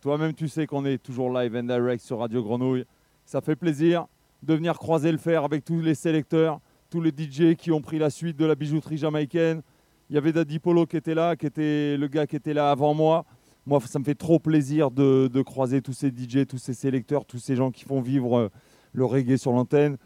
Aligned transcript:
toi-même 0.00 0.34
tu 0.34 0.48
sais 0.48 0.66
qu'on 0.66 0.84
est 0.84 0.98
toujours 0.98 1.30
live 1.32 1.54
and 1.56 1.64
direct 1.64 2.04
sur 2.04 2.18
Radio 2.18 2.42
Grenouille. 2.42 2.84
Ça 3.24 3.40
fait 3.40 3.56
plaisir 3.56 4.06
de 4.42 4.54
venir 4.54 4.78
croiser 4.78 5.12
le 5.12 5.18
fer 5.18 5.44
avec 5.44 5.64
tous 5.64 5.80
les 5.80 5.94
sélecteurs, 5.94 6.60
tous 6.90 7.00
les 7.00 7.10
DJ 7.10 7.54
qui 7.56 7.70
ont 7.70 7.80
pris 7.80 7.98
la 7.98 8.10
suite 8.10 8.36
de 8.36 8.44
la 8.44 8.54
bijouterie 8.54 8.96
jamaïcaine. 8.96 9.62
Il 10.10 10.14
y 10.14 10.18
avait 10.18 10.32
Daddy 10.32 10.58
Polo 10.58 10.86
qui 10.86 10.96
était 10.96 11.14
là, 11.14 11.36
qui 11.36 11.46
était 11.46 11.96
le 11.96 12.08
gars 12.08 12.26
qui 12.26 12.36
était 12.36 12.54
là 12.54 12.70
avant 12.70 12.94
moi. 12.94 13.24
Moi, 13.64 13.80
ça 13.80 13.98
me 13.98 14.04
fait 14.04 14.16
trop 14.16 14.38
plaisir 14.38 14.90
de, 14.90 15.28
de 15.32 15.42
croiser 15.42 15.80
tous 15.80 15.92
ces 15.92 16.08
DJ, 16.08 16.46
tous 16.48 16.58
ces 16.58 16.74
sélecteurs, 16.74 17.24
tous 17.24 17.38
ces 17.38 17.54
gens 17.54 17.70
qui 17.70 17.84
font 17.84 18.00
vivre 18.00 18.36
euh, 18.36 18.48
le 18.92 19.04
reggae 19.04 19.36
sur 19.36 19.52
l'antenne. 19.52 19.96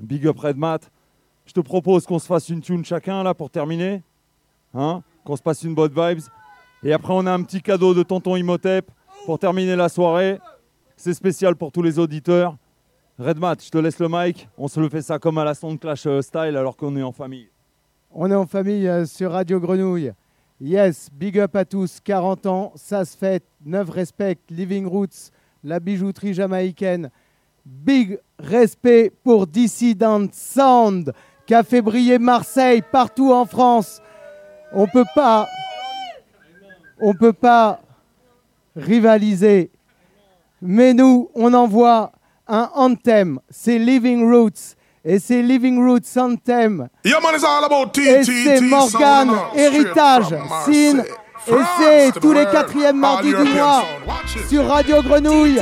Big 0.00 0.26
up 0.26 0.38
Red 0.38 0.56
Mat. 0.56 0.90
Je 1.46 1.52
te 1.52 1.60
propose 1.60 2.04
qu'on 2.04 2.18
se 2.18 2.26
fasse 2.26 2.48
une 2.48 2.60
tune 2.60 2.84
chacun 2.84 3.22
là 3.22 3.32
pour 3.32 3.50
terminer. 3.50 4.02
Hein 4.74 5.02
qu'on 5.26 5.36
se 5.36 5.42
passe 5.42 5.62
une 5.62 5.74
bonne 5.74 5.92
vibes. 5.92 6.22
Et 6.86 6.92
après, 6.92 7.12
on 7.12 7.26
a 7.26 7.32
un 7.32 7.42
petit 7.42 7.60
cadeau 7.60 7.94
de 7.94 8.04
Tonton 8.04 8.36
Imhotep 8.36 8.88
pour 9.24 9.40
terminer 9.40 9.74
la 9.74 9.88
soirée. 9.88 10.38
C'est 10.96 11.14
spécial 11.14 11.56
pour 11.56 11.72
tous 11.72 11.82
les 11.82 11.98
auditeurs. 11.98 12.56
Redmat, 13.18 13.56
je 13.60 13.70
te 13.70 13.78
laisse 13.78 13.98
le 13.98 14.06
mic. 14.08 14.48
On 14.56 14.68
se 14.68 14.78
le 14.78 14.88
fait 14.88 15.02
ça 15.02 15.18
comme 15.18 15.36
à 15.38 15.44
la 15.44 15.54
Sound 15.54 15.80
Clash 15.80 16.06
euh, 16.06 16.22
style 16.22 16.56
alors 16.56 16.76
qu'on 16.76 16.94
est 16.96 17.02
en 17.02 17.10
famille. 17.10 17.48
On 18.12 18.30
est 18.30 18.36
en 18.36 18.46
famille 18.46 18.86
euh, 18.86 19.04
sur 19.04 19.32
Radio 19.32 19.58
Grenouille. 19.58 20.12
Yes, 20.60 21.08
big 21.12 21.40
up 21.40 21.56
à 21.56 21.64
tous. 21.64 21.98
40 21.98 22.46
ans, 22.46 22.72
ça 22.76 23.04
se 23.04 23.16
fait. 23.16 23.42
9 23.64 23.90
respect, 23.90 24.38
Living 24.48 24.86
Roots, 24.86 25.32
la 25.64 25.80
bijouterie 25.80 26.34
jamaïcaine. 26.34 27.10
Big 27.64 28.16
respect 28.38 29.10
pour 29.24 29.48
Dissident 29.48 30.28
Sound 30.30 31.12
fait 31.64 31.82
briller 31.82 32.18
Marseille 32.20 32.82
partout 32.92 33.32
en 33.32 33.44
France. 33.44 34.00
On 34.72 34.86
peut 34.86 35.04
pas, 35.14 35.46
on 37.00 37.14
peut 37.14 37.32
pas 37.32 37.80
rivaliser. 38.76 39.70
Mais 40.62 40.94
nous, 40.94 41.30
on 41.34 41.52
envoie 41.54 42.12
un 42.46 42.70
anthem. 42.74 43.38
C'est 43.50 43.78
Living 43.78 44.30
Roots. 44.30 44.74
Et 45.04 45.20
c'est 45.20 45.40
Living 45.40 45.78
Roots 45.86 46.16
Anthem. 46.16 46.88
Et 47.04 47.12
c'est 48.24 48.60
Morgan, 48.60 49.30
Héritage, 49.54 50.34
Sin. 50.64 50.98
Et 51.48 51.62
c'est 51.78 52.20
tous 52.20 52.32
les 52.32 52.44
quatrièmes 52.46 52.98
mardis 52.98 53.28
du 53.28 53.52
mois 53.54 53.84
sur 54.48 54.66
Radio 54.66 55.00
Grenouille. 55.02 55.60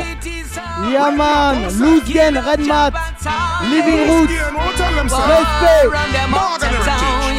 Yaman, 0.90 1.64
Loose 1.78 2.04
Gang, 2.10 2.38
Red 2.38 2.66
Mat, 2.66 2.94
Living 3.70 4.08
Roots. 4.08 4.30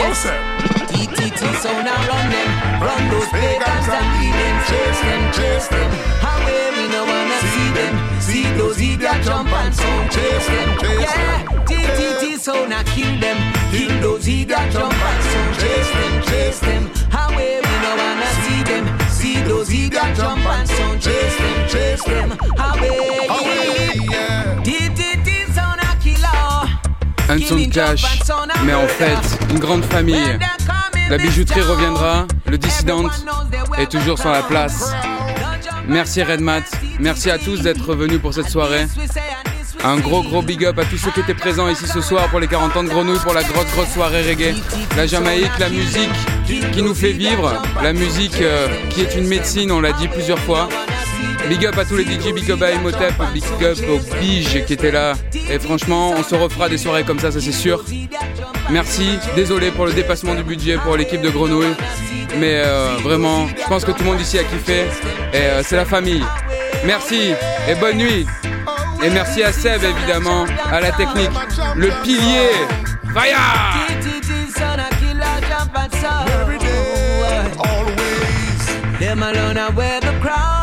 Respect. 0.03 0.54
TTT 0.95 1.41
sound 1.59 1.87
and 1.87 2.07
run 2.07 2.29
them, 2.31 2.49
run 2.81 3.09
those 3.11 3.27
pagans 3.27 3.87
and 3.91 4.07
heathens, 4.15 4.63
chase 4.69 5.01
them, 5.01 5.23
chase 5.33 5.67
them. 5.67 5.91
However, 6.23 6.71
we 6.77 6.87
no 6.87 7.03
wanna 7.03 7.39
see 7.51 7.69
them, 7.75 7.93
see 8.21 8.47
those 8.57 8.79
idiot 8.79 9.21
jump 9.23 9.51
and 9.51 9.75
sound, 9.75 10.09
chase 10.11 10.47
them, 10.47 10.69
yeah. 11.01 11.43
TTT 11.67 12.39
sound 12.39 12.71
and 12.71 12.87
kill 12.87 13.19
them, 13.19 13.37
kill 13.71 13.99
those 13.99 14.25
idiot 14.27 14.71
jump 14.71 14.93
and 14.93 15.23
sound, 15.31 15.55
chase 15.59 15.91
them, 15.99 16.13
chase 16.29 16.59
them. 16.59 16.83
However, 17.11 17.59
we 17.67 17.75
no 17.83 17.91
wanna 17.99 18.29
see 18.43 18.63
them, 18.63 18.85
see 19.09 19.41
those 19.43 19.69
idiot 19.69 20.15
jump 20.15 20.45
and 20.45 20.69
sound, 20.69 21.01
chase 21.01 21.37
them, 21.37 21.67
chase 21.67 22.03
them. 22.05 22.29
However, 22.55 23.35
TTT 24.63 25.53
sound 25.53 25.81
and 25.83 25.99
killer. 25.99 26.69
Un 27.27 27.39
son 27.39 27.55
de 27.57 27.65
clash, 27.65 28.03
mais 28.63 28.75
en 28.75 28.87
fait, 28.87 29.17
une 29.49 29.59
grande 29.59 29.83
famille. 29.83 30.39
La 31.09 31.17
bijouterie 31.17 31.61
reviendra, 31.61 32.25
le 32.47 32.57
dissident 32.57 33.03
est 33.77 33.89
toujours 33.91 34.17
sur 34.17 34.31
la 34.31 34.41
place. 34.41 34.91
Merci 35.87 36.23
Redmat, 36.23 36.63
merci 36.99 37.29
à 37.29 37.37
tous 37.37 37.61
d'être 37.61 37.93
venus 37.93 38.19
pour 38.19 38.33
cette 38.33 38.49
soirée. 38.49 38.85
Un 39.83 39.97
gros 39.97 40.23
gros 40.23 40.41
big 40.41 40.65
up 40.65 40.79
à 40.79 40.85
tous 40.85 40.97
ceux 40.97 41.11
qui 41.11 41.19
étaient 41.19 41.35
présents 41.35 41.69
ici 41.69 41.85
ce 41.85 42.01
soir 42.01 42.27
pour 42.29 42.39
les 42.39 42.47
40 42.47 42.75
ans 42.77 42.83
de 42.83 42.89
Grenouille, 42.89 43.19
pour 43.19 43.33
la 43.33 43.43
grosse 43.43 43.71
grosse 43.73 43.93
soirée 43.93 44.27
reggae. 44.27 44.55
La 44.97 45.05
Jamaïque, 45.05 45.59
la 45.59 45.69
musique 45.69 46.09
qui 46.73 46.81
nous 46.81 46.95
fait 46.95 47.11
vivre, 47.11 47.61
la 47.83 47.93
musique 47.93 48.41
euh, 48.41 48.67
qui 48.89 49.01
est 49.01 49.15
une 49.15 49.27
médecine, 49.27 49.71
on 49.71 49.81
l'a 49.81 49.93
dit 49.93 50.07
plusieurs 50.07 50.39
fois. 50.39 50.69
Big 51.49 51.65
up 51.65 51.77
à 51.77 51.85
tous 51.85 51.95
les 51.95 52.05
DJ, 52.05 52.33
big 52.33 52.49
up 52.51 52.61
à 52.61 52.71
Emotep, 52.71 53.13
big 53.33 53.43
up 53.63 53.77
aux 53.89 54.19
Biges 54.19 54.65
qui 54.65 54.73
étaient 54.73 54.91
là. 54.91 55.13
Et 55.49 55.59
franchement, 55.59 56.11
on 56.17 56.23
se 56.23 56.33
refera 56.33 56.69
des 56.69 56.77
soirées 56.77 57.03
comme 57.03 57.19
ça, 57.19 57.31
ça 57.31 57.39
c'est 57.39 57.51
sûr. 57.51 57.83
Merci, 58.71 59.19
désolé 59.35 59.69
pour 59.69 59.85
le 59.85 59.93
dépassement 59.93 60.33
du 60.33 60.43
budget 60.43 60.77
pour 60.77 60.97
l'équipe 60.97 61.21
de 61.21 61.29
Grenouille. 61.29 61.75
Mais 62.39 62.63
euh, 62.65 62.95
vraiment, 63.03 63.47
je 63.47 63.67
pense 63.67 63.85
que 63.85 63.91
tout 63.91 63.99
le 64.03 64.05
monde 64.05 64.21
ici 64.21 64.39
a 64.39 64.43
kiffé. 64.43 64.85
Et 65.33 65.37
euh, 65.37 65.61
c'est 65.63 65.75
la 65.75 65.85
famille. 65.85 66.23
Merci 66.85 67.33
et 67.69 67.75
bonne 67.75 67.97
nuit. 67.97 68.25
Et 69.03 69.09
merci 69.09 69.43
à 69.43 69.51
Seb 69.51 69.81
évidemment, 69.83 70.45
à 70.71 70.81
la 70.81 70.91
technique, 70.91 71.29
le 71.75 71.89
pilier. 72.03 72.49
Vaya 73.13 73.37
Them 78.99 79.21
alone 79.21 79.57
are 79.57 79.71
wear 79.73 79.99
the 79.99 80.11
crown. 80.21 80.54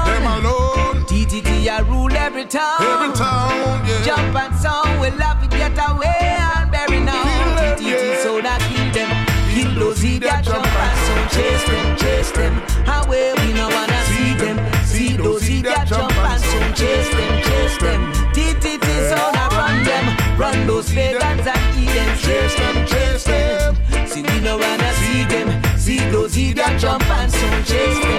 Town. 2.52 2.84
Every 2.84 3.16
town, 3.16 3.80
yeah. 3.88 4.04
Jump 4.04 4.36
and 4.36 4.54
song, 4.60 5.00
we'll 5.00 5.16
have 5.24 5.40
to 5.40 5.48
get 5.48 5.72
away 5.88 6.36
and 6.36 6.70
bury 6.70 7.00
now. 7.00 7.24
Them, 7.56 7.78
TTT 7.80 8.22
so 8.22 8.40
that 8.44 8.60
kill 8.68 8.88
them. 8.92 9.08
Kill 9.52 9.72
those 9.80 10.04
idiot 10.04 10.44
jump 10.44 10.68
and 10.68 10.98
song, 11.04 11.24
chase 11.32 11.64
them, 11.64 11.96
chase 11.96 12.30
them. 12.32 12.54
Away 12.84 13.32
we 13.40 13.56
no 13.56 13.72
wanna 13.72 14.00
see 14.12 14.34
them. 14.36 14.56
See 14.84 15.16
those 15.16 15.48
idiot 15.48 15.88
jump 15.88 16.12
and 16.12 16.42
song, 16.44 16.68
chase 16.76 17.08
them, 17.08 17.32
chase 17.48 17.78
them. 17.80 18.00
TTT 18.36 18.86
so 19.08 19.20
that 19.32 19.48
run 19.56 19.80
them. 19.88 20.04
Run 20.38 20.66
those 20.66 20.92
pagans 20.92 21.46
and 21.48 21.64
heathens, 21.72 22.20
chase 22.20 22.54
them, 22.60 22.76
chase 22.84 23.24
them. 23.24 23.76
See 24.06 24.22
we 24.28 24.40
no 24.44 24.58
wanna 24.58 24.92
see 25.00 25.24
them. 25.24 25.48
See 25.78 26.04
those 26.12 26.36
idiot 26.36 26.76
jump 26.78 27.08
and 27.08 27.32
song, 27.32 27.64
chase 27.64 27.98
them, 28.04 28.11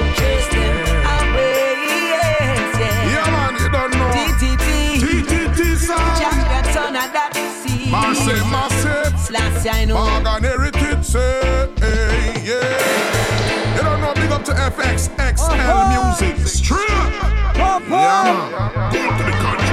massive. 9.63 9.71
Slash, 9.71 9.75
I 9.75 9.85
know. 9.85 9.95
Morgan 9.95 10.43
Heritage, 10.43 11.03
say, 11.05 11.69
hey, 11.79 12.33
yeah. 12.45 13.75
You 13.75 13.81
don't 13.83 14.01
know, 14.01 14.13
big 14.13 14.31
up 14.31 14.43
to 14.45 14.51
FX, 14.53 15.09
XL 15.17 15.51
Uh-huh. 15.51 16.19
Music. 16.19 16.47
Straight 16.47 16.89
up. 16.91 17.11
Pop, 17.55 17.81
Yeah, 17.83 17.89
pop. 17.89 18.25
man. 18.25 18.91
Go 18.91 18.99
to 19.17 19.23
the 19.23 19.31
country. 19.43 19.69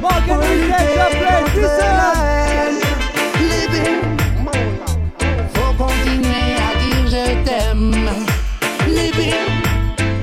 Morgan 0.00 0.38
Heritage, 0.42 1.14
play 1.18 1.42
Dissident. 1.54 2.16
Faut 5.54 5.72
continuer 5.84 6.52
à 6.56 6.70
dire 6.78 7.06
je 7.06 7.24
t'aime. 7.44 7.94
Living 8.86 9.52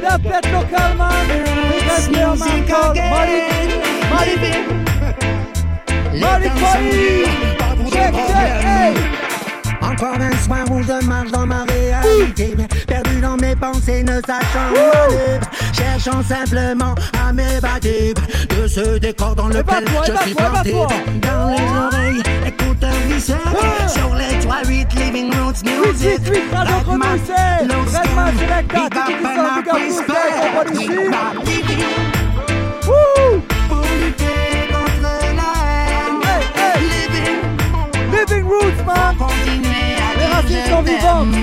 La 0.01 0.13
fête 0.17 0.47
locale, 0.51 0.93
man. 0.97 1.27
Respect, 1.29 2.11
man. 2.11 2.27
music 2.35 2.65
Call 2.67 2.91
again. 2.91 3.09
Malik, 4.09 4.35
Les 4.41 4.84
Encore 9.81 10.19
un 10.19 10.37
soir 10.43 10.65
où 10.69 10.81
je 10.83 11.05
marche 11.05 11.31
dans 11.31 11.45
ma 11.45 11.63
réalité 11.63 12.55
Perdu 12.87 13.21
dans 13.21 13.37
mes 13.37 13.55
pensées, 13.55 14.03
ne 14.03 14.19
sachant 14.21 14.71
où 14.73 15.73
Cherchant 15.73 16.21
simplement 16.23 16.95
à 17.25 17.31
m'évader 17.31 18.13
De 18.49 18.67
ce 18.67 18.97
décor 18.97 19.35
dans 19.35 19.47
lequel 19.47 19.85
je 20.05 20.23
suis 20.23 20.33
planté. 20.35 20.71
Dans 20.73 21.47
les 21.49 21.97
oreilles, 21.97 22.23
écouteurs 22.45 22.89
visseurs 23.07 23.37
Ah. 23.45 23.87
Sur 23.87 24.13
les 24.15 24.37
3-8 24.39 24.87
Living 24.99 25.31
Roots 25.39 25.63
Music 25.63 26.19
8, 26.25 26.33
8, 26.33 26.43
Radio 26.53 26.75
Redman, 26.85 27.19
Redman, 27.61 28.33
Selecta, 28.37 28.89
Big 28.89 28.97
Up 28.97 29.07
and 29.07 29.55
Big 29.55 30.85
Up 31.13 31.47
living 31.47 31.81
Woo! 32.87 33.54
Roots, 38.59 38.81
man. 38.85 39.15
Les 40.17 40.25
racines 40.25 40.65
sont 40.69 40.81
vivantes. 40.81 41.35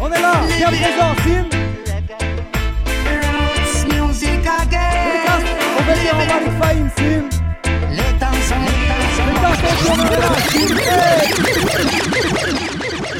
On 0.00 0.08
est 0.12 0.20
là, 0.20 0.32
bien 0.56 0.68
présent, 0.68 1.14
Sim. 1.24 1.44
Roots 3.04 3.84
music 4.06 4.30
Dédicace, 4.30 5.46
On 5.78 5.82
va 5.82 5.92
dire 5.94 6.14
en 6.14 6.20
again. 6.20 6.34
Malik 6.34 6.54
Fahim, 6.60 6.88
Sim. 6.96 7.22
Les 7.90 8.12
temps 8.18 8.38
sont, 8.48 8.62
les 8.64 8.72
Les 9.26 9.34
temps 9.40 9.42
temps 9.42 9.54
sont. 9.54 9.72
sont 9.84 9.96
tournés, 9.96 10.20
on. 10.22 10.34
Hey. 10.90 11.24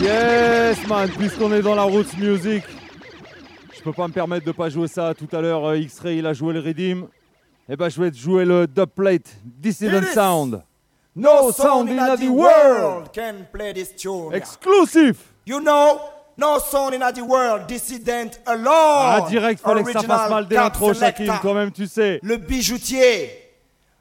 Yes, 0.02 0.78
man, 0.88 1.08
puisqu'on 1.18 1.52
est 1.52 1.62
dans 1.62 1.74
la 1.74 1.82
Roots 1.82 2.16
Music, 2.18 2.62
je 3.76 3.80
peux 3.82 3.92
pas 3.92 4.06
me 4.08 4.12
permettre 4.12 4.46
de 4.46 4.52
pas 4.52 4.68
jouer 4.68 4.88
ça. 4.88 5.12
Tout 5.14 5.28
à 5.36 5.40
l'heure, 5.40 5.64
euh, 5.66 5.76
X-Ray, 5.78 6.18
il 6.18 6.26
a 6.26 6.32
joué 6.32 6.52
le 6.54 6.60
Redeem. 6.60 7.06
Eh 7.68 7.76
ben, 7.76 7.88
je 7.90 8.00
vais 8.00 8.10
te 8.10 8.16
jouer 8.16 8.44
le 8.44 8.66
dubplate 8.66 9.36
Dissident 9.44 10.02
Sound. 10.14 10.62
No 11.18 11.50
sound 11.50 11.88
in 11.90 11.96
the 11.96 12.28
world. 12.28 13.12
can 13.12 13.46
play 13.52 13.72
this 13.72 13.92
tune. 13.92 14.32
Exclusive. 14.32 15.18
You 15.44 15.60
know, 15.60 16.00
No 16.38 16.60
sound 16.60 16.94
in 16.94 17.00
the 17.00 17.24
world, 17.24 17.66
dissident 17.66 18.38
alone. 18.46 18.68
Ah, 18.68 19.26
direct, 19.28 19.60
fallait 19.60 19.82
que 19.82 19.92
ça 19.92 20.02
fasse 20.02 20.30
mal 20.30 20.46
l'intro, 20.48 20.94
Selecta. 20.94 21.24
Shakim, 21.24 21.38
quand 21.42 21.52
même, 21.54 21.72
tu 21.72 21.88
sais. 21.88 22.20
Le 22.22 22.36
bijoutier. 22.36 23.48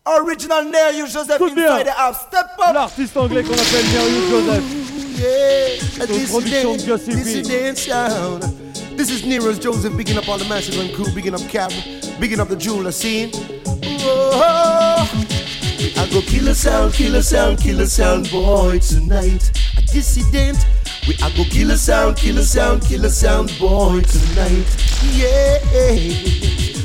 Original 0.05 0.65
Neil 0.65 1.07
Joseph 1.07 1.39
bien. 1.39 1.65
inside 1.65 1.87
the 1.87 1.97
house. 1.97 2.27
Step 2.27 2.45
up. 2.59 2.73
L'artiste 2.75 3.17
anglais 3.17 3.43
qu'on 3.43 3.53
appelle 3.53 3.85
Nerio 3.91 4.29
Joseph. 4.29 4.63
Yeah, 5.17 6.05
production 6.05 6.73
de 6.73 6.95
dissident, 6.95 7.75
sound. 7.75 8.43
This 8.95 9.09
is 9.09 9.25
Nero's 9.25 9.59
Joseph, 9.59 9.97
bigging 9.97 10.17
up 10.17 10.29
all 10.29 10.37
the 10.37 10.45
massive 10.45 10.79
and 10.79 10.93
crew, 10.93 11.11
bigging 11.15 11.33
up 11.33 11.41
Cab, 11.49 11.71
bigging 12.19 12.39
up 12.39 12.49
the 12.49 12.55
jeweler 12.55 12.91
scene. 12.91 13.31
Oh, 14.03 15.26
I 15.97 16.07
go 16.11 16.21
kill 16.21 16.47
a 16.47 16.53
sound, 16.53 16.93
kill 16.93 17.15
a 17.15 17.23
sound, 17.23 17.57
kill 17.59 17.81
a 17.81 17.87
sound, 17.87 18.29
boy, 18.29 18.77
tonight. 18.79 19.51
A 19.77 19.81
dissident. 19.81 20.57
We 21.07 21.15
I 21.23 21.35
go 21.35 21.43
kill 21.45 21.71
a 21.71 21.77
sound, 21.77 22.17
kill 22.17 22.37
a 22.37 22.43
sound, 22.43 22.83
kill 22.83 23.05
a 23.05 23.09
sound, 23.09 23.51
boy, 23.59 24.01
tonight. 24.01 24.65
Yeah. 25.13 25.57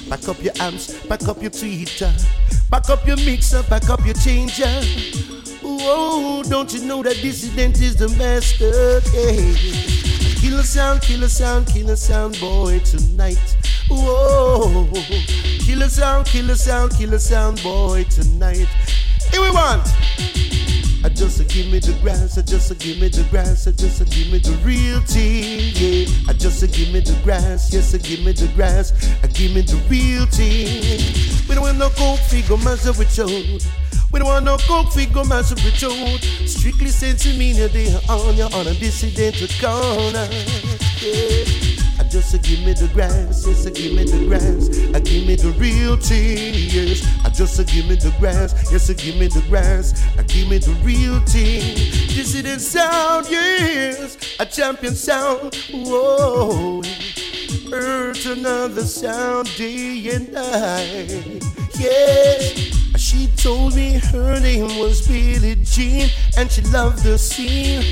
Back 0.09 0.29
up 0.29 0.43
your 0.43 0.55
amps, 0.61 0.95
back 1.07 1.29
up 1.29 1.43
your 1.43 1.51
tweeter, 1.51 2.13
back 2.71 2.89
up 2.89 3.07
your 3.07 3.17
mixer, 3.17 3.63
back 3.65 3.91
up 3.91 4.05
your 4.05 4.15
changer. 4.15 4.83
Whoa, 5.63 6.43
don't 6.45 6.73
you 6.73 6.85
know 6.85 7.03
that 7.03 7.17
dissident 7.21 7.81
is 7.81 7.97
the 7.97 8.09
master? 8.17 9.01
Hey. 9.11 9.55
Kill 10.41 10.59
a 10.59 10.63
sound, 10.63 11.03
kill 11.03 11.23
a 11.23 11.29
sound, 11.29 11.67
kill 11.67 11.91
a 11.91 11.97
sound, 11.97 12.41
boy, 12.41 12.79
tonight. 12.81 13.57
Whoa, 13.89 14.89
kill 15.61 15.83
a 15.83 15.89
sound, 15.89 16.27
kill 16.27 16.51
a 16.51 16.57
sound, 16.57 16.93
kill 16.97 17.15
a 17.15 17.19
sound, 17.19 17.63
boy, 17.63 18.05
tonight. 18.05 18.69
Here 19.33 19.41
we 19.41 19.51
want. 19.51 19.89
I 21.05 21.09
just 21.09 21.41
a 21.41 21.45
give 21.45 21.67
me 21.73 21.81
the 21.81 21.99
grass, 22.01 22.39
I 22.39 22.43
just 22.43 22.71
a 22.71 22.75
give 22.77 23.01
me 23.01 23.09
the 23.09 23.25
grass, 23.25 23.67
I 23.67 23.73
just 23.73 24.01
a 24.01 24.05
give 24.05 24.31
me 24.31 24.39
the 24.39 24.53
real 24.65 25.01
thing, 25.01 25.73
yeah. 25.75 26.07
I 26.29 26.33
just 26.33 26.63
a 26.63 26.69
give 26.69 26.93
me 26.93 27.01
the 27.01 27.19
grass, 27.25 27.73
yes, 27.73 27.93
I 27.93 27.99
give 27.99 28.25
me 28.25 28.33
the 28.33 28.47
grass, 28.55 28.93
I 29.23 29.27
give 29.27 29.53
me 29.53 29.63
the 29.63 29.77
real 29.91 30.27
thing. 30.27 31.49
We 31.49 31.57
don't 31.57 31.65
want 31.65 31.79
no 31.79 31.91
coke 31.91 32.21
figure 32.21 32.57
massive 32.59 32.99
with 32.99 33.19
you. 33.19 33.27
We 34.13 34.21
don't 34.21 34.29
want 34.29 34.45
no 34.45 34.59
coke 34.59 34.93
figure 34.93 35.25
massive 35.25 35.65
with 35.65 35.83
you. 35.83 36.47
Strictly 36.47 36.91
sense 36.91 37.27
mean 37.37 37.57
They 37.57 37.93
are 37.93 38.03
on 38.09 38.37
you 38.37 38.45
on 38.45 38.69
a 38.69 38.75
dissident 38.75 39.41
corner. 39.61 40.29
Yeah. 41.01 41.72
Just 42.13 42.35
a 42.35 42.39
give 42.39 42.63
me 42.63 42.75
the 42.75 42.89
grass, 42.93 43.47
yes, 43.47 43.67
I 43.67 43.71
give 43.71 43.95
me 43.95 44.05
the 44.05 44.27
grass, 44.27 44.69
I 44.95 45.01
give 45.01 45.27
me 45.27 45.35
the 45.35 45.49
real 45.53 45.97
thing. 45.97 46.53
I 47.25 47.31
just 47.31 47.59
a 47.59 47.65
give 47.65 47.89
me 47.89 47.95
the 47.95 48.15
grass, 48.21 48.53
yes, 48.71 48.91
I 48.91 48.93
give 48.93 49.17
me 49.17 49.29
the 49.29 49.41
grass, 49.49 49.95
I 50.19 50.23
give 50.25 50.47
me 50.51 50.59
the 50.59 50.73
real 50.85 51.21
thing. 51.21 51.75
Dissident 52.15 52.61
sound, 52.61 53.31
yes, 53.31 54.37
a 54.39 54.45
champion 54.45 54.95
sound, 54.95 55.55
whoa. 55.73 56.83
Earth 57.73 58.27
another 58.27 58.83
sound 58.83 59.51
day 59.57 60.11
and 60.13 60.31
night, 60.35 61.43
yeah. 61.79 62.82
She 63.13 63.27
told 63.37 63.75
me 63.75 63.99
her 63.99 64.41
name 64.41 64.79
was 64.79 65.07
Billie 65.07 65.57
Jean 65.57 66.09
and 66.39 66.51
she 66.51 66.63
loved 66.63 67.05
the 67.05 67.19
scene. 67.19 67.85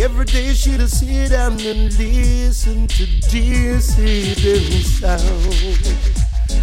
Every 0.00 0.24
day 0.24 0.54
she'd 0.54 0.88
sit 0.88 1.30
down 1.30 1.58
and 1.58 1.92
listen 1.98 2.86
to 2.86 3.06
dissident 3.28 4.84
sound. 4.84 5.82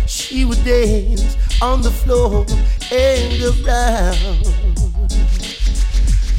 She 0.08 0.46
would 0.46 0.64
dance 0.64 1.36
on 1.62 1.82
the 1.82 1.92
floor 1.92 2.46
and 2.90 3.44
around. 3.52 4.46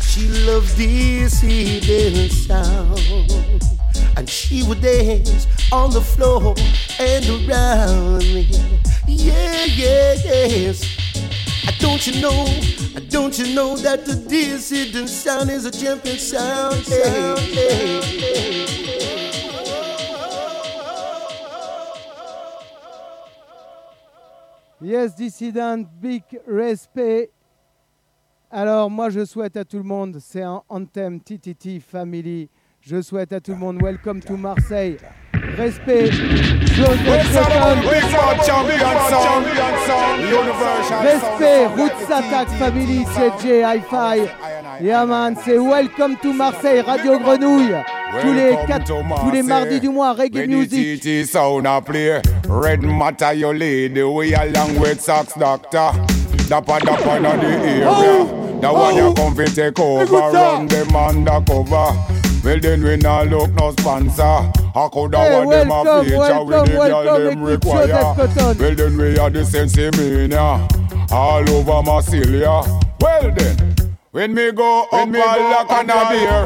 She 0.01 0.29
loved 0.49 0.75
dissident 0.79 2.33
sound. 2.33 3.01
And 4.17 4.27
she 4.27 4.63
would 4.63 4.81
dance 4.81 5.47
on 5.71 5.91
the 5.91 6.01
floor 6.01 6.55
and 6.99 7.27
around 7.29 8.21
me. 8.21 8.49
Yeah, 9.07 9.67
yeah, 9.67 10.15
yes. 10.25 11.06
Don't 11.79 12.07
you 12.07 12.21
know? 12.21 12.47
Don't 13.09 13.39
you 13.39 13.55
know 13.55 13.77
that 13.77 14.05
the 14.05 14.15
dissident 14.29 15.09
sound 15.09 15.51
is 15.51 15.65
a 15.65 15.71
champion 15.71 16.19
sound? 16.19 16.77
Hey, 16.87 17.35
hey, 17.37 18.21
hey. 18.21 18.67
Yes, 24.81 25.15
Dissident, 25.15 25.87
big 26.01 26.23
respect. 26.47 27.31
Alors, 28.51 28.89
moi, 28.91 29.11
je 29.11 29.25
souhaite 29.25 29.57
à 29.57 29.65
tout 29.65 29.79
le 29.79 29.83
monde, 29.83 30.19
c'est 30.21 30.43
un 30.43 30.63
anthem 30.69 31.21
TTT 31.21 31.81
Family. 31.81 32.49
Je 32.81 33.03
souhaite 33.03 33.33
à 33.33 33.41
tout 33.41 33.53
le 33.53 33.59
monde, 33.59 33.83
welcome 33.83 34.21
to 34.21 34.37
Marseille. 34.37 34.99
Respect. 35.55 36.13
Respect, 41.03 41.77
Roots 41.77 42.05
Attack 42.11 42.49
Family, 42.59 43.05
CJ, 43.05 43.63
Hi-Fi. 43.65 44.29
Yeah 44.83 45.07
man, 45.07 45.37
c'est 45.45 45.59
Welcome 45.59 46.17
to 46.21 46.33
Marseille, 46.33 46.81
Radio 46.81 47.19
Grenouille. 47.19 47.75
Tous 48.21 48.33
les, 48.33 48.57
quatre, 48.67 48.87
tous 48.87 49.31
les 49.31 49.43
mardis 49.43 49.81
du 49.81 49.89
mois, 49.89 50.13
reggae 50.13 50.47
music. 50.49 51.03
Red 52.49 52.83
matter 52.83 53.33
your 53.35 53.55
lady, 53.55 54.03
we 54.03 54.35
along 54.35 54.79
with 54.79 55.01
Sax 55.01 55.35
Doctor. 55.39 55.93
Dapper 56.49 56.79
dapper 56.81 57.21
the 57.21 57.29
area. 57.29 57.89
Oh! 57.89 58.59
The 58.61 58.73
one 58.73 58.95
Oh! 58.95 59.09
you 59.09 59.15
come 59.15 59.35
fi 59.35 59.45
take 59.47 59.79
over, 59.81 60.05
run 60.17 60.67
them 60.67 60.95
undercover. 60.95 62.26
Well 62.47 62.61
then 62.61 62.85
we 62.85 62.97
not 62.97 63.27
look 63.27 63.51
no 63.55 63.73
sponsor. 63.73 64.23
I 64.23 64.89
coulda 64.93 65.19
Hey, 65.19 65.35
want 65.35 65.51
them 65.51 65.71
a 65.73 66.05
feature 66.05 66.45
with 66.45 66.67
the 66.67 66.77
girl 66.77 67.19
them 67.19 67.43
require. 67.43 68.15
Well 68.55 68.75
then 68.77 68.97
we 68.97 69.19
are 69.19 69.31
the 69.31 69.41
sensimania. 69.41 71.11
All 71.11 71.51
over 71.51 71.83
Marsilia. 71.83 72.63
Well 73.01 73.35
then. 73.35 73.99
When 74.13 74.33
me 74.33 74.53
go 74.53 74.85
up 74.93 75.09
a 75.09 75.13
lock 75.13 75.73
and 75.73 75.91
a 75.91 76.09
beer 76.09 76.45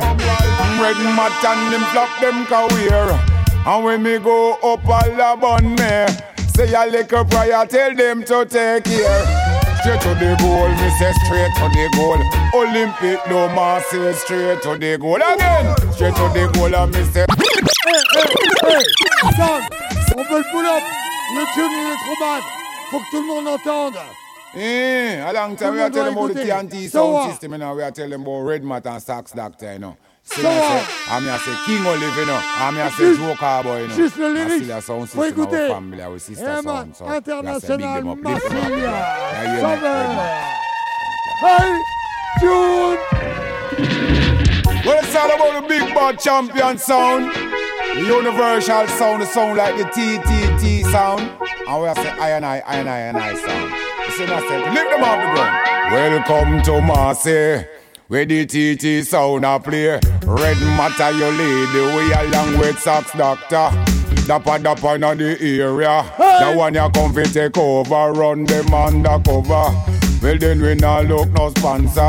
Red 0.80 0.96
mat 1.14 1.44
and 1.44 1.72
them 1.74 1.84
flop 1.92 2.18
them 2.22 2.46
career 2.46 3.20
And 3.66 3.84
when 3.84 4.02
me 4.02 4.18
go 4.18 4.54
up 4.54 4.82
a 4.84 5.14
la 5.14 5.36
bun 5.36 5.74
me 5.74 6.06
Say 6.56 6.72
a 6.72 6.86
little 6.90 7.26
prayer 7.26 7.66
tell 7.66 7.94
them 7.94 8.24
to 8.24 8.46
take 8.46 8.84
care 8.84 9.59
Straight 9.80 10.00
to 10.02 10.14
the 10.14 10.36
goal, 10.40 10.68
me 10.68 10.90
say 10.98 11.12
straight 11.24 11.52
to 11.56 11.66
the 11.72 11.88
goal 11.96 12.20
Olympic 12.54 13.18
no 13.30 13.48
man 13.48 13.82
say 13.90 14.12
straight 14.12 14.60
to 14.62 14.76
the 14.76 14.98
goal 14.98 15.16
Again, 15.16 15.74
straight 15.92 16.14
to 16.16 16.28
the 16.34 16.50
goal 16.52 16.74
and 16.74 16.92
me 16.92 17.02
say 17.04 17.24
Hey, 17.86 18.26
hey! 18.62 18.84
Sam, 19.36 19.62
on 20.16 20.24
peut 20.24 20.38
le 20.38 20.44
pull-up. 20.52 20.82
Le 21.34 21.44
tune, 21.54 21.70
il 21.72 21.92
est 21.92 21.96
trop 22.04 22.18
bad. 22.20 22.42
Faut 22.90 22.98
que 22.98 23.10
tout 23.10 23.20
le 23.22 23.26
monde 23.26 23.48
entende. 23.48 23.94
Eh, 24.54 25.20
a 25.20 25.32
long 25.32 25.56
time 25.56 25.74
we 25.74 25.80
are 25.80 25.90
telling 25.90 26.12
about 26.12 26.34
the 26.34 26.40
TNT 26.44 26.88
sound 26.90 27.30
system, 27.30 27.52
you 27.52 27.58
know. 27.58 27.74
We 27.74 27.82
are 27.82 27.90
telling 27.92 28.20
about 28.20 28.40
Red 28.42 28.64
Mat 28.64 28.86
and 28.86 29.00
Sax 29.02 29.32
Doctor, 29.32 29.72
you 29.74 29.78
know. 29.78 29.96
So, 30.22 30.42
So 30.42 30.48
I 30.48 30.58
what? 30.60 30.86
say, 30.86 30.94
I'm 31.10 31.22
here 31.22 31.38
say 31.38 31.56
King 31.66 31.86
Olive, 31.86 32.16
you 32.16 32.26
know. 32.26 32.40
I'm 32.42 32.74
here 32.74 32.90
say 32.90 33.04
Juste- 33.04 33.18
Joe 33.20 33.34
Cowboy, 33.36 33.80
you 33.82 33.88
know. 33.88 33.94
juste 33.96 34.16
le 34.18 34.26
And 34.26 34.34
lyrics. 34.34 34.64
still 34.64 34.78
a 34.78 34.82
sound 34.82 35.08
Faut 35.08 35.22
system, 35.24 35.44
écouter. 35.44 35.62
our 35.62 35.74
family, 35.74 36.02
our 36.02 36.18
sister 36.18 36.44
Eh, 36.44 36.60
man, 36.62 36.62
sound. 36.64 36.96
So, 36.96 37.04
we 37.04 37.10
are 37.10 37.14
say, 37.14 37.32
international 37.32 37.78
big 37.78 37.86
them 37.86 38.08
up, 38.08 38.18
lift 38.24 38.48
them 38.48 38.56
up. 38.56 38.62
Massilia. 38.62 38.82
Yeah, 38.82 39.42
yeah, 39.42 39.60
Ça 39.60 39.68
man. 39.80 39.80
va. 40.16 40.26
Hey, 41.42 41.72
tune. 42.40 42.98
Well, 44.86 44.98
it's 45.02 45.14
all 45.16 45.30
about 45.30 45.62
the 45.62 45.68
big 45.68 45.94
bad 45.94 46.18
champion 46.20 46.78
sound. 46.78 47.34
The 47.94 48.00
universal 48.02 48.86
sound, 48.88 49.22
the 49.22 49.26
sound 49.26 49.56
like 49.56 49.76
the 49.76 49.84
TTT 49.84 50.84
sound. 50.92 51.20
And 51.66 51.82
we 51.82 51.88
are 51.88 51.94
say 51.96 52.10
I 52.20 52.30
and 52.36 52.44
I, 52.46 52.62
I 52.66 52.76
and 52.76 52.88
I, 52.88 52.98
and 53.08 53.16
I 53.16 53.34
sound. 53.34 53.70
You 54.06 54.10
see 54.12 54.26
myself, 54.26 54.74
lift 54.74 54.90
them 54.90 55.02
off 55.02 55.18
the 55.18 55.28
ground. 55.34 55.56
Welcome 55.92 56.62
to 56.62 56.80
Marseille. 56.82 57.64
Where 58.10 58.24
the 58.24 58.44
TT 58.44 59.06
sound 59.06 59.44
a 59.44 59.60
play? 59.60 60.00
Red 60.26 60.58
matter 60.74 61.12
your 61.12 61.30
lady 61.30 61.80
We 61.94 62.12
along 62.12 62.58
with 62.58 62.76
Sax 62.80 63.12
Doctor. 63.12 63.70
Dapper 64.26 64.58
dapper 64.58 64.96
in 64.96 65.16
the 65.16 65.38
area. 65.40 66.02
The 66.18 66.52
one 66.56 66.74
you 66.74 66.90
come 66.92 67.14
fi 67.14 67.22
take 67.22 67.56
over 67.56 68.10
Run 68.10 68.46
them 68.46 68.74
undercover. 68.74 69.70
Well 70.20 70.38
then 70.38 70.60
we 70.60 70.74
not 70.74 71.06
look 71.06 71.28
no 71.28 71.50
sponsor. 71.50 72.00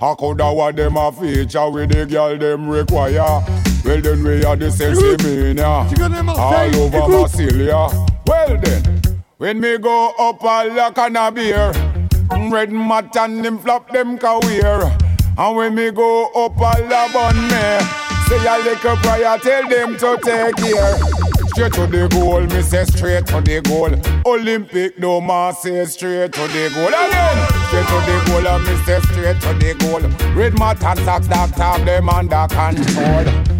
I 0.00 0.14
coulda 0.16 0.52
what 0.52 0.76
them 0.76 0.96
a 0.96 1.10
feature 1.10 1.68
With 1.68 1.90
the 1.90 2.06
girl 2.06 2.38
them 2.38 2.68
require? 2.68 3.42
Well 3.84 4.00
then 4.00 4.22
we 4.22 4.44
are 4.44 4.54
the 4.54 4.66
connais 4.66 6.24
Marseille, 6.24 6.38
All 6.38 6.82
over 6.84 6.98
écoute. 6.98 8.28
Well 8.28 8.60
then 8.62 9.02
When 9.38 9.58
me 9.58 9.76
go 9.78 10.12
up 10.20 10.40
a 10.40 10.72
lock 10.72 10.98
and 10.98 11.16
a 11.16 11.32
beer 11.32 11.72
Red 12.48 12.70
mat 12.70 13.16
and 13.16 13.44
them 13.44 13.58
flop 13.58 13.90
them 13.90 14.18
career 14.18 14.96
And 15.38 15.56
when 15.56 15.74
me 15.76 15.90
go 15.92 16.26
up 16.34 16.56
a 16.56 16.82
lab 16.82 17.14
on 17.14 17.36
me 17.36 17.78
Say 18.26 18.44
a 18.44 18.58
little 18.58 18.96
prayer 18.96 19.38
tell 19.38 19.68
them 19.68 19.96
to 19.96 20.18
take 20.22 20.56
care 20.56 20.96
Straight 21.48 21.72
to 21.74 21.86
the 21.86 22.08
goal, 22.10 22.40
me 22.40 22.60
say 22.62 22.84
straight 22.84 23.26
to 23.26 23.40
the 23.40 23.60
goal 23.62 23.94
Olympic 24.26 24.98
no 24.98 25.20
man 25.20 25.54
say 25.54 25.84
straight 25.84 26.32
to 26.32 26.40
the 26.40 26.70
goal 26.74 26.88
Again, 26.88 27.38
straight 27.68 27.86
to 27.86 27.98
the 28.04 28.22
goal 28.26 28.46
and 28.48 28.64
me 28.66 28.76
say 28.84 29.00
straight 29.00 29.40
to 29.40 29.54
the 29.54 29.74
goal 29.78 30.34
Red 30.34 30.58
mat 30.58 30.82
and 30.82 30.98
socks, 31.00 31.28
doctor, 31.28 31.84
them 31.84 32.08
under 32.08 32.46
control 32.48 33.58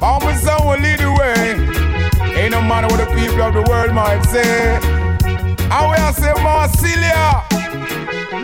Our 0.00 0.34
sound 0.38 0.64
will 0.64 0.78
lead 0.80 1.00
the 1.00 1.10
way. 1.18 2.38
Ain't 2.40 2.52
no 2.52 2.62
matter 2.62 2.86
what 2.86 2.98
the 2.98 3.14
people 3.16 3.42
of 3.42 3.52
the 3.52 3.62
world 3.68 3.92
might 3.92 4.22
say. 4.22 4.76
And 4.76 5.90
we 5.90 5.96
are 5.96 6.12
say 6.12 6.32
Marsilia. 6.34 7.42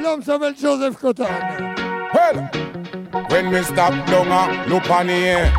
L'homme 0.03 0.23
s'appelle 0.23 0.55
Joseph 0.57 0.99
Cotton. 0.99 1.84
Well, 2.15 2.49
when 3.29 3.51
me 3.51 3.63
stop 3.63 3.93
a 4.09 4.69
look 4.69 4.89
on 4.89 5.09
the 5.09 5.13
air, 5.13 5.53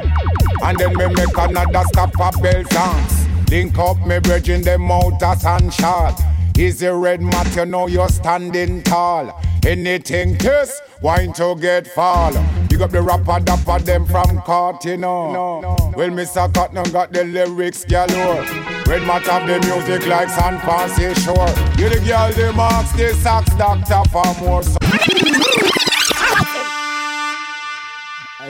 and 0.63 0.77
then 0.79 0.95
me 0.95 1.07
make 1.07 1.37
another 1.37 1.83
stop 1.89 2.13
for 2.13 2.31
bell 2.41 2.63
sounds. 2.71 3.27
Link 3.51 3.77
up 3.77 3.97
me 4.07 4.19
bridging 4.19 4.61
them 4.61 4.89
out 4.89 5.21
as 5.21 5.41
sunshine. 5.41 6.15
Is 6.57 6.81
a 6.83 6.95
red 6.95 7.21
mat, 7.21 7.53
you 7.57 7.65
know 7.65 7.87
you're 7.87 8.07
standing 8.07 8.81
tall. 8.83 9.37
Anything 9.65 10.37
test, 10.37 10.81
wine 11.01 11.33
to 11.33 11.57
get 11.59 11.87
fall. 11.87 12.31
You 12.71 12.77
got 12.77 12.91
the 12.91 13.01
rapper 13.01 13.43
dapper 13.43 13.79
them 13.79 14.05
from 14.05 14.39
court, 14.41 14.85
you 14.85 14.95
know. 14.95 15.75
Well, 15.97 16.09
Mr. 16.09 16.53
Cotton 16.53 16.89
got 16.93 17.11
the 17.11 17.25
lyrics 17.25 17.83
galore. 17.83 18.45
Red 18.85 19.05
mat 19.05 19.23
have 19.23 19.45
the 19.45 19.59
music 19.67 20.07
like 20.07 20.29
San 20.29 20.59
Francisco. 20.61 21.33
You 21.77 21.89
the 21.89 22.01
girl, 22.05 22.31
the 22.31 22.53
marks, 22.53 22.93
the 22.93 23.13
sax 23.15 23.53
doctor 23.55 24.09
for 24.09 24.33
more. 24.41 24.61
Eh, 24.61 25.74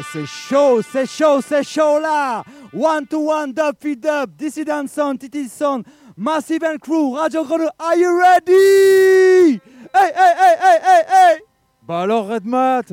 C'est 0.02 0.26
chaud, 0.26 0.82
c'est 0.82 1.06
chaud, 1.06 1.42
c'est 1.42 1.64
chaud 1.64 2.00
là. 2.00 2.44
One 2.74 3.06
to 3.08 3.32
one, 3.32 3.54
dub 3.54 3.76
feed 3.80 4.02
dub, 4.02 4.36
Dissident 4.36 4.88
Sound, 4.88 5.20
TT 5.20 5.48
Sound, 5.48 5.86
Massive 6.18 6.64
and 6.64 6.78
Crew, 6.80 7.14
Radio 7.16 7.44
Grenouille, 7.46 7.70
are 7.80 7.96
you 7.96 8.18
ready? 8.18 9.62
Hey, 9.94 10.12
hey, 10.14 10.34
hey, 10.38 10.56
hey, 10.60 10.80
hey, 10.84 11.04
hey. 11.08 11.42
Bah 11.88 12.02
alors 12.02 12.28
Redmat, 12.28 12.84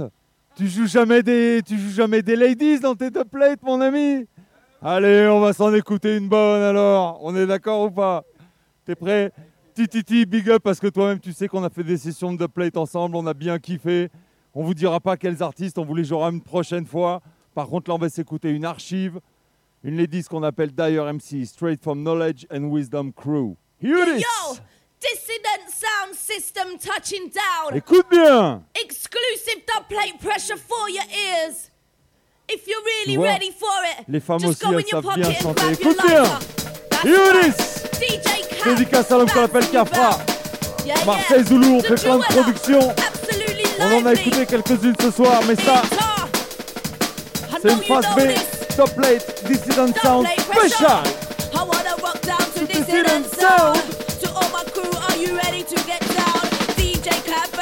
tu 0.54 0.68
joues 0.68 0.86
jamais 0.86 1.22
des, 1.22 1.62
tu 1.66 1.76
joues 1.76 1.90
jamais 1.90 2.22
des 2.22 2.36
ladies 2.36 2.78
dans 2.78 2.94
tes 2.94 3.10
deux 3.10 3.24
plates, 3.24 3.62
mon 3.62 3.80
ami? 3.80 4.26
Allez, 4.80 5.26
on 5.26 5.40
va 5.40 5.52
s'en 5.52 5.74
écouter 5.74 6.16
une 6.16 6.28
bonne 6.28 6.62
alors. 6.62 7.18
On 7.22 7.34
est 7.34 7.46
d'accord 7.46 7.82
ou 7.82 7.90
pas? 7.90 8.22
T'es 8.84 8.94
prêt? 8.94 9.32
Tititi, 9.74 10.26
big 10.26 10.50
up 10.50 10.62
parce 10.62 10.78
que 10.78 10.88
toi-même 10.88 11.18
tu 11.18 11.32
sais 11.32 11.48
qu'on 11.48 11.64
a 11.64 11.70
fait 11.70 11.84
des 11.84 11.96
sessions 11.96 12.32
de 12.32 12.38
dubplate 12.38 12.76
ensemble, 12.76 13.16
on 13.16 13.26
a 13.26 13.34
bien 13.34 13.58
kiffé. 13.58 14.08
On 14.54 14.62
vous 14.64 14.74
dira 14.74 15.00
pas 15.00 15.16
quels 15.16 15.42
artistes, 15.42 15.78
on 15.78 15.84
vous 15.84 15.94
les 15.94 16.04
jouera 16.04 16.28
une 16.28 16.42
prochaine 16.42 16.86
fois. 16.86 17.22
Par 17.54 17.68
contre 17.68 17.90
là 17.90 17.94
on 17.94 17.98
va 17.98 18.08
s'écouter 18.08 18.50
une 18.50 18.64
archive, 18.64 19.18
une 19.82 19.96
ladies 19.96 20.24
qu'on 20.24 20.42
appelle 20.42 20.72
Dire 20.72 21.04
MC, 21.04 21.44
Straight 21.46 21.82
from 21.82 22.02
Knowledge 22.02 22.46
and 22.50 22.64
Wisdom 22.70 23.12
Crew. 23.12 23.56
Here 23.80 23.96
it 23.98 24.18
is 24.18 24.20
Yo, 24.22 24.56
dissident 25.00 25.68
sound 25.68 26.14
system 26.14 26.78
touching 26.78 27.30
down. 27.30 27.76
Écoute 27.76 28.06
bien 28.10 28.62
Exclusive 28.80 29.62
dub 29.66 29.86
plate 29.88 30.18
pressure 30.20 30.56
for 30.56 30.88
your 30.90 31.04
ears. 31.04 31.70
If 32.48 32.66
you're 32.66 32.82
really 32.84 33.16
vois, 33.16 33.28
ready 33.28 33.50
for 33.50 33.68
it, 33.98 34.04
Les 34.08 34.20
femmes 34.20 34.40
just 34.40 34.62
aussi 34.62 34.72
go 34.72 34.78
in 34.78 34.84
your 34.92 35.00
bien 35.02 35.24
pocket 35.24 35.26
and 35.26 35.42
chanter. 35.42 35.62
your 35.62 35.72
Écoute 35.72 35.96
bien 36.06 36.24
Here 37.04 37.40
it 37.40 37.46
is 37.46 37.82
DJ 37.98 38.48
Cat, 38.48 38.64
Dédicace 38.76 39.10
à 39.10 39.16
l'homme 39.18 39.30
qu'on 39.30 39.44
appelle 39.44 39.68
Cafra. 39.70 40.18
Yeah, 40.84 40.94
yeah. 40.96 41.04
Marseille 41.04 41.44
Zoulou, 41.44 41.76
on 41.76 41.80
fait 41.80 41.94
plein 42.02 42.18
de 42.18 42.24
productions. 42.24 42.94
On 43.84 44.02
en 44.02 44.06
a 44.06 44.12
écouté 44.14 44.46
quelques-unes 44.46 44.94
ce 45.00 45.10
soir, 45.10 45.40
mais 45.46 45.56
ça. 45.56 45.82
I 47.50 47.56
c'est 47.60 47.72
une 47.72 47.80
know 47.80 48.00
B. 48.16 48.76
Top 48.76 48.94
plate, 48.94 49.44
Dissident 49.46 49.92
Sound. 50.02 50.26
Special. 50.38 51.02
Dissident 52.66 53.26
sound. 53.26 53.76
To 54.20 54.30
all 54.30 54.48
my 54.50 54.64
crew, 54.72 54.90
are 54.90 55.16
you 55.16 55.36
ready 55.36 55.62
to 55.64 55.76
get 55.84 56.00
down? 56.14 56.40
DJ 56.76 57.10
Cap 57.24 57.61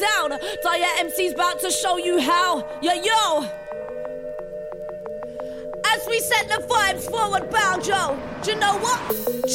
down? 0.00 0.30
Dire 0.62 0.92
MC's 0.98 1.34
about 1.34 1.60
to 1.60 1.70
show 1.70 1.98
you 1.98 2.20
how. 2.20 2.66
Yo, 2.82 2.92
yo. 2.92 3.48
As 5.92 6.06
we 6.08 6.18
set 6.20 6.48
the 6.48 6.64
vibes 6.66 7.10
forward 7.10 7.50
bound, 7.50 7.86
yo. 7.86 8.18
Do 8.42 8.52
you 8.52 8.58
know 8.58 8.78
what? 8.78 9.00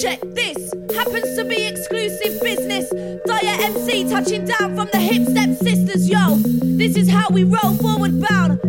Check 0.01 0.19
this. 0.21 0.73
Happens 0.95 1.35
to 1.37 1.45
be 1.45 1.65
exclusive 1.65 2.41
business. 2.41 2.89
Dire 3.25 3.57
MC 3.61 4.09
touching 4.09 4.45
down 4.45 4.75
from 4.75 4.89
the 4.91 4.99
hip 4.99 5.27
step 5.27 5.49
sisters, 5.57 6.07
yo. 6.07 6.35
This 6.77 6.95
is 6.95 7.09
how 7.09 7.29
we 7.29 7.43
roll 7.43 7.75
forward 7.75 8.21
bound. 8.21 8.59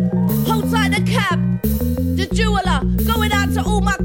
Hold 0.47 0.71
tight 0.71 0.89
the 0.89 1.03
cab. 1.05 1.39
The 2.17 2.27
jeweler 2.33 2.81
going 3.05 3.31
out 3.31 3.53
to 3.53 3.63
all 3.63 3.81
my 3.81 3.95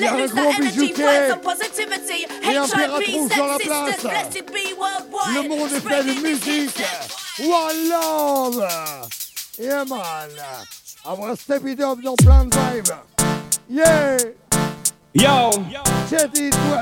Let 0.00 0.30
gros 0.30 0.56
the 0.56 0.62
energy, 0.62 0.92
find 0.92 1.30
some 1.30 1.40
positivity. 1.40 2.26
HIV, 2.42 2.68
sex 2.68 3.64
sisters, 3.64 4.02
blessed 4.02 4.46
be 4.46 4.74
worldwide. 4.78 5.34
Le 5.34 5.48
monde 5.48 5.60
est 5.60 5.68
fait 5.68 5.80
Spreading 5.80 6.22
de 6.22 6.22
this 6.22 6.46
musique. 6.46 6.84
One 7.40 7.88
love. 7.88 9.08
Yeah, 9.58 9.84
man. 9.84 10.30
I 11.04 11.12
wanna 11.12 11.36
step 11.36 11.64
it 11.66 11.80
up 11.80 12.00
dans 12.02 12.16
plein 12.16 12.44
de 12.46 12.56
vibes. 12.56 12.92
Yeah. 13.68 14.18
Yo, 15.14 15.50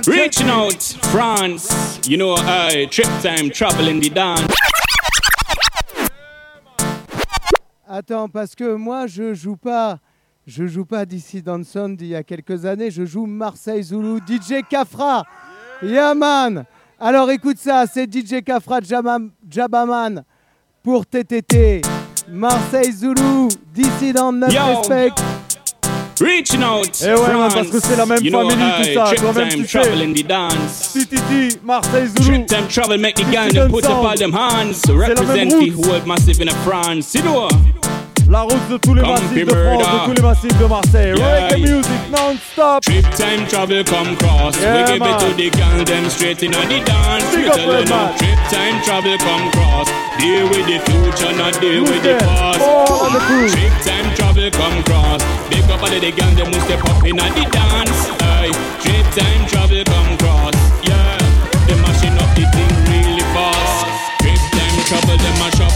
reaching 0.07 0.51
out 0.51 0.83
France, 1.13 2.01
you 2.07 2.17
know, 2.17 2.35
I 2.37 2.87
trip 2.91 3.09
time 3.23 3.51
traveling 3.51 4.01
the 4.01 4.11
dance. 4.11 4.43
Attends, 7.89 8.29
parce 8.29 8.55
que 8.55 8.75
moi, 8.75 9.07
je 9.07 9.33
joue 9.33 9.57
pas, 9.57 10.01
je 10.47 10.67
joue 10.67 10.85
pas 10.85 11.05
Dissident 11.05 11.63
Sound 11.65 11.97
d'il 11.97 12.09
y 12.09 12.15
a 12.15 12.23
quelques 12.23 12.65
années. 12.65 12.91
Je 12.91 13.05
joue 13.05 13.27
Marseille 13.27 13.83
Zulu, 13.83 14.21
DJ 14.21 14.63
Cafra. 14.69 15.25
Yeah, 15.83 16.15
man. 16.15 16.65
Alors 17.01 17.31
écoute 17.31 17.59
ça, 17.59 17.85
c'est 17.93 18.07
DJ 18.11 18.43
Kafra 18.45 18.79
Jabaman 18.81 20.23
pour 20.83 21.05
TTT. 21.05 21.83
Marseille 22.29 22.93
Zulu, 22.93 23.49
Dissident 23.75 24.33
9 24.33 24.53
Yo. 24.53 24.61
Respect. 24.79 25.13
Reaching 26.21 26.63
out. 26.63 26.91
Eh 27.03 27.11
ouais, 27.11 27.17
France. 27.17 27.55
parce 27.55 27.69
que 27.69 27.81
c'est 27.81 27.97
la 27.97 28.07
même 28.07 28.23
you 28.23 28.31
know, 28.31 28.49
famille, 28.49 28.73
tout 28.79 28.95
ça, 28.95 29.15
toi-même, 29.17 29.49
time 29.51 29.65
tu 29.65 29.79
travel 29.79 30.03
in 30.03 30.13
the 30.13 30.27
dance. 30.27 30.93
TTT, 30.95 31.61
Marseille 31.63 32.07
Zulu. 32.07 32.25
Trip 32.25 32.47
time 32.47 32.69
travel 32.69 32.99
make 32.99 33.17
the 33.17 33.31
gang 33.31 33.51
put 33.69 33.85
up 33.85 33.91
all 33.91 34.17
them 34.17 34.33
hands. 34.33 34.83
Represent 34.89 35.51
the 35.51 35.71
whole 35.71 36.07
massive 36.07 36.41
in 36.41 36.49
France. 36.65 37.15
You 37.15 37.23
know. 37.23 37.49
La 38.29 38.41
route 38.43 38.69
de 38.69 38.77
tous 38.79 38.95
les 38.95 39.03
Come 39.03 39.11
massifs 39.13 39.47
de 39.47 39.51
France, 39.51 39.79
de 39.79 40.07
tous 40.07 40.13
les 40.17 40.23
massifs 40.23 40.59
de 40.59 40.65
Marseille. 40.67 41.15
Yeah, 41.17 41.49
Reggae 41.49 41.61
music 41.61 42.01
non-stop. 42.11 42.83
Trip 42.83 43.05
time 43.15 43.47
travel 43.47 43.85
come 43.85 44.17
cross. 44.17 44.61
Yeah, 44.61 44.83
we 44.83 44.93
give 44.93 44.99
man. 44.99 45.15
it 45.15 45.21
to 45.21 45.35
the 45.37 45.51
gang 45.51 45.85
them 45.85 46.11
straight 46.11 46.43
in 46.43 46.51
the 46.51 46.59
dance. 46.59 47.25
Big 47.31 47.47
up, 47.47 47.55
tell 47.55 47.71
Red 47.71 47.87
trip 47.87 48.39
time 48.51 48.83
travel 48.83 49.17
come 49.19 49.51
cross. 49.53 49.89
Deal 50.19 50.49
with 50.51 50.67
the 50.67 50.79
future, 50.91 51.33
not 51.39 51.55
deal 51.61 51.87
Who's 51.87 51.91
with 51.91 52.03
the 52.03 52.19
past. 52.19 52.61
Of 52.61 53.13
the 53.15 53.21
crew. 53.31 53.49
Trip 53.49 53.73
time 53.87 54.15
travel 54.17 54.51
come 54.51 54.83
cross. 54.83 55.23
Big 55.49 55.63
up 55.71 55.83
all 55.83 55.87
of 55.87 56.01
the 56.01 56.11
gang 56.11 56.35
them 56.35 56.53
who 56.53 56.61
step 56.67 56.83
up 56.83 57.07
in 57.07 57.15
the 57.15 57.47
dance. 57.47 58.11
Aye. 58.27 58.51
Trip 58.83 59.07
time 59.15 59.47
travel 59.47 59.85
come 59.85 60.19
cross. 60.19 60.66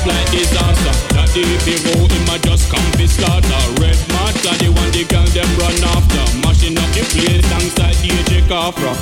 Like 0.07 0.31
disaster. 0.31 0.95
That 1.15 1.29
the 1.35 1.45
hero 1.65 2.07
him 2.09 2.31
a 2.31 2.37
just 2.41 2.71
come 2.71 2.91
fi 2.97 3.07
slaughter. 3.07 3.63
Red 3.81 3.99
matter 4.15 4.55
the 4.61 4.69
one 4.73 4.91
the 4.93 5.05
gang 5.05 5.29
them 5.37 5.51
run 5.61 5.77
after. 5.97 6.25
Mashing 6.41 6.79
up 6.79 6.91
the 6.97 7.05
place 7.13 7.45
alongside 7.51 7.97
DJ 8.01 8.41
Kafra. 8.49 8.93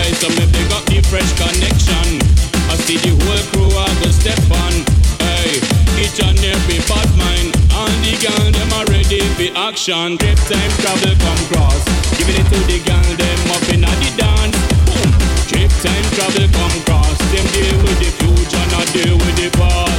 Aye, 0.00 0.12
so 0.20 0.28
me 0.36 0.44
pick 0.52 0.70
up 0.74 0.84
the 0.90 1.00
fresh 1.08 1.30
connection. 1.38 2.20
I 2.68 2.74
see 2.84 2.98
the 3.00 3.12
whole 3.24 3.44
crew 3.52 3.70
I 3.72 3.88
go 4.02 4.08
step 4.10 4.40
on. 4.50 4.74
Aye, 5.22 5.60
each 6.00 6.18
and 6.20 6.38
every 6.40 6.80
bad 6.88 7.08
mind. 7.16 7.50
And 7.74 7.96
the 8.04 8.14
gang 8.20 8.52
them 8.52 8.70
are 8.74 8.86
ready 8.92 9.22
for 9.38 9.50
action. 9.56 10.18
Trip 10.18 10.40
time 10.50 10.72
travel 10.82 11.14
come 11.24 11.42
cross. 11.50 11.82
Giving 12.18 12.36
it 12.36 12.46
to 12.52 12.58
the 12.68 12.78
gang 12.84 13.10
them 13.16 13.40
up 13.54 13.64
in 13.72 13.82
the 13.82 14.10
dance. 14.18 14.58
Boom. 14.86 15.10
Trip 15.48 15.70
time 15.82 16.06
travel 16.14 16.48
come 16.52 16.76
cross. 16.84 17.18
Them 17.32 17.46
deal 17.54 17.76
with 17.82 17.98
the 17.98 18.10
future, 18.18 18.66
not 18.74 18.86
deal 18.92 19.16
with 19.18 19.36
the 19.36 19.50
past. 19.58 19.93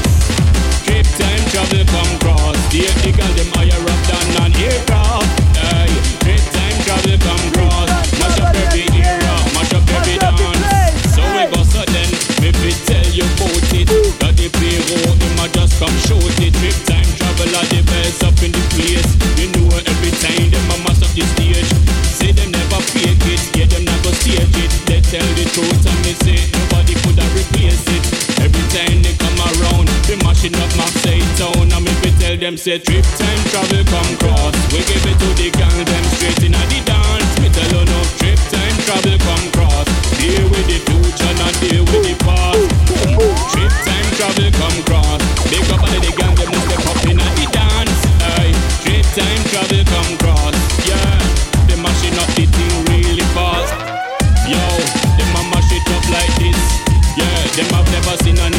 Cross. 2.81 3.03
The 3.03 3.11
girl 3.11 3.33
them 3.35 3.49
higher 3.55 3.79
up 3.79 4.01
than 4.09 4.27
an 4.43 4.51
aircraft. 4.59 5.29
Aye, 5.55 5.95
trip 6.19 6.43
time 6.51 6.77
travel 6.83 7.17
come 7.23 7.45
cross. 7.55 7.89
Mash 8.19 8.39
up 8.39 8.55
every 8.55 8.83
era, 8.99 9.35
mash 9.55 9.73
up 9.73 9.87
every 9.87 10.17
dance. 10.19 11.15
So 11.15 11.23
we 11.23 11.43
go 11.47 11.61
so 11.63 11.83
then, 11.87 12.09
me 12.43 12.51
fi 12.51 12.71
tell 12.83 13.07
you 13.15 13.23
about 13.23 13.71
it. 13.71 13.87
That 14.19 14.35
the 14.35 14.47
payroll 14.51 15.15
him 15.15 15.39
a 15.39 15.45
just 15.55 15.79
come 15.79 15.95
shoot 16.03 16.39
it. 16.43 16.53
Trip 16.59 16.77
time 16.83 17.07
travel 17.15 17.55
are 17.55 17.67
the 17.71 17.81
best 17.87 18.23
up 18.23 18.35
in 18.43 18.51
the 18.51 18.63
place. 18.75 19.11
You 19.39 19.47
know 19.55 19.71
every 19.71 20.11
time 20.19 20.51
them 20.51 20.71
a 20.71 20.77
mash 20.83 21.03
up 21.03 21.11
the 21.15 21.23
stage. 21.23 21.71
Say 22.03 22.31
them 22.31 22.51
never 22.51 22.81
fake 22.91 23.23
it, 23.31 23.41
yeah 23.55 23.67
them 23.71 23.85
stage 24.19 24.57
it. 24.59 24.71
They 24.87 25.01
tell 25.01 25.27
the 25.37 25.45
truth 25.53 25.85
and 25.85 25.99
me 26.03 26.13
say 26.23 26.39
nobody 26.51 26.95
could 27.03 27.19
have 27.19 27.33
replace 27.35 27.85
it. 27.87 28.03
Every 28.41 28.65
time 28.73 29.01
they 29.01 29.13
come 29.15 29.37
around, 29.37 29.87
they 30.07 30.17
mashing 30.23 30.55
up 30.55 30.71
Marseille 30.75 31.23
town. 31.37 31.74
Tell 32.35 32.51
them 32.51 32.57
say 32.57 32.77
trip 32.79 33.05
time 33.15 33.43
travel 33.47 33.79
come 33.87 34.11
cross. 34.19 34.51
We 34.75 34.83
give 34.83 35.07
it 35.07 35.15
to 35.23 35.29
the 35.39 35.47
gang 35.55 35.79
them 35.87 36.03
straight 36.19 36.43
in 36.43 36.51
the 36.51 36.79
dance. 36.83 37.31
Me 37.39 37.47
tell 37.47 37.63
you 37.63 37.87
no 37.87 37.99
trip 38.19 38.35
time 38.51 38.75
travel 38.83 39.15
come 39.23 39.47
cross. 39.55 39.87
Deal 40.19 40.43
with 40.51 40.67
the 40.67 40.83
future, 40.83 41.31
not 41.39 41.55
deal 41.63 41.87
with 41.87 42.03
the 42.03 42.11
past. 42.27 42.59
Trip 43.55 43.71
time 43.87 44.09
travel 44.19 44.51
come 44.51 44.79
cross. 44.83 45.23
Big 45.47 45.63
up 45.71 45.79
all 45.79 45.87
of 45.87 46.01
the 46.03 46.11
gang 46.11 46.35
them 46.35 46.51
step 46.67 46.83
up 46.83 46.99
in 47.07 47.23
the 47.23 47.45
dance. 47.55 48.03
Aye, 48.35 48.51
trip 48.83 49.07
time 49.15 49.43
travel 49.55 49.83
come 49.87 50.13
cross. 50.19 50.55
Yeah, 50.83 51.15
they 51.71 51.79
mashing 51.79 52.19
up 52.19 52.27
the 52.35 52.51
thing 52.51 52.75
really 52.91 53.23
fast. 53.31 53.71
Yo, 54.43 54.59
them 54.59 55.31
a 55.39 55.41
mash 55.55 55.71
it 55.71 55.87
up 55.87 56.03
like 56.11 56.35
this. 56.35 56.59
Yeah, 57.15 57.31
them 57.55 57.71
have 57.79 57.87
never 57.95 58.19
seen 58.27 58.35
anything 58.43 58.54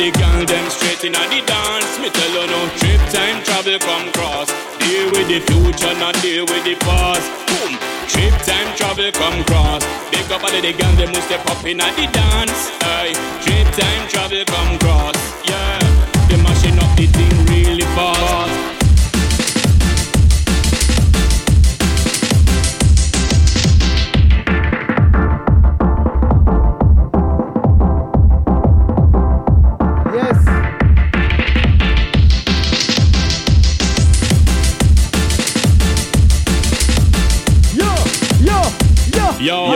the 0.00 0.10
girl, 0.18 0.44
them 0.46 0.70
straight 0.70 1.04
in 1.04 1.12
the 1.12 1.40
dance. 1.44 1.98
Me 2.00 2.08
tell 2.08 2.32
you 2.32 2.46
no, 2.48 2.60
trip 2.80 3.00
time 3.12 3.44
travel 3.44 3.78
come 3.78 4.10
cross. 4.12 4.48
Deal 4.80 5.12
with 5.12 5.28
the 5.28 5.40
future, 5.44 5.92
not 6.00 6.14
deal 6.22 6.46
with 6.46 6.64
the 6.64 6.74
past. 6.80 7.28
Boom. 7.48 7.76
Trip 8.08 8.34
time 8.48 8.70
travel 8.76 9.12
come 9.12 9.44
cross. 9.44 9.84
Big 10.10 10.24
up 10.32 10.42
all 10.42 10.48
of 10.48 10.62
the 10.62 10.72
gang, 10.72 10.96
them 10.96 11.12
must 11.12 11.26
step 11.26 11.44
up 11.50 11.64
in 11.66 11.76
the 11.76 12.08
dance. 12.12 12.72
Aye. 12.96 13.12
Trip 13.44 13.68
time 13.76 14.08
travel 14.08 14.44
come 14.46 14.78
cross. 14.78 15.16
Yeah. 15.44 15.99
Yo. 39.40 39.69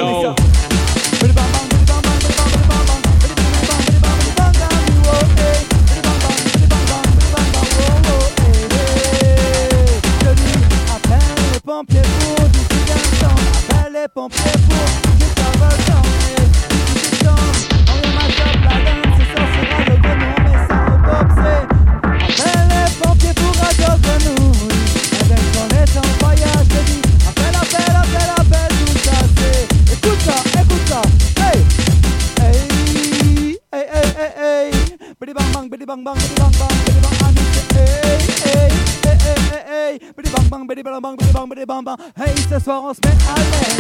Ce 42.55 42.61
soir 42.61 42.85
on 42.85 42.95
se 42.95 43.01
met 43.05 43.17
à 43.29 43.35
l'aise. 43.35 43.74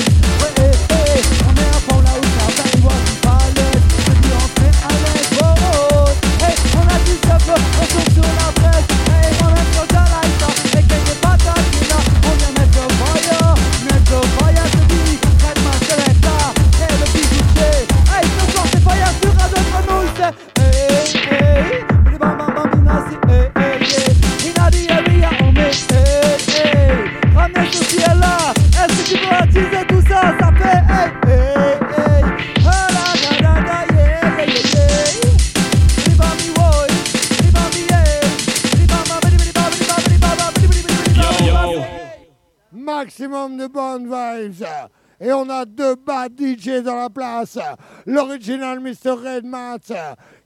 La 47.04 47.10
place. 47.10 47.58
L'original 48.06 48.80
Mr. 48.80 49.10
Red 49.10 49.44
Matt 49.44 49.92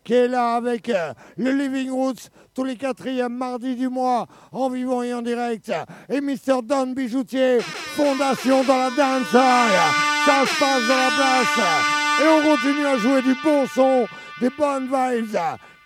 qui 0.08 0.14
est 0.14 0.28
là 0.28 0.54
avec 0.54 0.88
euh, 0.88 1.12
le 1.36 1.50
Living 1.52 1.90
Roots 1.90 2.30
tous 2.54 2.64
les 2.64 2.76
quatrièmes 2.76 3.36
mardis 3.36 3.76
du 3.76 3.90
mois 3.90 4.26
en 4.52 4.70
vivant 4.70 5.02
et 5.02 5.12
en 5.12 5.20
direct. 5.20 5.70
Et 6.08 6.22
Mr. 6.22 6.62
Don 6.64 6.86
Bijoutier, 6.94 7.60
fondation 7.60 8.64
dans 8.64 8.74
la 8.74 8.86
hall. 8.86 9.24
Ça 9.26 10.46
se 10.46 10.58
passe 10.58 10.88
dans 10.88 10.96
la 10.96 11.10
place. 11.14 12.22
Et 12.22 12.26
on 12.26 12.56
continue 12.56 12.86
à 12.86 12.96
jouer 12.96 13.20
du 13.20 13.34
bon 13.44 13.66
son, 13.66 14.06
des 14.40 14.48
bonnes 14.48 14.86
vibes. 14.86 15.36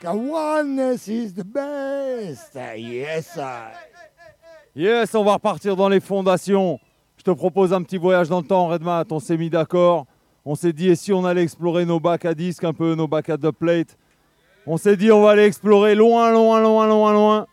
Car 0.00 0.16
oneness 0.16 1.08
is 1.08 1.35
the 1.35 1.44
best. 1.44 2.56
Yes. 2.76 3.37
Yes, 4.76 5.14
on 5.16 5.24
va 5.24 5.35
repartir 5.35 5.74
dans 5.74 5.88
les 5.88 6.00
fondations. 6.00 6.78
Je 7.16 7.24
te 7.24 7.32
propose 7.32 7.72
un 7.72 7.82
petit 7.82 7.98
voyage 7.98 8.28
dans 8.28 8.40
le 8.40 8.46
temps, 8.46 8.68
Redmat. 8.68 9.04
On 9.11 9.18
s'est 9.18 9.37
mis 9.37 9.50
d'accord. 9.50 10.06
On 10.44 10.57
s'est 10.57 10.72
dit, 10.72 10.88
et 10.88 10.96
si 10.96 11.12
on 11.12 11.24
allait 11.24 11.44
explorer 11.44 11.85
nos 11.85 12.00
bacs 12.00 12.24
à 12.24 12.35
disques, 12.35 12.64
un 12.64 12.72
peu 12.72 12.96
nos 12.96 13.07
bacs 13.07 13.31
à 13.31 13.38
plate 13.38 13.96
On 14.66 14.76
s'est 14.76 14.96
dit, 14.96 15.12
on 15.12 15.22
va 15.22 15.31
aller 15.31 15.44
explorer 15.44 15.94
loin, 15.94 16.33
loin, 16.33 16.61
loin, 16.61 16.88
loin, 16.88 17.12
loin. 17.12 17.46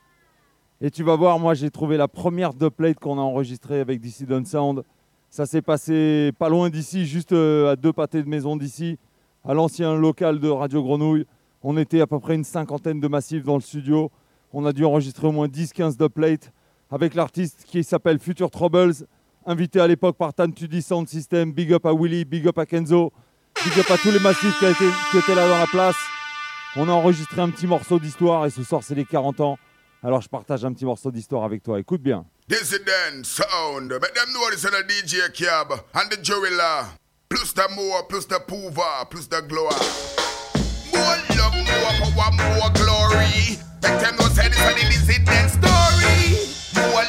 Et 0.82 0.90
tu 0.90 1.04
vas 1.04 1.16
voir, 1.16 1.38
moi, 1.38 1.54
j'ai 1.54 1.70
trouvé 1.70 1.98
la 1.98 2.08
première 2.08 2.54
plate 2.54 3.00
qu'on 3.00 3.20
a 3.20 3.22
enregistrée 3.22 3.80
avec 3.80 4.02
Dissident 4.02 4.44
Sound. 4.44 4.84
Ça 5.30 5.46
s'est 5.46 5.62
passé 5.62 6.32
pas 6.40 6.50
loin 6.50 6.72
d'ici, 6.72 7.06
juste 7.06 7.32
euh, 7.32 7.74
à 7.74 7.76
deux 7.76 7.94
pâtés 7.94 8.24
de 8.24 8.30
maison 8.30 8.58
d'ici, 8.58 8.98
à 9.44 9.54
l'ancien 9.54 9.94
local 9.94 10.40
de 10.40 10.50
Radio 10.50 10.82
Grenouille. 10.82 11.28
On 11.62 11.78
était 11.78 12.02
à 12.02 12.08
peu 12.08 12.20
près 12.20 12.34
une 12.34 12.44
cinquantaine 12.44 13.00
de 13.00 13.08
massifs 13.08 13.44
dans 13.44 13.56
le 13.56 13.62
studio. 13.62 14.10
On 14.52 14.66
a 14.66 14.74
dû 14.74 14.84
enregistrer 14.84 15.28
au 15.28 15.32
moins 15.32 15.48
10-15 15.48 15.96
dubplates 15.96 16.52
avec 16.90 17.14
l'artiste 17.14 17.66
qui 17.68 17.84
s'appelle 17.84 18.18
Future 18.18 18.50
Troubles, 18.50 19.06
invité 19.46 19.80
à 19.80 19.88
l'époque 19.88 20.18
par 20.18 20.34
Tantudi 20.34 20.82
Sound 20.82 21.08
System. 21.08 21.52
Big 21.52 21.74
up 21.74 21.86
à 21.86 21.94
Willy, 21.94 22.26
big 22.26 22.48
up 22.48 22.58
à 22.58 22.66
Kenzo, 22.66 23.12
big 23.64 23.80
up 23.80 23.90
à 23.92 23.98
tous 23.98 24.12
les 24.12 24.20
massifs 24.20 24.58
qui, 24.60 24.66
été- 24.66 24.90
qui 25.12 25.18
étaient 25.18 25.36
là 25.36 25.48
dans 25.48 25.58
la 25.58 25.68
place. 25.68 25.96
On 26.76 26.88
a 26.88 26.92
enregistré 26.92 27.42
un 27.42 27.50
petit 27.50 27.66
morceau 27.68 28.00
d'histoire 28.00 28.46
et 28.46 28.50
ce 28.50 28.64
soir 28.64 28.82
c'est 28.84 28.96
les 28.96 29.06
40 29.06 29.40
ans. 29.42 29.58
Alors 30.04 30.22
je 30.22 30.30
partage 30.30 30.64
un 30.64 30.72
petit 30.74 30.86
morceau 30.86 31.12
d'histoire 31.12 31.44
avec 31.44 31.64
toi. 31.64 31.80
Écoute 31.80 32.02
bien. 32.02 32.26
Dissident 32.48 33.24
sound. 33.24 33.92
Make 33.92 34.14
them 34.14 34.32
know 34.34 34.50
this 34.52 34.64
is 34.64 34.68
a 34.68 34.84
DJ 34.84 35.32
Cab 35.34 35.72
and 35.94 36.10
the 36.10 36.18
Jorilla. 36.24 36.86
Plus 37.28 37.54
the 37.54 37.68
more, 37.76 38.08
plus 38.08 38.26
the 38.28 38.40
Poover, 38.48 39.06
plus 39.10 39.28
the 39.28 39.42
glower. 39.48 39.70
More 40.94 41.18
love, 41.38 41.56
more 41.56 42.16
power, 42.16 42.32
more 42.38 42.70
glory. 42.74 43.58
Make 43.84 44.00
them 44.00 44.16
know 44.16 44.28
say 44.30 44.48
this 44.50 44.58
is 44.58 44.76
the 44.76 44.86
dissident 44.90 45.50
story. 45.52 46.38
More 46.76 47.04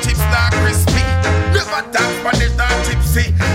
chips 0.00 0.24
not 0.32 0.52
crispy. 0.62 1.02
Never 1.52 1.82
dance 1.92 2.16
for 2.24 2.32
the 2.40 2.48
dark 2.56 2.76
tipsy. 2.86 3.51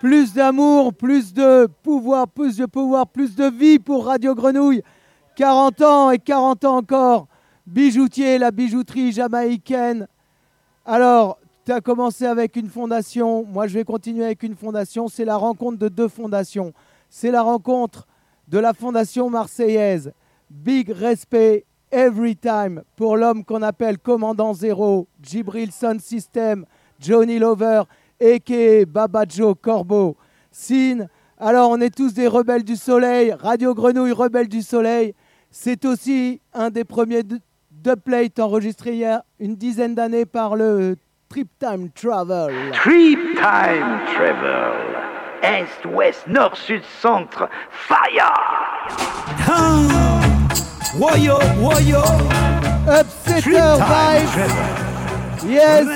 Plus 0.00 0.32
d'amour, 0.32 0.92
plus 0.94 1.32
de 1.32 1.68
pouvoir, 1.82 2.26
plus 2.26 2.56
de 2.56 2.66
pouvoir, 2.66 3.06
plus 3.06 3.36
de 3.36 3.44
vie 3.44 3.78
pour 3.78 4.06
Radio 4.06 4.34
Grenouille? 4.34 4.82
40 5.36 5.80
ans 5.82 6.10
et 6.10 6.18
40 6.18 6.64
ans 6.64 6.76
encore. 6.78 7.28
Bijoutier, 7.66 8.38
la 8.38 8.50
bijouterie 8.50 9.12
jamaïcaine. 9.12 10.08
Alors, 10.84 11.38
tu 11.64 11.70
as 11.70 11.80
commencé 11.80 12.26
avec 12.26 12.56
une 12.56 12.68
fondation. 12.68 13.44
Moi, 13.44 13.68
je 13.68 13.74
vais 13.74 13.84
continuer 13.84 14.24
avec 14.24 14.42
une 14.42 14.56
fondation. 14.56 15.06
C'est 15.06 15.24
la 15.24 15.36
rencontre 15.36 15.78
de 15.78 15.88
deux 15.88 16.08
fondations. 16.08 16.72
C'est 17.08 17.30
la 17.30 17.42
rencontre 17.42 18.08
de 18.48 18.58
la 18.58 18.74
fondation 18.74 19.30
marseillaise. 19.30 20.12
Big 20.50 20.90
respect 20.90 21.64
every 21.92 22.34
time 22.34 22.82
pour 22.96 23.16
l'homme 23.16 23.44
qu'on 23.44 23.62
appelle 23.62 23.98
Commandant 23.98 24.54
Zéro, 24.54 25.06
Jibril 25.22 25.70
Sun 25.70 26.00
System, 26.00 26.64
Johnny 26.98 27.38
Lover, 27.38 27.82
a.k.a. 28.20 28.84
Baba 28.86 29.24
Joe 29.28 29.54
Corbeau, 29.60 30.16
Sin. 30.50 31.06
Alors, 31.38 31.70
on 31.70 31.80
est 31.80 31.94
tous 31.94 32.14
des 32.14 32.26
rebelles 32.28 32.64
du 32.64 32.76
soleil. 32.76 33.34
Radio 33.38 33.74
Grenouille, 33.74 34.12
rebelles 34.12 34.48
du 34.48 34.62
soleil. 34.62 35.14
C'est 35.50 35.84
aussi 35.84 36.40
un 36.54 36.70
des 36.70 36.84
premiers 36.84 37.22
dubplates 37.70 38.38
enregistrés 38.38 38.92
il 38.92 38.98
y 38.98 39.04
a 39.04 39.24
une 39.38 39.56
dizaine 39.56 39.94
d'années 39.94 40.24
par 40.24 40.56
le 40.56 40.96
Trip 41.28 41.48
Time 41.58 41.90
Travel. 41.90 42.72
Trip 42.72 43.18
Time 43.34 43.98
Travel. 44.14 44.72
Est, 45.42 45.84
ouest, 45.92 46.26
nord, 46.28 46.56
sud, 46.56 46.82
centre. 47.00 47.48
Fire! 47.70 48.32
Woyo, 50.98 51.38
woyo. 51.60 52.02
Upsetter 52.86 53.78
Vibes. 53.88 54.36
Yes. 55.48 55.86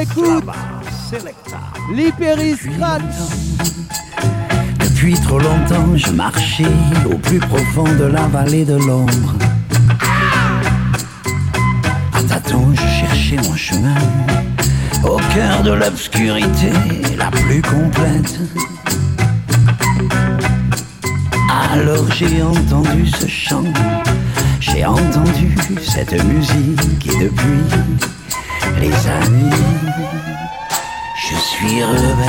Écoute. 0.00 0.44
L'Hyperi 1.92 2.56
Scratch. 2.56 3.02
Depuis 4.78 5.14
trop 5.14 5.38
longtemps, 5.40 5.96
je 5.96 6.10
marchais 6.12 6.64
au 7.04 7.18
plus 7.18 7.40
profond 7.40 7.84
de 7.98 8.04
la 8.04 8.28
vallée 8.28 8.64
de 8.64 8.76
l'ombre. 8.76 9.34
À 12.14 12.22
tâtons, 12.22 12.72
je 12.74 12.80
cherchais 12.80 13.36
mon 13.36 13.56
chemin 13.56 13.96
au 15.04 15.16
cœur 15.34 15.62
de 15.64 15.72
l'obscurité 15.72 16.70
la 17.18 17.30
plus 17.30 17.60
complète. 17.62 18.38
Alors 21.52 22.10
j'ai 22.10 22.42
entendu 22.42 23.06
ce 23.08 23.26
chant 23.26 23.64
j'ai 24.62 24.84
entendu 24.86 25.54
cette 25.82 26.12
musique 26.24 27.06
et 27.06 27.24
depuis 27.24 27.64
les 28.80 28.92
années, 29.08 29.56
je 31.16 31.34
suis 31.36 31.82
rebelle 31.82 32.28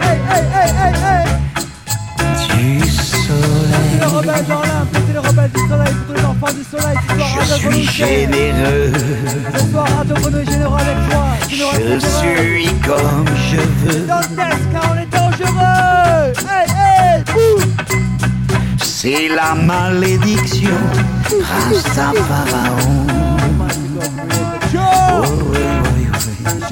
Hey, 0.00 0.18
hey, 0.30 0.44
hey, 0.54 0.70
hey, 0.80 0.94
hey 1.04 1.28
du 2.56 2.88
soleil. 2.88 4.00
le 4.00 4.06
rebelle 4.06 4.46
dans 4.46 4.62
l'âme, 4.62 4.88
mettez 4.92 5.12
le 5.12 5.20
rebelle 5.20 5.50
du 5.50 5.60
soleil, 5.68 5.94
pour 5.94 6.06
tous 6.06 6.20
les 6.20 6.24
enfants 6.26 6.54
du 6.54 6.64
soleil, 6.64 6.96
ce 7.08 7.14
soir 7.16 7.44
Je 7.46 7.54
suis 7.54 7.84
généreux, 7.84 8.92
Ce 9.54 9.70
soir 9.70 9.86
Radio 9.96 10.14
Grenouille 10.14 10.46
généreux 10.46 10.78
avec 10.78 11.10
toi, 11.10 11.24
généreux 11.48 11.98
je 12.00 12.06
suis 12.06 12.74
comme 12.86 13.26
je 13.50 13.56
veux. 13.56 14.06
Dans 14.06 14.20
le 14.20 14.36
test, 14.36 15.07
C'est 18.80 19.28
la 19.28 19.54
malédiction, 19.54 20.76
Rasta 21.42 22.12
Pharaon. 22.28 23.06
Oh, 24.74 25.22
oui, 25.50 25.58
oui, 25.96 26.06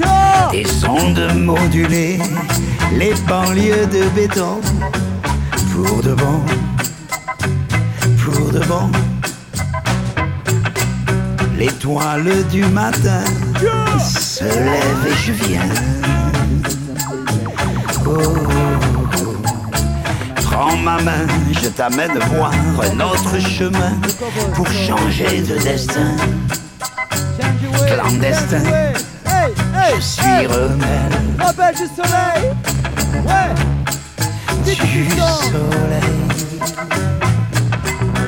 oui. 0.00 0.06
Des 0.52 0.68
sondes 0.68 1.32
modulées, 1.34 2.18
les 2.98 3.14
banlieues 3.28 3.86
de 3.86 4.08
béton. 4.14 4.60
Pour 5.72 6.02
de 6.02 6.14
bon, 6.14 6.40
pour 8.24 8.50
de 8.50 8.60
bon. 8.66 8.90
L'étoile 11.58 12.46
du 12.50 12.64
matin 12.66 13.24
se 13.98 14.44
lève 14.44 15.06
et 15.06 15.16
je 15.26 15.32
viens. 15.32 15.70
Prends 20.44 20.76
ma 20.76 21.02
main, 21.02 21.26
je 21.50 21.68
t'amène 21.68 22.16
voir 22.30 22.52
un 22.52 23.00
autre 23.00 23.38
chemin 23.40 23.94
pour 24.54 24.68
changer 24.68 25.42
de 25.42 25.58
destin. 25.58 26.14
Clandestin, 27.88 28.62
je 29.96 30.00
suis 30.00 30.46
rebelle 30.46 31.16
Rebelle 31.40 31.74
du 31.74 31.86
soleil. 31.96 32.54
Ouais. 33.26 33.54
Du 34.64 34.74
soleil. 35.10 36.16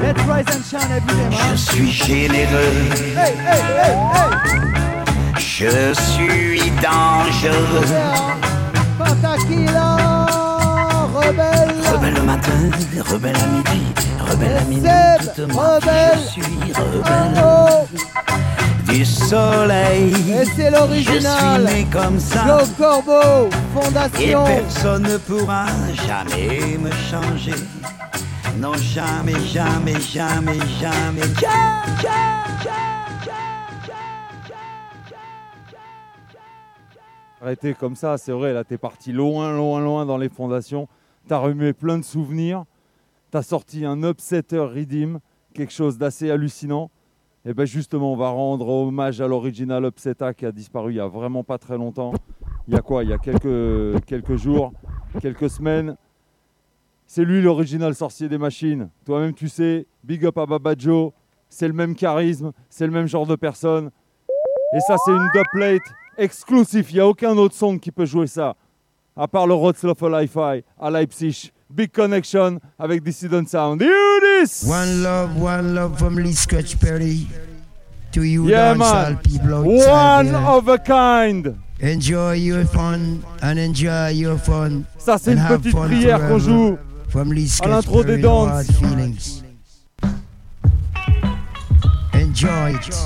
Let's 0.02 0.22
rise 0.22 0.46
and 0.48 0.64
shine 0.64 0.90
every 0.90 1.14
day, 1.14 1.36
Je 1.52 1.56
suis 1.56 1.90
généreux, 1.92 2.74
Hey, 3.16 3.34
hey, 3.46 3.60
hey, 3.76 3.94
hey. 3.94 4.68
Je 5.36 5.92
suis 5.94 6.70
dangereux. 6.82 8.57
Rebelle 12.08 12.22
le 12.22 12.26
matin, 12.26 12.70
rebelle 13.12 13.36
à 13.36 13.46
midi, 13.48 13.82
rebelle 14.18 14.56
à 14.56 14.64
minuit, 14.64 14.88
toute 15.34 15.54
ma 15.54 15.78
vie, 15.78 16.22
je 16.22 16.28
suis 16.30 16.72
rebelle 16.72 17.44
Oh, 17.44 17.86
du 18.90 19.04
soleil. 19.04 20.14
Et 20.30 20.44
c'est 20.56 20.70
l'original 20.70 21.60
Je 21.60 21.66
suis 21.66 21.76
né 21.76 21.86
comme 21.92 22.18
ça. 22.18 22.62
Corbeau, 22.78 23.50
Et 23.50 23.74
Fondation 23.74 24.44
personne 24.44 25.02
ne 25.02 25.18
pourra 25.18 25.66
jamais 26.06 26.78
me 26.78 26.90
changer. 26.90 27.54
Non, 28.56 28.72
jamais, 28.74 29.38
jamais, 29.40 30.00
jamais, 30.00 30.58
jamais. 30.80 31.20
Arrêtez 37.42 37.74
comme 37.74 37.96
ça, 37.96 38.16
c'est 38.16 38.32
vrai, 38.32 38.54
là 38.54 38.64
t'es 38.64 38.78
parti 38.78 39.12
loin, 39.12 39.54
loin, 39.54 39.80
loin 39.80 40.06
dans 40.06 40.16
les 40.16 40.30
fondations. 40.30 40.88
T'as 41.28 41.36
remué 41.36 41.74
plein 41.74 41.98
de 41.98 42.04
souvenirs. 42.04 42.64
T'as 43.30 43.42
sorti 43.42 43.84
un 43.84 44.02
upsetter 44.02 44.60
Redeem, 44.60 45.20
quelque 45.52 45.74
chose 45.74 45.98
d'assez 45.98 46.30
hallucinant. 46.30 46.90
Et 47.44 47.52
bien 47.52 47.66
justement, 47.66 48.14
on 48.14 48.16
va 48.16 48.30
rendre 48.30 48.66
hommage 48.66 49.20
à 49.20 49.28
l'original 49.28 49.84
Upseta 49.84 50.32
qui 50.32 50.46
a 50.46 50.52
disparu 50.52 50.92
il 50.92 50.96
y 50.96 51.00
a 51.00 51.06
vraiment 51.06 51.44
pas 51.44 51.58
très 51.58 51.76
longtemps. 51.76 52.14
Il 52.66 52.72
y 52.72 52.78
a 52.78 52.80
quoi? 52.80 53.04
Il 53.04 53.10
y 53.10 53.12
a 53.12 53.18
quelques, 53.18 54.02
quelques 54.06 54.36
jours, 54.36 54.72
quelques 55.20 55.50
semaines. 55.50 55.98
C'est 57.06 57.26
lui 57.26 57.42
l'original 57.42 57.94
sorcier 57.94 58.30
des 58.30 58.38
machines. 58.38 58.88
Toi-même 59.04 59.34
tu 59.34 59.50
sais, 59.50 59.86
big 60.04 60.24
up 60.24 60.38
à 60.38 60.46
Baba 60.46 60.74
Joe. 60.78 61.12
C'est 61.50 61.68
le 61.68 61.74
même 61.74 61.94
charisme, 61.94 62.52
c'est 62.70 62.86
le 62.86 62.92
même 62.92 63.06
genre 63.06 63.26
de 63.26 63.36
personne. 63.36 63.90
Et 64.74 64.80
ça, 64.80 64.96
c'est 65.04 65.12
une 65.12 65.28
dubplate 65.34 65.82
exclusive. 66.16 66.86
Il 66.90 66.94
n'y 66.94 67.00
a 67.00 67.06
aucun 67.06 67.36
autre 67.36 67.54
son 67.54 67.78
qui 67.78 67.90
peut 67.90 68.06
jouer 68.06 68.26
ça. 68.26 68.56
À 69.18 69.26
part 69.26 69.46
le 69.48 69.54
Rotzloffer 69.54 70.08
Hi-Fi 70.12 70.62
à 70.80 70.90
Leipzig. 70.90 71.50
Big 71.70 71.90
Connection 71.92 72.60
avec 72.78 73.02
Dissident 73.02 73.44
Sound. 73.46 73.80
This! 73.80 74.64
One 74.66 75.02
love, 75.02 75.36
one 75.42 75.74
love 75.74 75.98
from 75.98 76.16
Lee 76.18 76.32
Scratch 76.32 76.78
Perry. 76.78 77.26
To 78.12 78.22
you 78.22 78.48
Yeah, 78.48 78.74
man. 78.74 79.18
people 79.18 79.64
One 79.64 80.34
of 80.34 80.68
a 80.68 80.78
kind. 80.78 81.56
Enjoy 81.80 82.32
your 82.34 82.64
fun 82.64 83.22
and 83.42 83.58
enjoy 83.58 84.12
your 84.14 84.38
fun. 84.38 84.84
Ça, 84.98 85.18
c'est 85.18 85.32
une 85.34 85.44
petite 85.46 85.74
prière 85.76 86.26
qu'on 86.26 86.38
joue 86.38 86.78
From 87.08 87.32
Lee 87.32 87.50
à 87.62 87.68
l'intro 87.68 88.02
des 88.04 88.18
danses. 88.18 88.70
feelings. 88.80 89.42
Enjoy 92.14 92.70
it. 92.74 93.04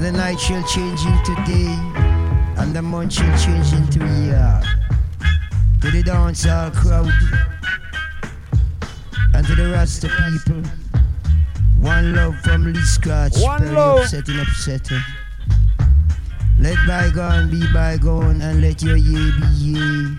The 0.00 0.12
night 0.12 0.38
shall 0.38 0.62
change 0.64 1.00
into 1.06 1.34
day, 1.46 1.74
the 2.74 2.82
month 2.82 3.12
shall 3.12 3.38
change 3.38 3.72
into 3.72 4.00
year. 4.24 4.34
Uh, 4.34 4.60
to 5.80 5.90
the 5.92 6.02
dancehall 6.02 6.72
crowd, 6.74 7.08
and 9.32 9.46
to 9.46 9.54
the 9.54 9.70
Rasta 9.70 10.08
people. 10.08 10.60
One 11.78 12.16
love 12.16 12.34
from 12.40 12.72
Lee 12.72 12.80
Scratch, 12.80 13.38
One 13.38 13.60
Perry 13.60 13.74
love. 13.76 14.00
upsetting 14.00 14.34
upsetter. 14.34 15.00
Let 16.58 16.76
bygone 16.84 17.48
be 17.48 17.62
bygone, 17.72 18.42
and 18.42 18.60
let 18.60 18.82
your 18.82 18.96
ye 18.96 19.30
be 19.38 19.46
ye. 19.54 20.18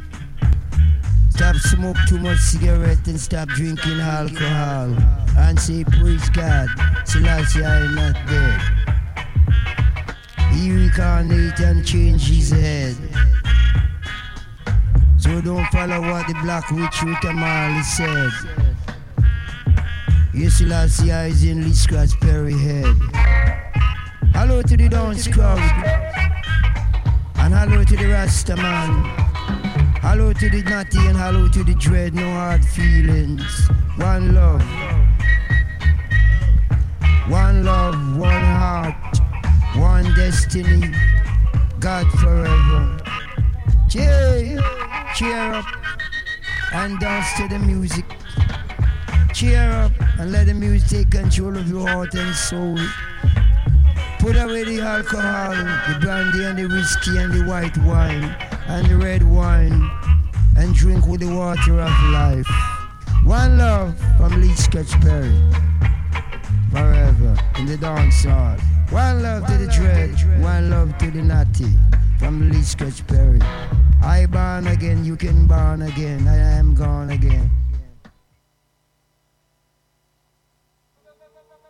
Stop 1.32 1.58
smoke 1.58 1.98
too 2.08 2.20
much 2.20 2.40
cigarette 2.40 3.06
and 3.08 3.20
stop 3.20 3.50
drinking 3.50 4.00
alcohol. 4.00 4.96
And 5.38 5.60
say 5.60 5.84
praise 5.84 6.30
God, 6.30 6.70
Selassie 7.04 7.66
I 7.66 7.80
am 7.80 7.96
not 7.96 8.16
dead. 8.28 9.05
He 10.56 10.72
reincarnate 10.72 11.60
and 11.60 11.86
change 11.86 12.30
his 12.30 12.52
head. 12.52 12.96
So 15.18 15.42
don't 15.42 15.66
follow 15.66 16.00
what 16.00 16.28
the 16.28 16.34
black 16.44 16.72
witch 16.72 17.02
Rita 17.04 17.34
Marley 17.34 17.84
said. 17.84 18.32
Yes, 20.34 20.54
Selassie 20.54 21.12
I 21.12 21.28
is 21.28 21.44
in 21.44 21.66
Lee 21.66 21.74
Scratch 21.74 22.18
Perry 22.22 22.58
head. 22.58 22.96
Hello 24.34 24.62
to 24.62 24.78
the 24.78 24.88
dance 24.88 25.28
crowd. 25.28 25.60
And 27.36 27.54
hello 27.54 27.84
to 27.84 27.96
the 27.98 28.08
Rasta 28.08 28.56
man. 28.56 29.04
Hello 30.02 30.32
to 30.32 30.50
the 30.50 30.62
naughty 30.64 31.00
and 31.00 31.18
hello 31.18 31.50
to 31.50 31.64
the 31.66 31.76
dread, 31.76 32.14
no 32.14 32.32
hard 32.34 32.64
feelings. 32.64 33.70
One 33.98 34.34
love. 34.34 34.64
One 37.30 37.66
love, 37.66 38.18
one 38.18 38.44
heart, 38.44 39.20
one 39.78 40.06
destiny. 40.16 40.94
God 41.80 42.08
forever. 42.20 42.98
Cheer, 43.90 44.60
cheer 45.16 45.54
up 45.54 45.66
and 46.74 47.00
dance 47.00 47.28
to 47.38 47.48
the 47.48 47.60
music. 47.60 48.06
Cheer 49.34 49.70
up 49.72 49.92
and 50.20 50.32
let 50.32 50.48
the 50.48 50.54
music 50.54 50.90
take 50.90 51.12
control 51.12 51.56
of 51.58 51.70
your 51.70 51.88
heart 51.88 52.14
and 52.16 52.36
soul. 52.36 52.78
Put 54.20 54.36
away 54.38 54.64
the 54.64 54.82
alcohol, 54.82 55.52
the 55.52 56.00
brandy 56.00 56.46
and 56.46 56.58
the 56.58 56.68
whiskey 56.68 57.18
and 57.18 57.34
the 57.34 57.44
white 57.44 57.78
wine 57.80 58.24
and 58.68 58.88
the 58.88 58.98
red 58.98 59.24
wine 59.24 59.90
and 60.58 60.74
drink 60.74 61.06
with 61.06 61.20
the 61.20 61.34
water 61.34 61.80
of 61.80 62.10
life. 62.12 62.48
One 63.24 63.58
love 63.58 63.96
from 64.18 64.42
Lee 64.42 64.56
Sketch 64.56 64.92
Perry. 65.02 65.36
Forever 66.72 67.38
in 67.60 67.66
the 67.68 67.78
dance 67.78 68.24
hall. 68.24 68.58
One 68.92 69.24
love 69.24 69.46
to 69.48 69.58
the 69.58 69.68
dread, 69.68 70.12
one 70.42 70.70
love 70.70 70.98
to 71.00 71.12
the 71.12 71.22
natty 71.22 71.68
from 72.20 72.50
Lee 72.50 72.62
Sketch 72.62 73.06
Perry. 73.08 73.40
I 74.02 74.28
born 74.28 74.68
again, 74.68 75.04
you 75.04 75.16
can 75.18 75.48
born 75.48 75.82
again. 75.82 76.28
I 76.28 76.60
am 76.60 76.76
gone 76.76 77.10
again. 77.10 77.50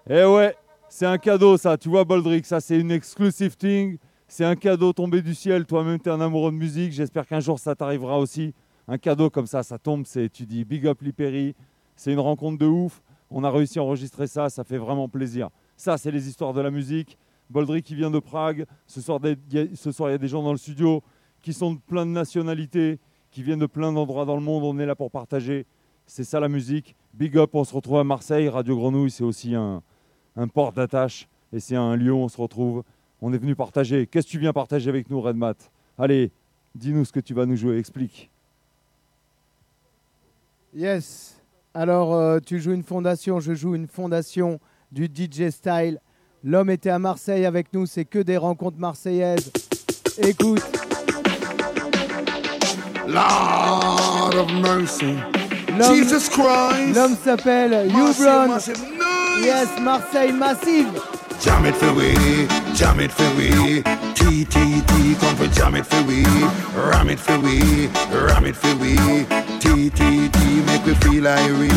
Eh 0.08 0.23
ouais, 0.23 0.56
c'est 0.89 1.06
un 1.06 1.17
cadeau 1.17 1.58
ça, 1.58 1.78
tu 1.78 1.89
vois 1.89 2.04
Boldrick, 2.04 2.45
ça 2.45 2.60
c'est 2.60 2.80
une 2.80 2.91
exclusive 2.91 3.56
thing, 3.56 3.97
c'est 4.28 4.45
un 4.45 4.56
cadeau 4.56 4.93
tombé 4.93 5.21
du 5.21 5.34
ciel, 5.34 5.65
toi-même 5.65 5.99
tu 5.99 6.10
es 6.10 6.12
un 6.12 6.21
amoureux 6.21 6.51
de 6.51 6.58
musique, 6.58 6.91
j'espère 6.91 7.25
qu'un 7.25 7.39
jour 7.39 7.58
ça 7.58 7.73
t'arrivera 7.75 8.19
aussi. 8.19 8.54
Un 8.88 8.99
cadeau 8.99 9.32
comme 9.32 9.47
ça, 9.47 9.63
ça 9.63 9.80
tombe, 9.80 10.06
c'est 10.06 10.30
tu 10.30 10.45
dis 10.45 10.63
big 10.63 10.86
up 10.86 11.01
Liperi, 11.01 11.56
c'est 11.95 12.12
une 12.12 12.19
rencontre 12.19 12.60
de 12.60 12.67
ouf, 12.67 13.01
on 13.32 13.43
a 13.43 13.49
réussi 13.49 13.80
à 13.80 13.84
enregistrer 13.84 14.28
ça, 14.28 14.49
ça 14.49 14.63
fait 14.63 14.78
vraiment 14.78 15.10
plaisir. 15.10 15.49
Ça 15.78 15.98
c'est 15.98 16.12
les 16.12 16.28
histoires 16.30 16.54
de 16.54 16.62
la 16.62 16.72
musique. 16.72 17.18
Boldrick 17.50 17.86
qui 17.86 17.96
vient 17.96 18.10
de 18.10 18.20
Prague, 18.20 18.66
ce 18.88 19.02
soir 19.02 19.20
il 19.24 19.38
y 19.52 19.60
a- 19.60 20.18
des 20.18 20.28
gens 20.28 20.42
dans 20.42 20.52
le 20.52 20.58
studio 20.58 21.04
qui 21.42 21.54
sont 21.54 21.74
de 21.74 21.80
plein 21.80 22.06
de 22.06 22.12
nationalités, 22.12 22.98
qui 23.30 23.44
viennent 23.44 23.60
de 23.60 23.68
plein 23.68 23.92
d'endroits 23.94 24.26
dans 24.26 24.36
le 24.36 24.42
monde, 24.42 24.64
on 24.64 24.80
est 24.80 24.86
là 24.86 24.96
pour 24.96 25.12
partager. 25.12 25.66
C'est 26.08 26.24
ça 26.24 26.40
la 26.40 26.48
musique. 26.50 26.96
Big 27.14 27.38
up, 27.38 27.52
on 27.54 27.64
se 27.64 27.74
retrouve 27.74 27.98
à 28.00 28.04
Marseille. 28.04 28.50
Radio 28.50 28.76
Grenouille, 28.76 29.12
c'est 29.12 29.24
aussi 29.24 29.54
un, 29.56 29.84
un 30.36 30.48
port 30.48 30.72
d'attache 30.74 31.28
et 31.54 31.60
c'est 31.60 31.76
un 31.76 31.96
lieu 31.96 32.12
où 32.14 32.18
on 32.18 32.30
se 32.30 32.40
retrouve. 32.42 32.84
On 33.22 33.32
est 33.34 33.38
venu 33.38 33.56
partager. 33.56 34.08
Qu'est-ce 34.08 34.26
que 34.28 34.32
tu 34.32 34.40
viens 34.40 34.54
partager 34.54 34.90
avec 34.90 35.10
nous, 35.10 35.22
Redmat 35.22 35.54
Allez, 35.98 36.32
dis-nous 36.74 37.06
ce 37.06 37.12
que 37.12 37.20
tu 37.20 37.34
vas 37.34 37.46
nous 37.46 37.56
jouer, 37.56 37.78
explique. 37.78 38.30
Yes. 40.74 41.42
Alors, 41.74 42.14
euh, 42.14 42.40
tu 42.40 42.60
joues 42.60 42.74
une 42.74 42.84
fondation, 42.84 43.40
je 43.40 43.54
joue 43.54 43.76
une 43.76 43.88
fondation 43.88 44.60
du 44.91 45.06
DJ 45.06 45.50
Style. 45.50 46.00
L'homme 46.43 46.69
était 46.69 46.89
à 46.91 47.00
Marseille 47.00 47.45
avec 47.45 47.67
nous, 47.74 47.86
c'est 47.86 48.06
que 48.06 48.19
des 48.19 48.38
rencontres 48.38 48.78
marseillaises. 48.78 49.52
Écoute. 50.19 50.62
Lord 53.08 54.34
of 54.36 54.52
mercy. 54.62 55.15
L'homme- 55.78 55.95
Jesus 55.95 56.30
Christ. 56.30 56.95
L'homme 56.95 57.15
s'appelle 57.24 57.88
nice. 57.88 58.71
Yes, 59.43 59.67
Marseille 59.82 60.32
massive. 60.32 60.88
Jam 61.43 61.65
it 61.65 61.76
for 61.76 61.93
we, 61.93 62.13
jam 62.74 63.00
it 63.00 63.12
for 63.12 63.26
we. 63.38 63.84
T 64.15 64.45
T 64.45 64.82
T, 64.82 65.15
come 65.19 65.36
for 65.36 65.48
jam 65.48 65.76
it 65.76 65.86
for 65.86 66.02
we. 66.08 66.24
Ram 66.89 67.10
it 67.10 67.19
for 67.19 67.38
we, 67.39 67.89
ram 68.12 68.45
it 68.45 68.56
for 68.56 68.74
we. 68.80 68.95
T 69.60 69.89
T 69.89 70.30
T, 70.30 70.39
make 70.65 70.86
we 70.86 70.95
feel 70.95 71.28
irate. 71.28 71.71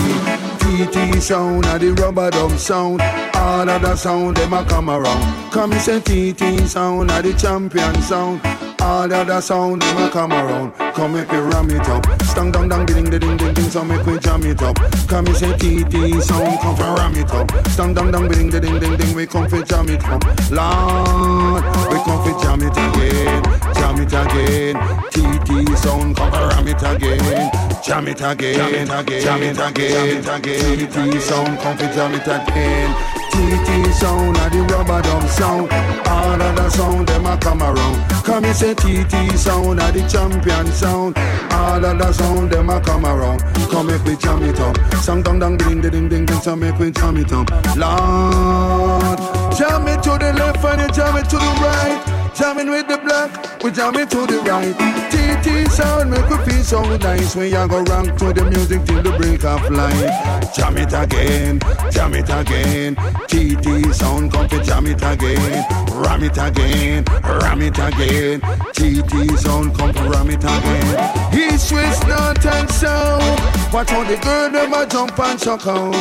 T 0.60 0.67
T 0.86 1.20
sound 1.20 1.66
of 1.66 1.80
the 1.80 1.92
rubber 1.92 2.30
dub 2.30 2.52
sound. 2.52 3.00
All 3.34 3.68
of 3.68 3.82
the 3.82 3.96
sound 3.96 4.36
them 4.36 4.52
a 4.52 4.64
come 4.64 4.90
around. 4.90 5.50
Come 5.52 5.72
and 5.72 5.80
say 5.80 6.00
T 6.00 6.32
T 6.32 6.58
sound 6.66 7.10
of 7.10 7.22
the 7.22 7.32
champion 7.34 8.00
sound. 8.02 8.40
All 8.80 9.12
of 9.12 9.26
the 9.26 9.40
sound 9.40 9.82
them 9.82 9.96
a 9.96 10.10
come 10.10 10.32
around. 10.32 10.72
Come 10.94 11.14
make 11.14 11.30
we 11.30 11.38
ram 11.38 11.70
it 11.70 11.88
up. 11.88 12.04
Stang 12.22 12.52
dang 12.52 12.68
dang 12.68 12.86
ding 12.86 13.04
ding 13.04 13.20
ding 13.20 13.36
ding 13.36 13.54
ding. 13.54 13.70
So 13.70 13.84
make 13.84 14.04
we 14.06 14.18
jam 14.18 14.44
it 14.44 14.62
up. 14.62 14.76
Come 15.08 15.26
and 15.26 15.36
say 15.36 15.56
T 15.56 15.84
T 15.84 16.20
sound 16.20 16.60
come 16.60 16.76
for 16.76 16.94
ram 16.94 17.14
it 17.14 17.30
up. 17.32 17.50
Stang 17.68 17.94
dang 17.94 18.10
dang 18.10 18.28
ding 18.28 18.50
ding 18.50 18.60
ding 18.60 18.78
ding 18.78 18.96
ding. 18.96 19.14
We 19.14 19.26
come 19.26 19.48
for 19.48 19.62
jam 19.62 19.88
it 19.88 20.04
up. 20.04 20.22
Lord, 20.50 21.64
we 21.90 21.98
come 22.04 22.22
for 22.24 22.40
jam 22.42 22.62
it 22.62 22.76
again. 22.76 23.42
Jam 23.74 24.00
it 24.00 24.12
again. 24.12 24.76
T 25.10 25.38
T 25.44 25.76
sound 25.76 26.16
come 26.16 26.30
for 26.30 26.48
ram 26.48 26.68
it 26.68 26.82
again. 26.82 27.67
Jam 27.88 28.06
it 28.06 28.20
again. 28.20 28.54
Jam 28.54 28.74
it 28.74 28.90
again. 28.90 29.22
Jam 29.22 29.42
it 29.42 29.58
again. 29.58 29.72
Jam 29.72 30.08
it 30.08 30.28
again. 30.28 30.78
T 30.78 30.86
T 30.86 31.20
sound 31.20 31.58
come 31.58 31.78
for 31.78 31.86
jam 31.94 32.12
it 32.12 32.28
again. 32.28 32.94
TT 33.32 33.94
sound 33.94 34.36
of 34.36 34.52
the 34.52 34.60
rubber 34.74 35.00
dub 35.00 35.26
sound. 35.28 35.72
All 36.06 36.42
of 36.42 36.56
the 36.56 36.68
sound 36.68 37.08
them 37.08 37.24
a 37.24 37.38
come 37.38 37.62
around. 37.62 38.24
Come 38.24 38.44
and 38.44 38.54
say 38.54 38.74
TT 38.74 39.38
sound 39.38 39.80
of 39.80 39.94
the 39.94 40.06
champion 40.06 40.66
sound. 40.66 41.16
All 41.50 41.82
of 41.82 41.98
the 41.98 42.12
sound 42.12 42.50
them 42.50 42.68
a 42.68 42.78
come 42.78 43.06
around. 43.06 43.40
Come 43.70 43.86
make 43.86 44.04
we 44.04 44.16
jam 44.16 44.42
it 44.42 44.60
up. 44.60 44.76
Song 44.96 45.22
dong 45.22 45.38
dong 45.38 45.56
ding 45.56 45.80
ding 45.80 46.08
ding 46.10 46.26
ding. 46.26 46.40
So 46.40 46.56
make 46.56 46.78
we 46.78 46.90
jam 46.90 47.16
it 47.16 47.32
up. 47.32 47.48
Lord, 47.74 49.18
jam 49.56 49.88
it 49.88 50.02
to 50.02 50.10
the 50.18 50.34
left 50.36 50.62
and 50.62 50.82
you 50.82 50.88
jam 50.88 51.16
it 51.16 51.24
to 51.30 51.36
the 51.36 51.52
right. 51.64 52.07
Jamming 52.38 52.70
with 52.70 52.86
the 52.86 52.98
black, 52.98 53.64
we 53.64 53.72
jam 53.72 53.96
it 53.96 54.10
to 54.10 54.24
the 54.24 54.38
right. 54.46 54.72
TT 55.10 55.68
sound 55.72 56.08
make 56.08 56.28
we 56.30 56.36
feel 56.46 56.62
so 56.62 56.96
nice. 56.98 57.34
We 57.34 57.52
a 57.52 57.66
go 57.66 57.82
rock 57.82 58.16
to 58.16 58.32
the 58.32 58.44
music 58.44 58.84
till 58.84 59.02
the 59.02 59.10
break 59.18 59.42
of 59.44 59.68
light. 59.68 60.54
Jam 60.54 60.76
it 60.76 60.92
again, 60.92 61.58
jam 61.90 62.14
it 62.14 62.30
again. 62.30 62.94
TT 63.26 63.92
sound 63.92 64.30
come 64.30 64.48
to 64.50 64.62
jam 64.62 64.86
it 64.86 65.02
again. 65.02 65.66
Ram 65.90 66.22
it 66.22 66.38
again, 66.38 67.04
ram 67.24 67.60
it 67.60 67.76
again. 67.76 68.40
TT 68.70 69.36
sound 69.36 69.76
come 69.76 69.92
to 69.92 70.02
ram 70.08 70.30
it 70.30 70.38
again. 70.38 71.34
East, 71.34 71.72
west, 71.72 72.06
north 72.06 72.46
and 72.46 72.70
south. 72.70 73.72
Watch 73.72 73.90
how 73.90 74.04
the 74.04 74.16
girl 74.16 74.48
them 74.48 74.72
a 74.74 74.86
jump 74.86 75.18
and 75.18 75.40
shock 75.40 75.66
out. 75.66 75.92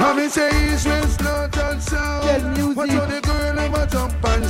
I 0.00 0.12
me 0.16 0.26
say 0.26 0.48
east, 0.72 0.86
west, 0.86 1.20
north 1.22 1.56
and 1.56 1.80
south. 1.80 2.76
Watch 2.76 2.90
how 2.90 3.06
the 3.06 3.23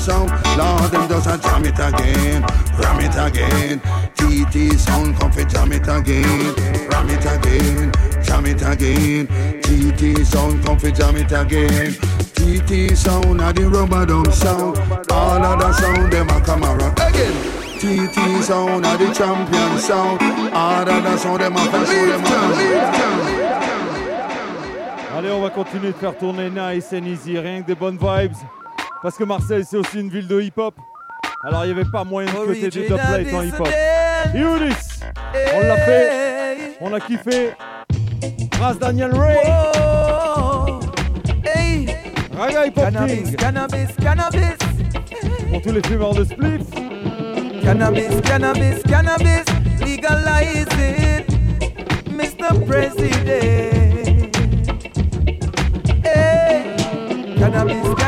sound. 0.05 0.31
Lord, 0.59 0.91
them 0.93 1.09
just 1.09 1.27
a 1.27 1.39
jam 1.39 1.65
it 1.65 1.81
again, 1.81 2.43
ram 2.79 3.01
it 3.01 3.17
again. 3.17 3.81
TT 4.15 4.79
sound 4.79 5.17
come 5.17 5.33
for 5.33 5.45
jam 5.45 5.73
it 5.73 5.89
again, 5.89 6.55
ram 6.91 7.09
it 7.09 7.25
again, 7.25 7.93
jam 8.23 8.47
it 8.47 8.63
again. 8.63 9.27
TT 9.63 10.25
sound 10.27 10.63
come 10.65 10.79
for 10.79 10.91
jam 10.91 11.17
it 11.17 11.33
again. 11.33 11.93
TT 12.35 12.97
sound 12.97 13.41
a 13.41 13.53
the 13.53 13.69
rubber 13.69 14.05
dub 14.05 14.33
sound. 14.33 14.77
All 15.11 15.43
of 15.43 15.59
the 15.59 15.73
sound 15.73 16.13
them 16.13 16.29
a 16.29 16.41
come 16.41 16.65
around 16.65 16.99
again. 17.01 17.35
TT 17.79 18.45
sound 18.45 18.85
a 18.85 18.97
the 18.99 19.13
champion 19.15 19.79
sound. 19.79 20.21
All 20.53 20.89
of 20.89 21.03
the 21.03 21.17
sound 21.17 21.41
them 21.41 21.57
a 21.57 21.65
come. 21.71 23.45
Allez, 25.17 25.31
on 25.31 25.43
va 25.43 25.51
continuer 25.51 25.93
de 25.93 25.97
faire 25.97 26.19
tourner 26.19 26.51
Nice 26.51 26.93
and 26.93 27.07
Easy, 27.07 27.39
rien 27.39 27.63
que 27.63 27.69
des 27.69 27.77
bonnes 27.77 27.99
vibes. 27.99 28.37
Parce 29.05 29.19
que 29.19 29.25
Marseille, 29.25 29.65
c'est 29.69 29.77
aussi 29.77 30.01
une 30.01 30.09
ville 30.09 30.27
de 30.27 30.41
hip-hop. 30.41 30.75
Alors, 31.45 31.67
il 31.67 31.75
n'y 31.75 31.79
avait 31.79 31.91
pas 31.91 32.05
moyen 32.05 32.33
de 32.33 32.39
côté 32.39 32.71
des 32.71 32.87
top 32.87 32.99
en 32.99 33.43
hip-hop. 33.43 33.69
On 35.55 35.61
l'a 35.61 35.77
fait, 35.77 36.77
on 36.81 36.91
a 36.91 37.01
kiffé. 37.01 37.51
Grâce 38.53 38.79
Daniel 38.79 39.13
Ray. 39.13 39.37
Raga 42.35 42.67
Hip 42.67 42.79
Hop 42.79 43.07
King. 43.07 43.37
Cannabis, 43.37 43.89
cannabis, 44.03 44.57
Pour 45.51 45.61
tous 45.61 45.73
les 45.73 45.83
fumeurs 45.87 46.15
de 46.15 46.25
spliff. 46.25 46.63
cannabis, 47.63 48.09
cannabis, 48.23 48.83
cannabis, 48.89 49.45
legalize 49.81 50.67
it, 50.81 51.27
Mr. 52.11 52.59
President. 52.67 54.35
Hey, 56.07 56.75
cannabis, 57.39 57.83
cannabis, 57.85 57.95
cannabis, 57.95 58.04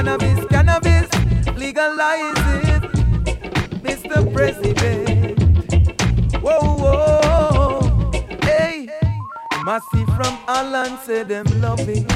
legalize 1.77 2.33
it, 2.73 2.83
Mr. 3.83 4.33
President. 4.33 5.39
Whoa, 6.43 6.77
whoa, 6.83 8.11
hey, 8.43 8.89
Massive 9.65 10.09
from 10.17 10.35
Holland 10.47 10.99
say 11.05 11.23
them 11.25 11.47
love 11.61 11.81
it, 11.81 12.11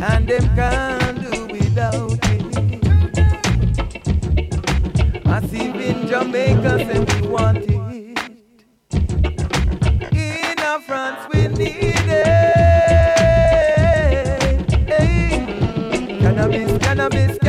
and 0.00 0.28
them 0.28 0.56
can't 0.56 1.20
do 1.20 1.46
without 1.52 2.18
it. 2.22 2.44
Massive 5.26 5.76
in 5.76 6.06
Jamaica 6.06 6.78
say 6.86 7.00
we 7.20 7.28
want 7.28 7.58
it. 7.58 8.18
In 10.12 10.80
France 10.86 11.28
we 11.34 11.48
need 11.48 12.08
it. 12.08 12.33
Cannabis, 16.34 16.78
cannabis, 16.78 17.43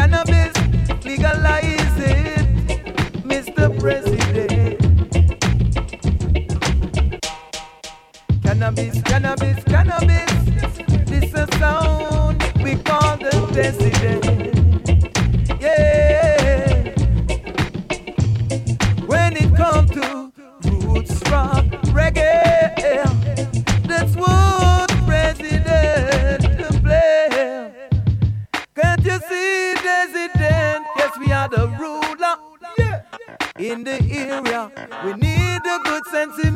area. 34.36 34.72
We 35.04 35.14
need 35.14 35.62
a 35.66 35.80
good 35.84 36.06
sense 36.08 36.38
in 36.44 36.55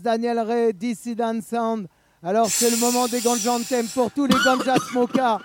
Daniel 0.00 0.40
Ray, 0.40 0.72
Dissident 0.72 1.40
Sound. 1.42 1.88
Alors 2.22 2.46
c'est 2.48 2.70
le 2.70 2.76
moment 2.76 3.08
des 3.08 3.20
Ganja 3.20 3.52
Anthem 3.52 3.86
pour 3.88 4.10
tous 4.12 4.26
les 4.26 4.36
Ganja 4.44 4.76
Smokers. 4.90 5.40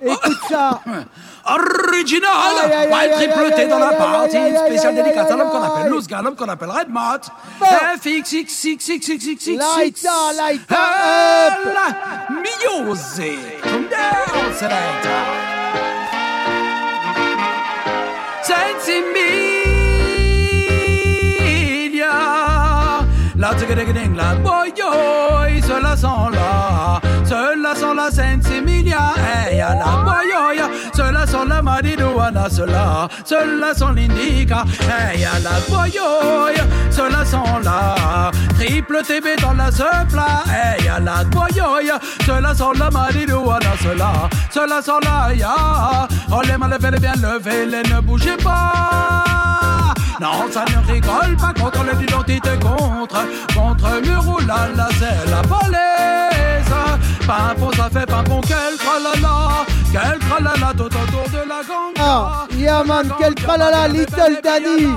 Écoute 0.00 0.38
ça. 0.48 0.80
Original. 1.44 2.88
Mal 2.90 3.10
tripleté 3.12 3.66
dans 3.66 3.78
la 3.78 3.92
partie 3.92 4.36
aïe, 4.36 4.94
délicate 4.94 5.30
l'homme 5.30 5.50
qu'on 5.50 5.62
appelle 5.62 5.90
Loose 5.90 6.06
Gal, 6.06 6.24
l'homme 6.24 6.36
qu'on 6.36 6.48
appelle 6.48 6.70
Red 6.70 6.88
Mott. 6.88 7.28
FX, 7.60 8.32
X, 8.32 8.32
X, 8.64 8.88
X, 8.88 8.88
X, 8.88 9.08
X, 9.08 9.46
X, 9.46 9.46
Lighter, 9.48 10.08
lighter 10.36 10.74
up. 10.74 11.96
Music 12.30 13.60
Come 13.62 13.88
down, 13.88 14.54
selector 14.54 15.56
Sensimilia 18.42 19.45
La 23.38 23.54
tigre-ding, 23.54 24.16
la 24.16 24.34
boyoy, 24.36 25.60
ceux-là 25.60 25.94
sont 25.94 26.30
là, 26.30 27.00
ceux-là 27.24 27.74
sont 27.74 27.92
la 27.92 28.10
Saint-Emilia, 28.10 29.12
hey, 29.18 29.58
y'a 29.58 29.74
la 29.74 30.02
boyoy, 30.04 30.62
ceux-là 30.94 31.26
sont 31.26 31.44
la 31.44 31.60
marijuana, 31.60 32.48
ceux-là, 32.48 33.08
ceux-là 33.26 33.74
sont 33.74 33.92
l'indica, 33.92 34.64
hey, 34.88 35.20
y'a 35.20 35.38
la 35.44 35.60
boyoy, 35.68 36.54
ceux-là 36.90 37.24
sont 37.26 37.58
là, 37.62 38.30
triple 38.58 39.02
TB 39.02 39.42
dans 39.42 39.52
la 39.52 39.70
plat, 39.70 40.42
hey, 40.48 40.86
y'a 40.86 40.98
la 40.98 41.22
boyoy, 41.24 41.90
ceux-là 42.24 42.54
sont 42.54 42.72
la 42.72 42.90
marijuana, 42.90 43.72
ceux-là, 43.82 44.30
ceux-là 44.50 45.34
ya, 45.34 46.08
oh 46.32 46.40
les 46.42 46.56
mal 46.56 46.74
bien 46.78 47.12
lever, 47.16 47.66
les 47.66 47.82
ne 47.82 48.00
bougez 48.00 48.38
pas. 48.42 49.55
Non, 50.18 50.50
ça 50.50 50.64
ne 50.64 50.92
rigole 50.92 51.36
pas 51.36 51.52
contre 51.60 51.84
l'identité 52.00 52.50
contre, 52.58 53.22
contre 53.54 54.00
Muro, 54.02 54.38
là, 54.40 54.68
là, 54.74 54.88
c'est 54.98 55.30
la 55.30 55.42
police. 55.42 55.76
Pimpon, 57.26 57.72
ça 57.72 57.90
fait 57.92 58.06
pimpon, 58.06 58.40
quel 58.46 58.76
tralala, 58.78 59.64
quel 59.90 60.18
tralala 60.20 60.72
tout 60.76 60.84
autour 60.84 61.28
de 61.32 61.38
la 61.48 61.60
gang. 61.66 61.92
Ah, 61.98 62.46
yeah 62.56 62.84
man, 62.84 63.12
quel 63.18 63.34
tralala, 63.34 63.88
Little 63.88 64.40
Danny, 64.44 64.94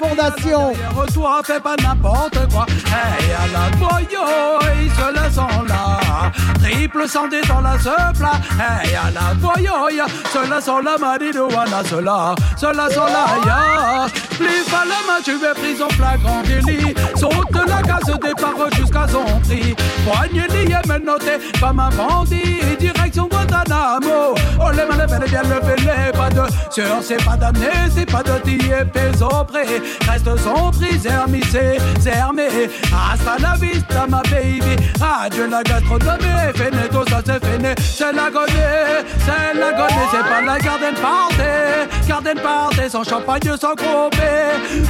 Fondation. 0.00 0.72
Toi, 1.12 1.42
fais 1.44 1.60
pas 1.60 1.76
n'importe 1.82 2.38
quoi. 2.50 2.66
Hey, 2.86 3.30
à 3.32 3.46
la 3.52 3.76
boyoï, 3.76 4.90
ceux-là 4.96 5.30
sont 5.30 5.62
là. 5.68 6.00
Triple 6.62 7.08
sandé 7.08 7.40
dans 7.42 7.60
la 7.60 7.76
plat. 7.76 8.40
Hey, 8.58 8.94
à 8.96 9.10
la 9.10 9.34
boyoï, 9.34 10.00
ceux-là 10.32 10.60
sont 10.60 10.78
là, 10.78 10.96
marijuana, 10.98 11.84
ceux-là, 11.88 12.34
ceux-là 12.56 12.88
sont 12.90 13.04
là, 13.04 13.26
ya. 13.46 14.06
Plus 14.36 14.64
pas 14.70 14.84
la 14.84 15.00
main, 15.06 15.20
tu 15.22 15.32
es 15.32 15.54
pris 15.54 15.82
en 15.82 15.88
flagrant 15.90 16.42
délit. 16.42 16.94
Saute 17.14 17.68
la 17.68 17.82
case 17.82 18.18
départ 18.20 18.70
jusqu'à 18.76 19.06
son 19.08 19.40
prix. 19.40 19.76
Poignée 20.04 20.48
liée, 20.48 20.76
comme 20.86 21.18
un 21.62 21.74
bandit. 21.74 22.76
Direction 22.78 23.28
Guantanamo. 23.28 24.34
Oh, 24.60 24.70
les 24.70 24.84
malins, 24.84 25.06
bel 25.06 25.22
et 25.24 25.30
bien 25.30 25.42
levé, 25.42 26.12
pas 26.12 26.28
de 26.30 26.42
sur, 26.70 27.02
c'est 27.02 27.24
pas 27.24 27.36
damné, 27.36 27.70
c'est 27.94 28.06
pas 28.10 28.22
de 28.22 28.38
tier, 28.42 28.84
peso 28.92 29.28
près. 29.46 29.64
Reste 30.08 30.36
son 30.38 30.70
prix, 30.70 30.98
zermissé, 30.98 31.78
zermé. 32.00 32.48
Hasta 32.92 33.38
la 33.40 33.56
vista, 33.56 34.06
ma 34.08 34.22
baby. 34.22 34.76
Adieu 35.00 35.48
la 35.48 35.62
gastronomie, 35.62 36.52
feneto, 36.54 37.04
ça 37.08 37.20
c'est 37.24 37.44
fene. 37.44 37.74
C'est 37.78 38.12
la 38.12 38.30
gonée, 38.30 39.04
c'est 39.24 39.58
la 39.58 39.72
gonée, 39.72 40.06
c'est 40.10 40.28
pas 40.28 40.40
la 40.44 40.58
garden 40.58 40.94
party. 40.94 42.08
Garden 42.08 42.38
party, 42.42 42.90
sans 42.90 43.04
champagne, 43.04 43.56
sans 43.60 43.74
gros 43.74 44.10
B. 44.10 44.20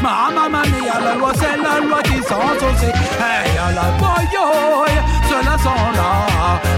Mamma 0.03 0.49
mia, 0.49 1.01
la 1.05 1.15
loi, 1.15 1.33
c'est 1.35 1.57
la 1.63 1.87
loi 1.87 2.03
qui 2.03 2.23
s'en 2.23 2.41
Hey, 2.65 3.59
à 3.59 3.73
la 3.73 3.83
boyoy, 3.99 4.91
ceux-là 5.29 5.57
sont 5.59 5.93
là. 5.97 6.24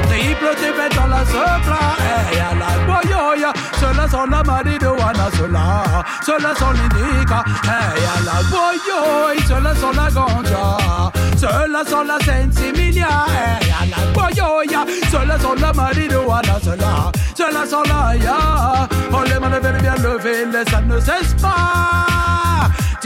Triple 0.09 0.97
dans 0.97 1.07
la 1.07 1.25
plat. 1.65 1.97
Hey, 2.01 2.39
à 2.41 2.55
la 2.55 2.71
boyoy, 2.87 3.45
ceux-là 3.81 4.09
sont 4.09 4.27
la 4.31 4.43
marijuana, 4.43 5.29
ceux-là, 5.37 5.83
ceux-là 6.25 6.55
sont 6.59 6.73
l'indica. 6.73 7.45
Hey, 7.65 8.05
à 8.05 8.21
la 8.25 8.43
boyoy, 8.51 9.37
ceux-là 9.49 9.75
sont 9.75 9.93
la 9.93 10.11
ganja. 10.11 11.13
Ceux-là 11.37 11.83
sont 11.89 12.05
la 12.05 12.19
Saint-Similia. 12.25 13.09
Hey, 13.29 13.71
à 13.71 13.87
la 13.91 14.13
boyoy, 14.13 14.67
ceux-là 15.11 15.39
sont 15.41 15.55
la 15.61 15.73
marijuana, 15.73 16.59
ceux-là, 16.63 17.13
ceux-là 17.37 17.67
sont 17.69 17.83
la 17.83 18.17
ya. 18.17 18.89
Oh, 19.13 19.23
les 19.27 19.39
mains 19.39 19.61
bien 19.61 19.95
lever, 19.97 20.47
les 20.47 20.71
ça 20.71 20.81
ne 20.81 20.99
cesse 21.01 21.35
pas. 21.41 22.07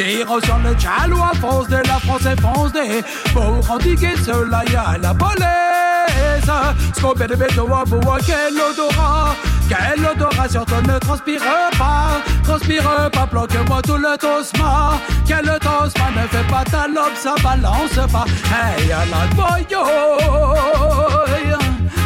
Tire 0.01 0.39
sur 0.43 0.59
le 0.59 0.75
jalois, 0.79 1.33
fonce 1.43 1.69
de 1.69 1.77
la 1.77 1.99
France 2.01 2.73
des. 2.73 3.05
Pour 3.35 3.71
endiguer 3.71 4.15
cela, 4.25 4.63
y'a 4.73 4.97
la 4.99 5.13
police. 5.13 6.51
Scopé 6.97 7.27
de 7.27 7.35
béto 7.35 7.69
à 7.71 7.85
bois, 7.85 8.19
quel 8.25 8.55
odorat? 8.55 9.35
Quel 9.69 10.07
odorat 10.07 10.49
surtout 10.49 10.81
ne 10.89 10.99
transpire 10.99 11.43
pas? 11.79 12.23
Transpire 12.43 13.11
pas, 13.13 13.27
bloque-moi 13.27 13.83
tout 13.83 13.99
le 13.99 14.17
tosma. 14.17 14.99
Quel 15.27 15.45
tosma 15.61 16.07
ne 16.17 16.27
fait 16.29 16.49
pas 16.51 16.65
ta 16.65 16.89
lobe, 16.89 17.15
ça 17.15 17.35
balance 17.43 18.01
pas. 18.11 18.25
Hey, 18.51 18.89
y'a 18.89 19.05
la 19.05 19.27
boyo. 19.35 19.85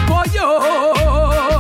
Boyo. 0.09 1.54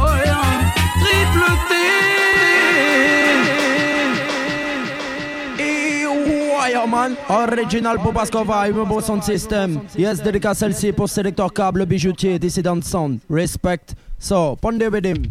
Yeah 6.95 7.09
man, 7.09 7.17
original 7.29 7.99
Bobaskova, 7.99 8.67
un 8.69 8.85
beau 8.85 9.01
sound 9.01 9.23
system. 9.23 9.81
Yes, 9.99 10.23
dédicace 10.23 10.59
celle-ci 10.59 10.93
pour 10.93 11.09
sélecteur 11.09 11.53
câble 11.53 11.87
bijoutier 11.87 12.39
Dissident 12.39 12.83
Sound. 12.83 13.19
Respect. 13.29 13.95
So, 14.19 14.57
him. 15.05 15.23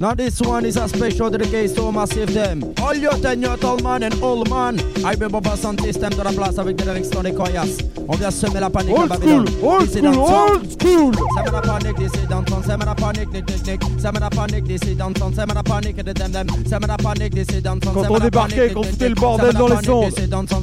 Now 0.00 0.14
this 0.14 0.40
one 0.40 0.64
is 0.64 0.76
a 0.76 0.88
special 0.88 1.28
dedication 1.28 1.74
to 1.74 1.90
massive 1.90 2.32
them. 2.32 2.62
All 2.80 2.94
your 2.94 3.14
ten 3.14 3.42
year 3.42 3.56
old 3.64 3.82
man 3.82 4.04
and 4.04 4.14
old 4.22 4.48
man. 4.48 4.78
I 5.04 5.16
be 5.16 5.26
Boba 5.26 5.56
Sound 5.56 5.80
System 5.80 6.10
de 6.10 6.22
la 6.22 6.30
place 6.30 6.56
avec 6.56 6.76
des 6.76 6.84
des 6.84 7.32
Koyas. 7.34 7.78
On 8.06 8.14
vient 8.14 8.30
semer 8.30 8.60
la 8.60 8.70
panique 8.70 8.96
à 8.96 9.00
Old 9.00 9.08
Babylone. 9.08 9.46
school, 9.48 9.68
old 9.68 9.90
school, 9.90 10.06
old 10.16 10.70
school. 10.80 11.12
Sème 11.34 11.52
la 11.52 11.60
panique, 11.60 11.98
dissident 11.98 12.44
sound. 12.48 12.64
Sème 12.64 12.78
la 12.86 12.94
panique, 12.94 13.32
nick, 13.32 13.48
nick, 13.48 13.66
nick. 13.66 13.82
Sème 14.00 14.18
la 14.20 14.30
panique, 14.30 14.64
dissident 14.64 15.18
sound. 15.18 15.34
Sème 15.34 15.52
la 15.52 15.62
panique, 15.64 15.96
de 15.96 16.12
dem 16.12 16.30
dem. 16.30 16.46
Sème 16.68 16.86
la 16.86 16.96
panique, 16.96 17.34
dissident 17.34 17.78
sound. 17.82 17.94
Quand 17.94 18.10
on 18.14 18.18
débarquait, 18.20 18.72
qu'on 18.72 18.82
foutait 18.84 19.08
le 19.08 19.14
bordel 19.16 19.52
dans 19.52 19.66
les 19.66 19.82
sound. 19.84 20.12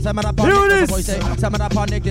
Sème 0.02 0.22
la 0.24 0.32
panique, 0.32 0.54
comme 0.56 0.86
voice. 0.86 1.02
Sème 1.38 1.58
la 1.60 1.70
panique, 1.70 2.06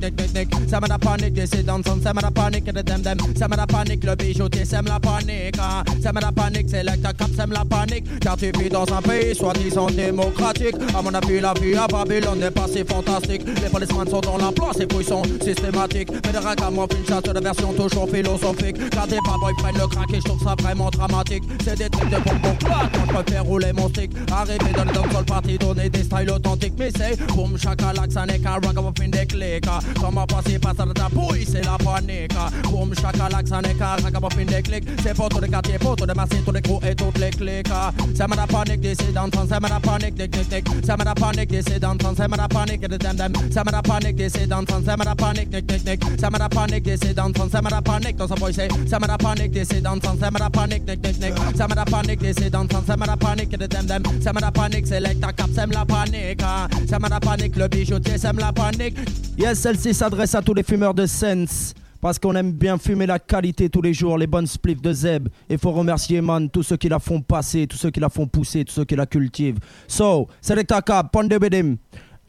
nick, 0.00 0.16
nick, 0.20 0.34
nick. 0.34 0.70
Sème 0.70 0.86
la 0.88 0.98
panique, 0.98 1.34
dissident 1.34 1.82
sound. 1.84 2.02
Sème 2.04 2.20
la 2.22 2.30
panique, 2.30 2.64
de 2.72 2.82
dem 2.82 3.02
dem. 3.02 3.18
Sème 3.36 3.54
la 3.56 3.66
panique, 3.66 4.04
le 4.04 4.14
bijoutier. 4.14 4.64
Sème 4.64 4.86
la 4.86 5.00
panique. 5.00 5.58
hein. 5.60 5.82
Sème 6.02 6.18
la 6.20 6.32
panique, 6.32 6.66
c'est 6.68 6.82
l'acte 6.82 7.02
cap, 7.02 7.28
sème 7.36 7.52
la 7.52 7.64
panique. 7.64 8.18
Car 8.20 8.36
tu 8.36 8.50
vis 8.58 8.68
dans 8.68 8.86
un 8.92 9.02
pays 9.02 9.34
soi-disant 9.34 9.86
démocratique. 9.86 10.76
À 10.96 11.02
mon 11.02 11.12
avis, 11.14 11.40
la 11.40 11.54
vie 11.54 11.74
à 11.74 11.86
Babylone 11.86 12.38
n'est 12.38 12.50
pas 12.50 12.66
si 12.68 12.84
fantastique. 12.84 13.42
Les 13.62 13.68
policemen 13.68 14.08
sont 14.08 14.20
dans 14.20 14.38
l'emploi, 14.38 14.70
ces 14.76 14.86
fouilles 14.90 15.04
sont 15.04 15.22
systématiques. 15.42 16.08
Mais 16.24 16.32
de 16.32 16.38
racamons, 16.38 16.86
une 16.86 17.06
chasse 17.06 17.22
de 17.22 17.40
version 17.40 17.72
toujours 17.72 18.08
philosophique. 18.08 18.90
Car 18.90 19.06
des 19.06 19.18
boys 19.18 19.52
prennent 19.58 19.78
le 19.78 19.86
crack 19.86 20.12
et 20.12 20.16
je 20.16 20.24
trouve 20.24 20.42
ça 20.42 20.54
vraiment 20.60 20.90
dramatique. 20.90 21.44
C'est 21.64 21.78
des 21.78 21.88
trucs 21.88 22.10
de 22.10 22.16
bonbons 22.16 22.56
claques 22.56 22.92
quand 22.92 23.06
je 23.06 23.12
préfère 23.12 23.44
rouler 23.44 23.72
mon 23.72 23.88
stick. 23.88 24.10
Arriver 24.32 24.72
dans 24.76 24.84
le 24.84 24.92
dance 24.92 25.10
sur 25.10 25.18
le 25.20 25.24
parti, 25.24 25.58
donner 25.58 25.88
des 25.88 26.02
styles 26.04 26.30
authentiques. 26.30 26.74
Mais 26.78 26.90
c'est 26.96 27.16
boum, 27.28 27.58
chakalak, 27.58 28.12
ça 28.12 28.26
n'est 28.26 28.38
qu'un 28.38 28.52
ragamuffin 28.52 29.08
des 29.08 29.26
clics. 29.26 29.64
Comment 30.00 30.26
passer 30.26 30.58
par 30.58 30.74
ça 30.76 30.84
de 30.84 30.92
ta 30.92 31.08
bouille, 31.08 31.44
c'est 31.44 31.64
la 31.64 31.76
panique. 31.78 32.32
Boum, 32.64 32.94
chakalak, 32.94 33.48
ça 33.48 33.60
n'est 33.60 33.74
qu'un 33.74 33.96
ragamuffin 34.02 34.44
des 34.44 34.62
clics. 34.62 34.84
C'est 35.02 35.14
pour 35.14 35.28
tous 35.28 35.40
les 35.40 35.48
quartiers, 35.48 35.77
pour 35.78 35.96
tous 35.96 36.06
les 36.06 36.14
massifs, 36.14 36.44
tous 36.44 36.52
les 36.52 36.62
crews 36.62 36.80
et 36.86 36.94
toutes 36.94 37.18
les 37.18 37.30
clics. 37.30 37.68
Ça 38.14 38.26
m'a 38.26 38.36
la 38.36 38.46
panique, 38.46 38.80
décide 38.80 39.12
d'entendre, 39.12 39.48
ça 39.48 39.60
m'a 39.60 39.68
la 39.68 39.80
panique, 39.80 40.14
clics, 40.16 40.30
clics. 40.30 40.68
Ça 40.84 40.96
m'a 40.96 41.04
la 41.04 41.14
panique, 41.14 41.50
décide 41.50 41.80
d'entendre, 41.80 42.16
ça 42.16 42.28
m'a 42.28 42.36
la 42.36 42.48
panique, 42.48 42.80
de 42.80 42.96
dem 42.96 43.16
dem. 43.16 43.32
Ça 43.52 43.64
m'a 43.64 43.70
la 43.70 43.82
panique, 43.82 44.16
décide 44.16 44.48
d'entendre, 44.48 44.84
ça 44.84 44.96
m'a 44.96 45.04
la 45.04 45.14
panique, 45.14 45.50
clic, 45.50 45.66
clic, 45.66 45.84
clic. 45.84 46.20
Ça 46.20 46.30
m'a 46.30 46.38
la 46.38 46.48
panique, 46.48 46.84
décide 46.84 47.14
d'entendre. 47.14 47.50
ça 47.50 47.62
m'a 47.62 47.70
la 47.70 47.82
panique 47.82 48.16
dans 48.16 48.28
sa 48.28 48.34
voix, 48.34 48.52
c'est 48.52 48.68
ça 48.88 48.98
m'a 48.98 49.06
la 49.06 49.18
panique, 49.18 49.52
c'est 49.64 49.80
dansant, 49.80 50.16
ça 50.18 50.30
m'a 50.30 50.38
la 50.38 50.50
panique, 50.50 50.86
nick, 50.86 51.04
nick, 51.04 51.34
ça 51.56 51.68
m'a 51.68 51.74
la 51.74 51.84
panique, 51.84 52.20
c'est 52.36 52.50
dansant, 52.50 52.82
ça 52.86 52.96
m'a 52.96 53.06
la 53.06 53.16
panique, 53.16 53.50
de 53.50 53.66
dem 53.66 53.86
dem, 53.86 54.02
ça 54.22 54.32
m'a 54.32 54.40
la 54.40 54.50
panique, 54.50 54.86
c'est 54.86 55.20
ta 55.20 55.32
cap, 55.32 55.48
ça 55.54 55.66
la 55.66 55.84
panique, 55.84 56.42
hein. 56.42 56.68
ça 56.88 56.98
m'a 56.98 57.08
la 57.08 57.20
panique, 57.20 57.56
le 57.56 57.68
bijoutier, 57.68 58.18
ça 58.18 58.32
me 58.32 58.40
la 58.40 58.52
panique. 58.52 58.96
Yes, 59.38 59.60
celle-ci 59.60 59.94
s'adresse 59.94 60.34
à 60.34 60.42
tous 60.42 60.54
les 60.54 60.62
fumeurs 60.62 60.94
de 60.94 61.06
Sense. 61.06 61.74
Parce 62.00 62.18
qu'on 62.18 62.34
aime 62.34 62.52
bien 62.52 62.78
fumer 62.78 63.06
la 63.06 63.18
qualité 63.18 63.68
tous 63.68 63.82
les 63.82 63.92
jours, 63.92 64.18
les 64.18 64.26
bonnes 64.26 64.46
spliffs 64.46 64.80
de 64.80 64.92
Zeb. 64.92 65.28
Et 65.48 65.58
faut 65.58 65.72
remercier, 65.72 66.20
man, 66.20 66.48
tous 66.48 66.62
ceux 66.62 66.76
qui 66.76 66.88
la 66.88 66.98
font 66.98 67.20
passer, 67.20 67.66
tous 67.66 67.76
ceux 67.76 67.90
qui 67.90 68.00
la 68.00 68.08
font 68.08 68.26
pousser, 68.26 68.64
tous 68.64 68.74
ceux 68.74 68.84
qui 68.84 68.94
la 68.94 69.06
cultivent. 69.06 69.58
So, 69.86 70.28
select 70.40 70.72
a 70.72 70.80
cap, 70.82 71.10
ponde 71.12 71.38
bedim. 71.38 71.76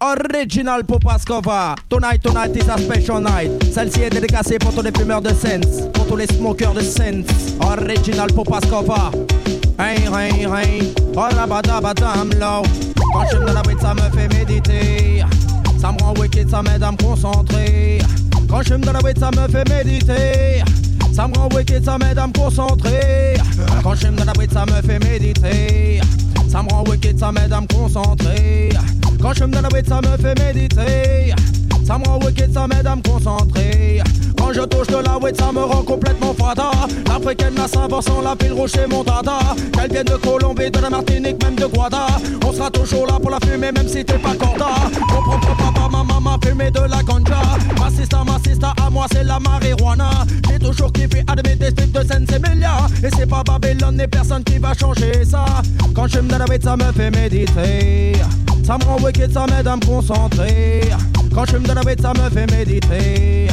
Original 0.01 0.85
Popaskova. 0.85 1.75
Tonight, 1.89 2.23
tonight 2.23 2.55
is 2.55 2.69
a 2.69 2.77
special 2.77 3.19
night. 3.19 3.51
Celle-ci 3.71 4.01
est 4.01 4.09
dédicacée 4.09 4.57
pour 4.57 4.73
tous 4.73 4.81
les 4.81 4.91
fumeurs 4.97 5.21
de 5.21 5.29
Sense, 5.29 5.89
pour 5.93 6.07
tous 6.07 6.15
les 6.15 6.27
smokers 6.27 6.73
de 6.73 6.81
Sense. 6.81 7.27
Original 7.59 8.31
Popaskova. 8.33 9.11
Hey, 9.77 9.99
hey, 10.07 10.45
hey. 10.45 10.93
Oh 11.15 11.27
la 11.35 11.45
badabadam 11.45 12.29
low. 12.39 12.63
Quand 13.11 13.25
je 13.31 13.37
me 13.37 13.53
la 13.53 13.61
weed, 13.67 13.79
ça 13.81 13.93
me 13.93 14.01
fait 14.17 14.29
méditer. 14.29 15.23
Ça 15.77 15.91
me 15.91 16.01
rend 16.01 16.13
wicked, 16.17 16.49
ça 16.49 16.61
m'aide 16.61 16.83
à 16.83 16.91
me 16.91 16.97
concentrer. 16.97 17.99
Quand 18.49 18.63
je 18.63 18.73
me 18.73 18.83
donne 18.83 18.93
la 18.93 18.99
weed, 19.01 19.19
ça 19.19 19.29
me 19.29 19.47
fait 19.47 19.69
méditer. 19.69 20.63
Ça 21.13 21.27
me 21.27 21.37
rend 21.37 21.49
wicked, 21.53 21.85
ça 21.85 21.97
m'aide 21.97 22.17
à 22.17 22.27
me 22.27 22.33
concentrer. 22.33 23.35
Quand 23.83 23.93
je 23.93 24.07
me 24.07 24.17
donne 24.17 24.25
la 24.25 24.33
weed, 24.39 24.51
ça 24.51 24.65
me 24.65 24.81
fait 24.81 24.99
méditer. 24.99 26.01
Ça 26.49 26.63
me 26.63 26.69
rend 26.69 26.83
wicked, 26.89 27.19
ça 27.19 27.31
m'aide 27.31 27.53
à 27.53 27.61
me 27.61 27.67
concentrer. 27.67 28.69
Quand 29.21 29.33
je 29.33 29.43
me 29.43 29.51
donne 29.51 29.63
la 29.63 29.69
weed, 29.69 29.87
ça 29.87 30.01
me 30.01 30.17
fait 30.17 30.39
méditer. 30.39 31.33
Ça 31.85 31.97
me 31.99 32.05
rend 32.05 32.19
wicked, 32.25 32.53
ça 32.53 32.67
m'aide 32.67 32.87
à 32.87 32.95
me 32.95 33.01
concentrer. 33.01 34.01
Quand 34.49 34.55
je 34.55 34.61
touche 34.61 34.87
de 34.87 34.95
la 34.95 35.15
weed, 35.19 35.39
ça 35.39 35.51
me 35.51 35.59
rend 35.59 35.83
complètement 35.83 36.33
fada. 36.33 36.71
L'africaine, 37.05 37.53
la 37.55 37.67
Saint-Vincent, 37.67 38.19
la 38.23 38.35
pile 38.35 38.53
rocher, 38.53 38.87
mon 38.89 39.03
dada. 39.03 39.37
Qu'elle 39.73 39.91
vienne 39.91 40.05
de 40.05 40.15
Colombie, 40.15 40.71
de 40.71 40.79
la 40.79 40.89
Martinique, 40.89 41.43
même 41.43 41.53
de 41.53 41.67
Guada. 41.67 42.07
On 42.43 42.51
sera 42.51 42.71
toujours 42.71 43.05
là 43.05 43.19
pour 43.21 43.29
la 43.29 43.37
fumer, 43.45 43.71
même 43.71 43.87
si 43.87 44.03
t'es 44.03 44.17
pas 44.17 44.33
corda. 44.33 44.69
Mon 45.07 45.21
propre 45.21 45.55
papa, 45.55 45.87
ma 45.91 46.03
maman, 46.03 46.39
fumer 46.43 46.71
de 46.71 46.79
la 46.79 47.03
ganja. 47.03 47.39
Ma 47.77 47.91
sista, 47.91 48.23
ma 48.23 48.39
sista, 48.43 48.73
à 48.83 48.89
moi, 48.89 49.05
c'est 49.11 49.23
la 49.23 49.37
marijuana. 49.39 50.25
J'ai 50.49 50.57
toujours 50.57 50.91
kiffé 50.93 51.23
admettre 51.27 51.59
des 51.59 51.71
trucs 51.71 51.91
de 51.91 51.99
Sensemilia. 51.99 52.87
Et 53.03 53.09
c'est 53.15 53.29
pas 53.29 53.43
Babylone, 53.43 54.01
et 54.01 54.07
personne 54.07 54.43
qui 54.43 54.57
va 54.57 54.73
changer 54.73 55.25
ça. 55.25 55.45
Quand 55.93 56.07
je 56.07 56.21
me 56.21 56.31
la 56.31 56.45
weed, 56.45 56.63
ça 56.63 56.75
me 56.75 56.91
fait 56.91 57.11
méditer. 57.11 58.13
Ça 58.65 58.79
me 58.79 58.83
rend 58.83 58.97
wicked, 58.99 59.31
ça 59.31 59.45
m'aide 59.45 59.67
à 59.67 59.75
me 59.75 59.85
concentrer. 59.85 60.89
Quand 61.35 61.45
je 61.45 61.57
me 61.57 61.67
donne 61.67 61.75
la 61.75 61.83
weed, 61.83 62.01
ça 62.01 62.13
me 62.13 62.27
fait 62.31 62.49
méditer. 62.51 63.47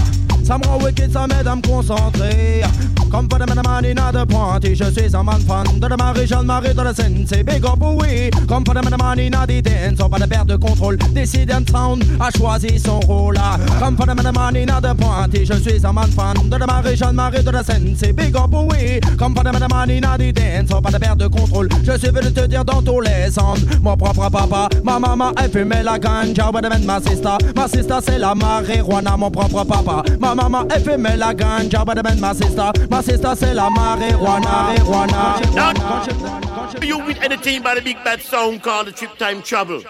Ça 0.46 0.56
me 0.58 0.64
rend 0.64 0.78
wicked, 0.80 1.12
ça 1.12 1.26
m'aide 1.26 1.48
à 1.48 1.56
me 1.56 1.60
concentrer. 1.60 2.62
Comme 3.10 3.28
pas 3.28 3.38
de 3.38 3.52
manina 3.62 4.12
de 4.12 4.24
pointe, 4.24 4.66
je 4.66 4.84
suis 4.90 5.16
un 5.16 5.22
man 5.22 5.40
fan 5.40 5.64
de 5.78 5.86
la 5.86 5.96
Marie, 5.96 6.26
Jean 6.26 6.42
Marie 6.42 6.74
de 6.74 6.82
la 6.82 6.92
scène, 6.92 7.24
c'est 7.26 7.42
big 7.42 7.64
up, 7.64 7.78
oui. 7.80 8.30
Comme 8.48 8.64
pas 8.64 8.74
de 8.74 8.96
manina 8.96 9.46
d'idées, 9.46 9.94
sans 9.98 10.08
pas 10.08 10.18
de 10.18 10.26
perte 10.26 10.48
de 10.48 10.56
contrôle. 10.56 10.98
Dissident 11.12 11.64
Sound 11.70 12.04
a 12.20 12.30
choisi 12.36 12.78
son 12.78 13.00
rôle. 13.00 13.38
Comme 13.80 13.96
pas 13.96 14.06
de 14.06 14.30
manina 14.30 14.80
de 14.80 14.92
pointe, 14.94 15.34
je 15.34 15.54
suis 15.54 15.86
un 15.86 15.92
man 15.92 16.10
fan 16.10 16.34
de 16.48 16.56
la 16.56 16.66
Marie, 16.66 16.96
Jean 16.96 17.12
Marie 17.12 17.42
de 17.42 17.50
la 17.50 17.62
scène, 17.62 17.94
c'est 17.96 18.12
big 18.12 18.36
up, 18.36 18.50
oui. 18.52 19.00
Comme 19.18 19.34
pas 19.34 19.42
de 19.42 19.72
manina 19.72 20.18
d'idées, 20.18 20.64
sans 20.68 20.82
pas 20.82 20.90
de 20.90 20.98
perte 20.98 21.18
de 21.18 21.28
contrôle. 21.28 21.68
Je 21.84 21.92
suis 21.98 22.10
venu 22.10 22.32
te 22.32 22.46
dire 22.46 22.64
dans 22.64 22.82
tous 22.82 23.00
les 23.00 23.30
sens. 23.30 23.58
Mon 23.82 23.96
propre 23.96 24.28
papa, 24.30 24.68
ma 24.82 24.98
maman, 24.98 25.32
elle 25.42 25.50
fumait 25.50 25.82
la 25.82 25.98
ganja, 25.98 26.50
ouais, 26.50 26.60
ma 26.84 27.00
sister. 27.00 27.38
Ma 27.54 27.68
sister, 27.68 27.98
c'est 28.04 28.18
la 28.18 28.34
marijuana, 28.34 29.16
mon 29.16 29.30
propre 29.30 29.64
papa. 29.64 30.02
Ma 30.20 30.34
maman, 30.34 30.64
elle 30.74 30.82
fumait 30.82 31.16
la 31.16 31.32
ganja, 31.32 31.84
ouais, 31.86 31.94
de 31.94 32.20
ma 32.20 32.34
sister. 32.34 32.70
Ma 32.96 33.02
sister, 33.02 33.34
c'est 33.36 33.52
la 33.52 33.68
marijuana, 33.68 34.74
marijuana. 34.74 35.38
Now, 35.54 36.80
you 36.80 36.98
with 36.98 37.20
anything 37.20 37.60
by 37.60 37.74
the 37.74 37.82
big 37.82 38.02
bad 38.02 38.22
sound 38.22 38.62
called 38.62 38.86
the 38.86 38.92
Trip 38.92 39.14
Time 39.18 39.42
Travel? 39.42 39.82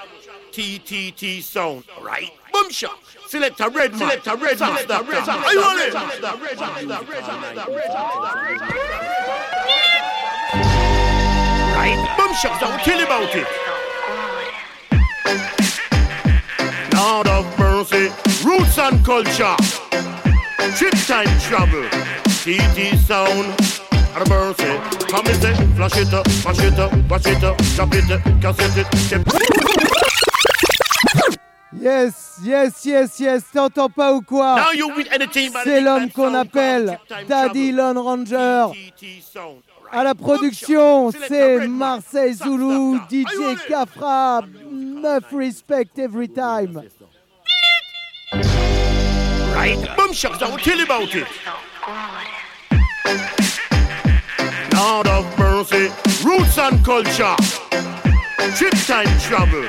TTT 0.51 1.41
sound, 1.41 1.85
right? 2.03 2.33
Boom 2.53 2.69
shot. 2.69 2.99
Select 3.29 3.61
a 3.61 3.69
red 3.69 3.93
man. 3.93 4.01
Select 4.01 4.27
a 4.27 4.35
red 4.35 4.59
man. 4.59 4.91
Are 4.91 5.53
you 5.53 5.61
on 5.61 5.79
it? 5.79 5.95
Right? 11.77 12.17
Boom 12.19 12.35
shot. 12.35 12.61
Don't 12.61 12.81
tell 12.81 13.01
about 13.05 13.33
it. 13.37 13.47
Lord 16.97 17.29
of 17.29 17.57
mercy. 17.57 18.11
Roots 18.45 18.77
and 18.81 19.05
culture. 19.05 19.57
Trip 20.77 20.95
time 21.07 21.39
travel. 21.39 22.26
TT 22.47 22.97
sound. 22.99 23.49
Lord 24.15 24.23
of 24.23 24.29
mercy. 24.29 24.79
Come 25.11 25.27
and 25.27 25.43
say, 25.43 25.53
flash 25.75 25.97
it 25.97 26.15
up, 26.15 26.29
flash 26.31 26.61
it 26.61 26.79
up, 26.79 26.93
watch 27.11 27.27
it 27.27 27.43
up, 27.43 27.57
drop 27.75 27.93
it, 27.93 28.41
cassette 28.41 28.77
it, 28.79 28.99
step. 28.99 29.27
Yes, 31.73 32.39
yes, 32.45 32.87
yes, 32.87 33.19
yes, 33.19 33.43
t'entends 33.53 33.89
pas 33.89 34.13
ou 34.13 34.23
quoi? 34.23 34.65
C'est 35.65 35.81
l'homme 35.81 36.09
qu'on 36.13 36.35
appelle 36.35 37.01
Daddy. 37.29 37.73
Lone 37.73 37.99
Ranger. 37.99 38.69
TT 38.73 39.21
sound. 39.21 39.63
À 39.91 40.05
la 40.05 40.15
production, 40.15 41.11
c'est 41.11 41.67
Marseille 41.67 42.35
Zulu, 42.35 43.01
DJ 43.11 43.59
Kafra, 43.69 44.43
enough 44.71 45.33
respect 45.33 45.99
every 45.99 46.29
time. 46.29 46.81
Right? 49.53 49.81
Boom 49.97 50.13
I 50.13 50.51
will 50.51 50.59
tell 50.59 50.81
about 50.81 51.13
it. 51.13 51.27
Lord 54.75 55.07
of 55.07 55.39
mercy, 55.39 55.91
roots 56.25 56.59
and 56.59 56.85
culture. 56.85 57.37
Trip 58.57 58.75
time 58.87 59.19
travel. 59.21 59.69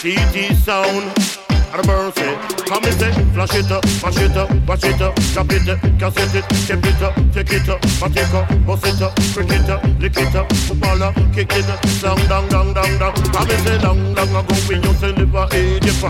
TT 0.00 0.54
sound. 0.56 1.43
Lord 1.74 1.88
of 1.88 2.14
mercy. 2.16 2.64
Come 2.66 2.84
and 2.84 2.94
say, 2.94 3.12
flash 3.34 3.54
it 3.56 3.70
up, 3.70 3.84
flash 3.98 4.16
it 4.18 4.36
up, 4.36 4.50
watch 4.68 4.84
it 4.84 5.00
up, 5.00 5.14
drop 5.34 5.50
it, 5.50 5.68
uh, 5.68 5.72
up, 5.72 5.98
cassette 5.98 6.34
it, 6.34 6.54
step 6.54 6.84
it 6.84 7.02
up, 7.02 7.14
take 7.32 7.50
it 7.50 7.68
up, 7.68 7.80
but 7.98 8.14
take 8.14 8.32
up, 8.32 8.46
bust 8.64 8.86
it 8.86 9.02
up, 9.02 9.14
break 9.34 9.50
it 9.50 9.68
up, 9.68 9.82
lick 9.98 10.16
it 10.16 10.34
up, 10.36 10.52
footballer, 10.54 11.12
kick 11.34 11.50
it 11.50 11.68
up, 11.68 11.82
long, 12.02 12.28
long, 12.28 12.48
long, 12.50 12.74
long, 12.74 12.98
long. 13.00 13.14
Come 13.14 13.50
and 13.50 13.60
say, 13.66 13.78
long, 13.82 14.14
long 14.14 14.28
ago 14.30 14.54
we 14.68 14.76
used 14.76 15.00
to 15.00 15.10
live 15.18 15.34
a 15.34 15.48
Egypt. 15.50 16.02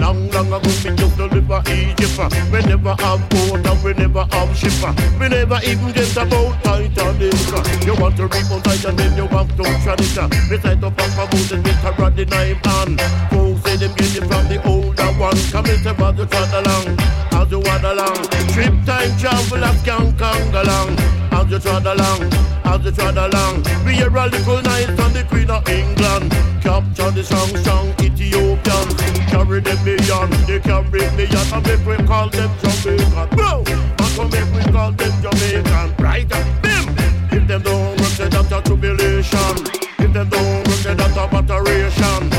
Long, 0.00 0.28
long 0.30 0.46
ago 0.48 0.58
we 0.66 0.90
used 0.90 1.16
to 1.16 1.26
live 1.26 1.50
a 1.50 1.58
Egypt. 1.70 2.18
We 2.50 2.58
never 2.66 2.94
have 2.98 3.22
boat 3.30 3.62
and 3.62 3.84
we 3.84 3.92
never 3.94 4.26
have 4.26 4.56
ship. 4.58 4.74
We 5.20 5.28
never 5.28 5.60
even 5.62 5.92
get 5.92 6.16
about 6.16 6.64
Titanic. 6.64 7.86
You 7.86 7.94
want 7.94 8.16
to 8.16 8.26
read 8.26 8.50
on 8.50 8.62
Titan, 8.62 8.96
then 8.96 9.16
you 9.16 9.28
have 9.28 9.54
to 9.56 9.62
it. 9.62 10.50
We 10.50 10.58
set 10.58 10.82
up 10.82 10.98
a 10.98 11.26
boat 11.30 11.52
and 11.52 11.64
get 11.64 11.84
a 11.84 11.92
rod 11.96 12.18
in 12.18 12.28
nine 12.28 12.56
hand. 12.64 13.51
Say 13.64 13.76
them 13.76 13.94
get 13.94 14.16
it 14.16 14.26
from 14.26 14.48
the 14.48 14.58
older 14.66 15.10
one. 15.18 15.38
Come 15.52 15.64
but 15.96 16.18
you 16.18 16.26
trot 16.26 16.52
along, 16.52 16.98
as 17.38 17.50
you 17.50 17.60
wadd 17.60 17.84
along. 17.84 18.18
Trip 18.52 18.74
time 18.84 19.12
travelers 19.18 19.82
can 19.82 20.16
come 20.18 20.54
along, 20.54 20.98
as 21.30 21.50
you 21.50 21.58
trot 21.58 21.86
along, 21.86 22.22
as 22.64 22.84
you 22.84 22.90
trot 22.90 23.16
along. 23.16 23.62
We 23.86 23.94
hear 23.94 24.08
a 24.08 24.26
little 24.26 24.62
night 24.62 24.90
from 24.96 25.12
the 25.12 25.24
Queen 25.28 25.50
of 25.50 25.68
England. 25.68 26.32
Capture 26.60 27.10
the 27.10 27.22
strong, 27.22 27.56
strong 27.62 27.88
Ethiopians. 28.02 28.94
Carry 29.30 29.60
them 29.60 29.78
beyond, 29.84 30.32
they 30.46 30.60
carry 30.60 31.06
beyond. 31.16 31.52
And 31.54 31.66
make 31.66 31.86
we 31.86 31.96
call 32.06 32.28
them 32.30 32.50
Jamaican. 32.62 33.28
Bro, 33.36 33.64
and 33.66 34.12
come 34.16 34.30
make 34.30 34.50
we 34.54 34.62
call 34.72 34.92
them 34.92 35.12
Jamaican. 35.22 35.94
Right, 36.02 36.30
up, 36.32 36.46
bim. 36.62 36.84
If 37.30 37.46
them 37.46 37.62
don't 37.62 38.00
work, 38.00 38.10
say 38.10 38.28
that's 38.28 38.50
a 38.50 38.60
tribulation. 38.62 39.54
If 39.98 40.12
them 40.12 40.28
don't 40.28 40.66
work, 40.66 40.78
say 40.82 40.94
that's 40.94 41.16
a 41.16 41.26
batteration. 41.28 42.31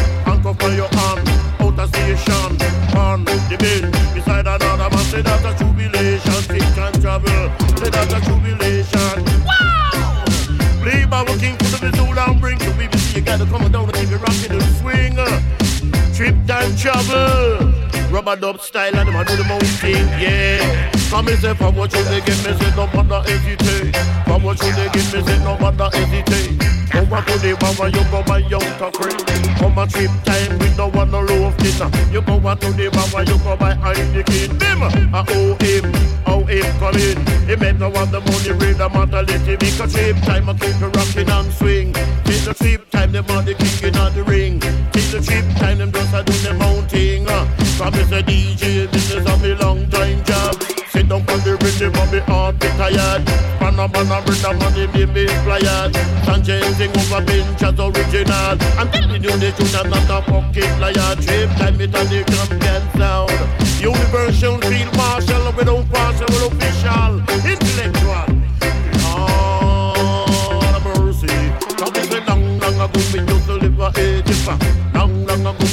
Station. 2.18 2.58
On 2.96 3.24
the 3.26 3.58
bill, 3.60 3.92
beside 4.14 4.48
another 4.48 4.90
man, 4.90 5.06
say 5.06 5.22
that's 5.22 5.44
a 5.46 5.54
jubilation. 5.58 6.32
Six 6.32 6.76
time 6.76 6.94
travel, 7.02 7.50
say 7.78 7.90
that's 7.90 8.14
a 8.14 8.22
jubilation. 8.22 9.24
Wow! 9.46 10.26
Play 10.82 11.06
by 11.06 11.24
working 11.24 11.56
for 11.58 11.78
the 11.78 11.80
Missoula 11.90 12.26
and 12.30 12.40
bring 12.40 12.58
to 12.60 12.72
BBC. 12.72 13.16
You 13.16 13.22
gotta 13.22 13.46
come 13.46 13.72
down 13.72 13.86
and 13.86 13.94
keep 13.94 14.12
it 14.12 14.18
rocking 14.18 14.52
and 14.52 14.64
swing. 14.78 15.16
Trip 16.14 16.36
time 16.48 16.76
travel. 16.76 17.73
Rubber 18.14 18.36
dub 18.36 18.62
style 18.62 18.96
and 18.96 19.08
them 19.10 19.16
a 19.16 19.26
do 19.26 19.36
the 19.36 19.44
most 19.44 19.82
thing, 19.82 20.06
yeah. 20.22 20.62
Come 21.10 21.30
and 21.30 21.40
say 21.40 21.56
from 21.56 21.76
what 21.76 21.92
you 21.96 22.04
they 22.04 22.22
give 22.22 22.46
me, 22.46 22.54
say 22.54 22.70
no 22.78 22.86
matter 22.94 23.26
hesitate. 23.26 23.98
From 24.30 24.44
what 24.44 24.62
you 24.62 24.72
they 24.78 24.86
give 24.94 25.10
me, 25.10 25.20
say 25.26 25.40
no 25.42 25.58
matter 25.58 25.90
hesitate. 25.90 26.62
Over 26.94 27.26
to 27.26 27.36
the 27.42 27.58
bar 27.58 27.90
you 27.90 28.06
go 28.14 28.22
buy 28.22 28.38
young 28.46 28.62
crate. 28.94 29.18
Come 29.58 29.82
a 29.82 29.88
trip 29.90 30.14
time 30.30 30.60
with 30.62 30.78
no 30.78 30.90
one 30.94 31.10
no 31.10 31.26
loaf 31.26 31.58
dinner. 31.58 31.90
You 32.14 32.22
go 32.22 32.38
out 32.48 32.62
to 32.62 32.70
the 32.78 32.94
bar 32.94 33.26
you 33.26 33.34
go 33.42 33.58
buy 33.58 33.74
Heineken. 33.82 34.62
Bim, 34.62 34.84
a 34.86 35.26
oh 35.34 35.58
him, 35.58 35.90
oh 36.30 36.46
him 36.46 36.70
come 36.78 36.94
in. 36.94 37.18
He 37.50 37.56
make 37.56 37.80
no 37.80 37.90
want 37.90 38.12
the 38.12 38.22
money, 38.22 38.54
read 38.62 38.78
the 38.78 38.90
matter, 38.94 39.26
let 39.26 39.42
him 39.42 39.58
make 39.58 39.80
a 39.82 39.88
trip 39.90 40.22
time. 40.22 40.50
I 40.50 40.54
keep 40.54 40.78
it 40.78 40.94
rocking 40.94 41.30
and 41.34 41.52
swing. 41.52 41.94
Till 42.30 42.46
the 42.46 42.54
trip 42.54 42.92
time, 42.92 43.12
them 43.12 43.26
are 43.34 43.42
the 43.42 43.56
king 43.58 43.90
in 43.90 43.98
the 43.98 44.24
ring. 44.30 44.60
Till 44.94 45.18
the 45.18 45.26
trip 45.26 45.46
time, 45.58 45.80
them 45.80 45.92
just 45.92 46.14
a 46.14 46.22
do 46.22 46.34
them 46.46 46.62
own 46.62 46.86
thing. 46.86 47.26
Uh. 47.28 47.63
From 47.84 47.92
me 47.96 48.04
say 48.06 48.24
DJ, 48.24 48.90
this 48.90 49.12
is 49.12 49.26
a 49.26 49.38
me 49.40 49.56
long 49.56 49.90
time 49.90 50.24
job. 50.24 50.56
Sit 50.88 51.10
down 51.10 51.20
on 51.20 51.40
the 51.44 51.60
rhythm 51.60 51.94
of 52.00 52.14
me 52.14 52.20
heart 52.20 52.58
be 52.58 52.68
tired. 52.80 53.26
Panama, 53.60 54.24
bring 54.24 54.40
the 54.40 54.56
money, 54.56 54.88
baby, 54.88 55.28
flyers. 55.44 55.92
Sanchez 56.24 56.78
sing 56.78 56.96
over 56.96 57.20
bench 57.26 57.62
as 57.62 57.76
original. 57.76 58.56
I'm 58.80 58.88
telling 58.88 59.22
you 59.22 59.36
the 59.36 59.52
truth, 59.52 59.76
I'm 59.76 59.90
not 59.90 60.08
a 60.08 60.22
fucking 60.24 60.80
liar. 60.80 61.16
Trip 61.20 61.52
time 61.60 61.82
it 61.82 61.92
and 61.94 62.08
the 62.08 62.24
champion 62.24 62.84
sound. 62.96 63.36
Universal 63.84 64.62
field 64.64 64.96
marshal 64.96 65.44
we 65.52 65.58
without 65.58 65.84
partial, 65.92 66.32
without 66.32 66.56
official, 66.56 67.20
intellectual. 67.44 68.32
Lord 70.40 70.80
mercy. 70.88 71.36
Come 71.76 71.92
me 71.92 72.02
say 72.08 72.24
long, 72.32 72.60
long 72.64 72.80
ago 72.80 73.02
we 73.12 73.20
used 73.28 73.44
to 73.44 73.60
live 73.60 73.76
a 73.76 73.92
eighty-five. 74.00 74.96
Long, 74.96 75.26
long 75.26 75.42
ago 75.42 75.66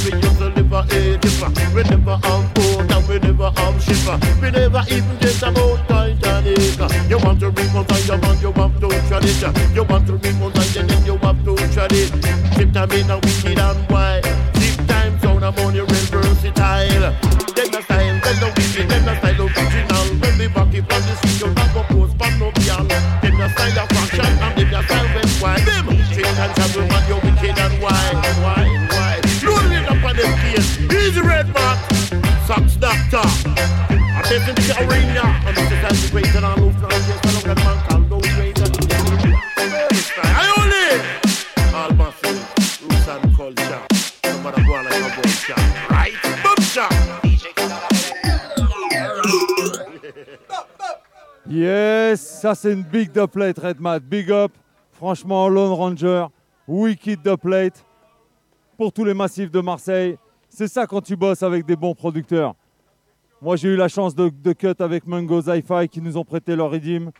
never 2.11 2.27
have 2.27 2.53
boat 2.53 2.91
and 2.91 3.07
we 3.07 3.19
never 3.19 3.51
have 3.55 3.83
shipper. 3.83 4.19
We 4.41 4.51
never 4.51 4.83
even 4.89 5.17
get 5.19 5.41
about 5.41 5.87
Titanic. 5.87 7.09
You 7.09 7.17
want 7.19 7.39
to 7.39 7.49
reconcile, 7.49 8.17
you 8.17 8.21
want, 8.21 8.41
you 8.41 8.51
want 8.51 8.79
to 8.79 8.87
it. 8.89 9.75
You 9.75 9.83
want 9.83 10.07
to 10.07 10.13
reconcile, 10.15 10.87
then 10.87 11.05
you 11.05 11.17
have 11.17 11.43
to 11.45 11.55
it. 11.55 12.11
Tip 12.55 12.73
time 12.73 12.91
in 12.91 13.09
a 13.09 13.15
wicked 13.15 13.59
and 13.59 13.89
wild. 13.89 14.23
Tip 14.53 14.87
time 14.87 15.19
sound 15.19 15.45
I'm 15.45 15.57
on 15.59 15.75
your 15.75 15.85
versatile. 15.85 17.13
Then 17.55 17.71
the 17.71 17.81
style, 17.81 18.19
then 18.19 18.39
the 18.39 18.47
wicked, 18.57 18.89
then 18.89 19.05
the 19.05 19.15
style 19.15 19.41
original. 19.41 20.07
When 20.19 20.37
we 20.37 20.47
back 20.47 20.73
it 20.73 20.91
on 20.91 21.01
the 21.01 21.15
street, 21.15 21.41
you 21.41 21.53
not 21.53 21.73
go 21.73 21.83
post 21.83 22.17
pan 22.17 22.39
no 22.39 22.51
piano. 22.51 22.87
Then 23.21 23.37
your 23.37 23.49
style 23.49 23.79
of 23.79 23.89
fashion 23.89 24.25
and 24.25 24.57
then 24.57 24.69
your 24.69 24.83
style 24.83 25.07
when 25.15 25.29
wine. 25.41 25.65
Them 25.65 25.85
trick 26.11 26.25
and 26.27 26.90
from 33.11 33.27
yes, 51.49 52.21
ça 52.41 52.55
c'est 52.55 52.71
une 52.71 52.83
big 52.83 53.11
the 53.11 53.25
plate, 53.25 53.59
Red. 53.59 53.77
Big 54.07 54.31
up. 54.31 54.53
Franchement, 54.93 55.49
Lone 55.49 55.73
Ranger, 55.73 56.27
Wicked 56.65 57.23
the 57.23 57.35
plate. 57.35 57.83
Pour 58.77 58.93
tous 58.93 59.03
les 59.03 59.13
massifs 59.13 59.51
de 59.51 59.59
Marseille, 59.59 60.17
c'est 60.47 60.69
ça 60.69 60.87
quand 60.87 61.01
tu 61.01 61.17
bosses 61.17 61.43
avec 61.43 61.65
des 61.65 61.75
bons 61.75 61.93
producteurs. 61.93 62.55
Moi, 63.41 63.55
j'ai 63.55 63.69
eu 63.69 63.75
la 63.75 63.87
chance 63.87 64.13
de, 64.13 64.29
de 64.29 64.53
cut 64.53 64.75
avec 64.79 65.07
Mungo 65.07 65.41
Hi-Fi 65.41 65.89
qui 65.89 65.99
nous 66.01 66.15
ont 66.17 66.23
prêté 66.23 66.55
leur 66.55 66.69
redeem. 66.69 67.11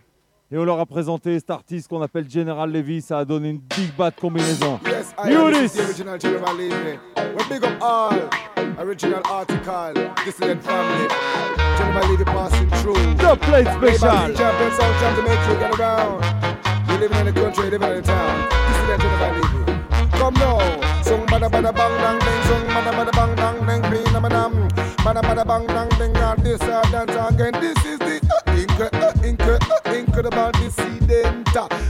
Et 0.52 0.58
on 0.58 0.66
leur 0.66 0.80
a 0.80 0.86
présenté 0.86 1.40
cet 1.40 1.50
artiste 1.50 1.88
qu'on 1.88 2.02
appelle 2.02 2.30
General 2.30 2.70
Levy. 2.70 3.02
Ça 3.02 3.20
a 3.20 3.26
donné 3.26 3.50
une 3.52 3.58
big 3.60 3.96
bad 3.98 4.14
combinaison. 4.20 4.80
Yes, 4.86 5.16
I 5.18 5.32
You 5.32 5.48
am 5.48 5.54
this. 5.54 5.74
the 5.74 5.80
original 5.88 6.20
General 6.20 6.56
Levy. 6.56 7.00
We 7.18 7.44
big 7.50 7.64
up 7.64 7.82
all 7.82 8.12
original 8.78 9.22
article, 9.32 9.94
dissident 10.26 10.62
family. 10.62 11.08
General 11.78 12.12
Levy 12.12 12.26
passing 12.26 12.70
through. 12.82 13.16
The 13.16 13.36
plate 13.38 13.68
special. 13.68 14.36
Champion, 14.36 14.72
sound 14.78 14.96
champ 15.00 15.16
to 15.16 15.24
make 15.24 15.40
you 15.48 15.56
get 15.58 15.80
around. 15.80 16.24
You 16.90 16.98
living 17.00 17.18
in 17.18 17.26
the 17.34 17.42
country, 17.42 17.70
living 17.72 17.90
in 17.90 17.96
the 17.96 18.02
town. 18.02 18.50
Dissident 18.68 19.02
General 19.02 19.42
Levy. 19.42 19.61
Come 20.22 20.36
now, 20.36 20.60
sung 21.02 21.26
bada 21.26 21.50
bada 21.50 21.74
bang 21.74 21.96
dang 21.98 22.20
ding, 22.20 22.42
sung 22.46 22.66
bada 22.70 22.92
bada 22.94 23.12
bang 23.12 23.36
dang 23.36 23.58
ding, 23.66 23.82
bing 23.90 24.14
nam 24.14 24.22
nam. 24.30 24.54
Bada 25.02 25.22
bada 25.26 25.44
bang 25.44 25.66
dang 25.66 25.90
ding, 25.98 26.16
and 26.16 26.44
this 26.46 26.62
uh, 26.62 26.84
dance 26.92 27.18
again. 27.34 27.54
This 27.60 27.78
is 27.84 27.98
the 27.98 28.22
uh, 28.30 28.54
incre- 28.54 28.94
uh, 29.02 29.14
incre- 29.26 29.62
uh, 29.66 29.94
incredible 29.98 30.52
dissident. 30.62 31.48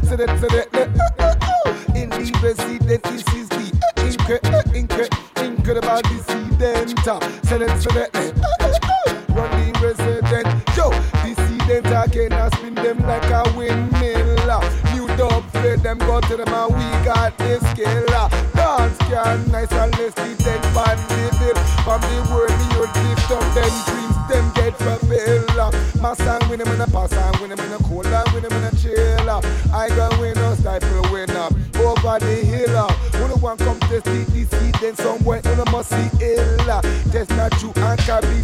Say 0.07 0.15
that, 0.15 0.31
say 0.39 0.47
that, 0.47 0.67
uh, 0.73 0.87
uh, 1.19 1.35
uh, 1.43 1.99
in 1.99 2.09
the 2.09 2.31
resident, 2.41 3.03
this 3.03 3.27
is 3.35 3.49
the 3.49 3.67
uh, 3.67 4.07
incre- 4.07 4.45
uh, 4.47 4.63
incre- 4.79 5.11
incredible 5.45 6.01
dissident. 6.07 6.89
Say 7.45 7.57
that, 7.57 7.81
say 7.83 7.93
that, 7.99 8.15
uh, 8.15 8.31
uh, 8.63 8.79
uh, 8.87 9.35
run 9.35 9.51
the 9.59 9.67
resident. 9.83 10.47
Yo, 10.77 10.87
dissident 11.23 11.85
again, 12.07 12.31
I 12.31 12.47
spin 12.55 12.75
them 12.75 12.99
like 12.99 13.29
a 13.29 13.43
windmill. 13.57 14.00
Fit 15.71 15.83
them, 15.83 15.99
go 15.99 16.19
to 16.19 16.35
them, 16.35 16.53
and 16.53 16.75
we 16.75 16.83
got 17.05 17.37
this 17.37 17.61
skill. 17.71 18.03
Uh, 18.09 18.27
Dance 18.53 18.97
can 19.07 19.51
nice 19.51 19.71
and 19.71 19.97
less 19.97 20.13
than 20.15 20.59
bandit 20.75 21.31
bill. 21.39 21.55
From 21.87 22.01
the 22.01 22.27
world, 22.29 22.51
the 22.51 22.67
earth 22.75 22.95
lift 23.07 23.31
up 23.31 23.39
them 23.55 23.71
dreams, 23.87 24.17
them 24.27 24.51
get 24.53 24.75
fulfilled. 24.75 25.49
Uh, 25.51 25.71
My 26.01 26.13
song 26.15 26.41
win 26.49 26.59
them 26.59 26.67
in 26.75 26.81
a 26.81 26.87
pass, 26.87 27.13
and 27.13 27.37
win 27.37 27.51
them 27.51 27.59
in 27.61 27.71
a 27.71 27.77
cold, 27.87 28.05
and 28.05 28.31
win 28.33 28.43
them 28.43 28.51
in 28.51 28.63
a 28.65 28.75
chill. 28.75 29.29
I 29.73 29.87
got 29.95 30.19
win 30.19 30.37
us, 30.39 30.59
stifle 30.59 31.07
win 31.09 31.31
up 31.31 31.53
over 31.79 32.19
the 32.19 32.35
hill. 32.43 32.89
When 33.21 33.29
the 33.31 33.37
one 33.39 33.55
come 33.55 33.79
test 33.87 34.03
the 34.03 34.25
DC, 34.27 34.81
then 34.81 34.95
somewhere 34.97 35.39
on 35.45 35.59
a 35.65 35.71
must 35.71 35.87
see 35.89 36.09
ill. 36.19 36.81
Test 37.15 37.29
not 37.29 37.55
you 37.63 37.71
and 37.77 37.99
can 38.01 38.21
be 38.23 38.43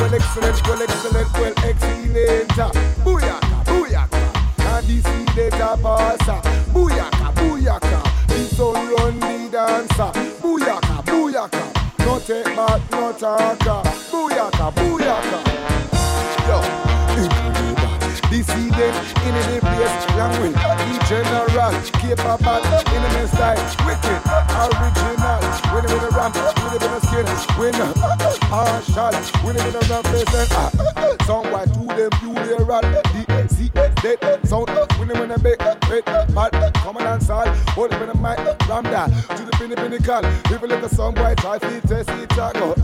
well 0.00 0.14
excellent, 0.14 0.66
well 0.66 0.82
excellent, 0.82 1.32
well 1.34 1.54
excellent. 1.58 2.48
Booyaka, 3.04 3.64
booyaka. 3.64 4.20
And 4.58 4.86
dissident 4.86 5.54
a 5.54 5.76
passa. 5.76 6.40
Booyaka, 6.72 7.34
booyaka. 7.34 8.00
The 8.28 8.38
sun 8.54 8.74
run 8.94 9.20
the 9.20 9.48
dancer. 9.52 10.10
Booyaka, 10.40 11.04
booyaka. 11.04 11.62
No 12.00 12.18
take 12.18 12.44
back, 12.56 12.90
no 12.90 13.12
talker. 13.12 13.82
Booyaka, 14.10 14.72
booyaka. 14.74 15.38
Yo, 16.48 16.58
this 17.14 17.26
incredible. 17.26 17.96
Dissident 18.30 18.96
in 19.26 19.34
any 19.34 19.60
place, 19.60 19.96
language, 20.16 20.54
the 20.54 20.94
general, 21.08 21.74
capable, 22.00 22.64
in 22.94 23.02
the 23.12 23.26
style, 23.28 23.60
wicked, 23.84 24.20
original, 24.54 25.42
when 25.74 25.84
a 25.90 26.08
ramp, 26.16 26.59
uh, 26.70 26.78
ah, 26.78 26.78
when 26.78 26.86
it 26.86 26.86
uh, 26.86 27.00
ah. 27.02 27.18
in 27.18 27.26
a 27.26 27.36
skin, 27.40 27.58
when 27.58 27.74
a 28.54 28.82
shot, 28.92 29.14
when 29.42 29.56
it 29.56 29.66
in 29.66 29.74
a 29.74 29.80
rough 29.90 30.04
place, 30.04 31.26
some 31.26 31.50
white 31.50 31.66
to 31.74 31.82
them, 31.98 32.10
you 32.22 32.32
hear 32.44 32.64
rat, 32.64 32.82
the 32.82 33.48
see, 33.48 33.68
dead, 33.70 34.46
sound, 34.46 34.70
when 34.96 35.08
they 35.08 35.14
wanna 35.18 35.38
make 35.42 35.60
a 35.60 35.76
bed, 35.88 36.04
bad, 36.32 36.74
come 36.74 36.96
on 36.96 37.06
and 37.06 37.22
side, 37.22 37.48
hold 37.70 37.92
up 37.92 38.00
in 38.02 38.08
the 38.08 38.14
mic, 38.14 38.38
ram 38.68 38.84
that, 38.84 39.08
to 39.36 39.42
the 39.42 39.50
pinny 39.58 39.74
pinny 39.74 39.98
call, 39.98 40.22
people 40.44 40.68
like 40.68 40.82
a 40.84 40.88
some 40.88 41.14
white, 41.14 41.38
try 41.38 41.58
feet, 41.58 41.82
test, 41.88 42.08
eat, 42.10 42.28
taco, 42.28 42.74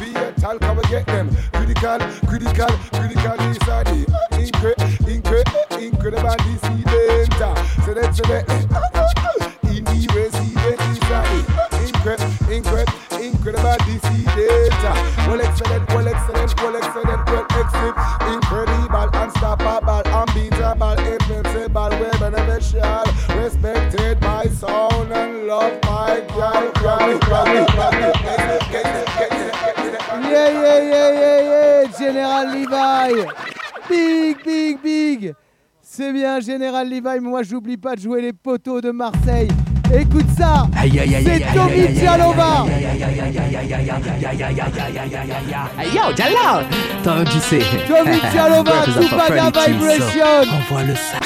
be 0.00 0.10
a 0.16 0.32
talk, 0.32 0.60
come 0.60 0.78
and 0.78 0.88
get 0.88 1.06
them, 1.06 1.30
critical, 1.52 1.98
critical, 2.26 2.74
critical, 2.92 3.36
this 3.36 3.68
are 3.68 3.84
the, 3.84 4.04
incre, 4.32 4.74
incre, 5.06 5.42
incredible, 5.80 6.34
this 6.44 6.62
is 6.64 6.86
eh, 6.86 7.26
danger, 7.28 7.54
so 7.84 7.94
that's 7.94 8.18
the, 8.18 9.37
incredible 13.48 13.84
dissident, 13.86 15.26
well 15.26 15.40
excellent, 15.40 15.88
well 15.88 16.08
excellent, 16.08 16.60
well 16.60 16.76
excellent, 16.76 17.26
well 17.26 17.46
excellent, 17.50 17.96
incredible, 18.34 19.08
unstoppable, 19.14 20.02
unbeatable, 20.12 20.98
invincible, 20.98 21.90
well 21.90 22.18
beneficial, 22.18 23.04
respected 23.36 24.20
by 24.20 24.46
sound 24.46 25.12
and 25.12 25.46
love 25.46 25.80
by 25.82 26.20
God, 26.28 26.72
Yeah, 30.30 30.50
yeah, 30.50 30.78
yeah, 30.82 31.10
yeah, 31.12 31.40
yeah, 31.40 31.98
Général 31.98 32.52
Levi. 32.52 33.26
Big, 33.88 34.44
big, 34.44 34.82
big. 34.82 35.34
C'est 35.80 36.12
bien, 36.12 36.40
Général 36.40 36.88
Levi. 36.88 37.20
Moi, 37.20 37.42
j'oublie 37.42 37.78
pas 37.78 37.96
de 37.96 38.00
jouer 38.00 38.20
les 38.20 38.32
poteaux 38.32 38.80
de 38.80 38.90
Marseille. 38.90 39.48
Écoute 39.94 40.26
ça. 40.36 40.66
Aïe, 40.76 41.00
aïe, 41.00 41.14
aïe, 41.14 41.28
aïe, 41.28 41.44
C'est 41.46 41.54
Tommy 41.54 41.88
Dialova. 41.88 42.66
Yo, 45.94 46.12
T'as 47.02 47.24
tu 47.24 47.38
sais. 47.38 47.62
Tommy 47.86 48.20
Dialova, 48.30 48.84
Tupaga 48.84 49.44
Vibration. 49.46 50.42
Envoie 50.52 50.82
le 50.84 50.94
sac. 50.94 51.22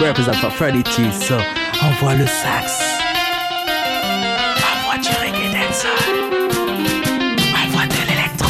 Represent 0.00 0.32
for 0.34 0.50
Freddy 0.50 0.82
T, 0.82 1.02
so 1.12 1.34
envoie 1.82 2.14
le 2.14 2.26
sax. 2.26 2.80
Envoie 4.56 4.98
du 5.02 5.08
reggae 5.20 5.52
dancehall. 5.52 6.16
Envoie 7.54 7.86
de 7.86 8.00
l'électro. 8.08 8.48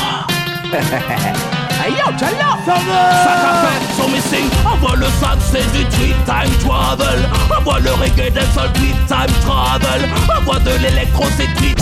Hey 1.81 1.93
yo, 1.93 2.07
Jello 2.19 2.51
Sac 2.67 3.79
son 3.97 4.09
missing, 4.11 4.51
envoie 4.67 4.97
le 4.97 5.07
sac, 5.21 5.39
c'est 5.51 5.73
du 5.73 5.85
tweet 5.97 6.17
time 6.25 6.53
travel. 6.61 7.29
Envoie 7.57 7.79
le 7.81 7.93
reggae 7.93 8.31
d'un 8.33 8.41
seul 8.53 8.73
tweet 8.73 8.97
time 9.07 9.33
travel. 9.47 10.09
Envoie 10.37 10.59
de 10.59 10.73
l'électro, 10.83 11.25
c'est 11.37 11.47
tweet. 11.55 11.79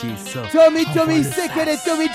Tommy, 0.51 0.86
Tommy, 0.95 1.24
c'est 1.24 1.53
qu'elle 1.53 1.69
est 1.69 1.86
Tommy 1.86 2.09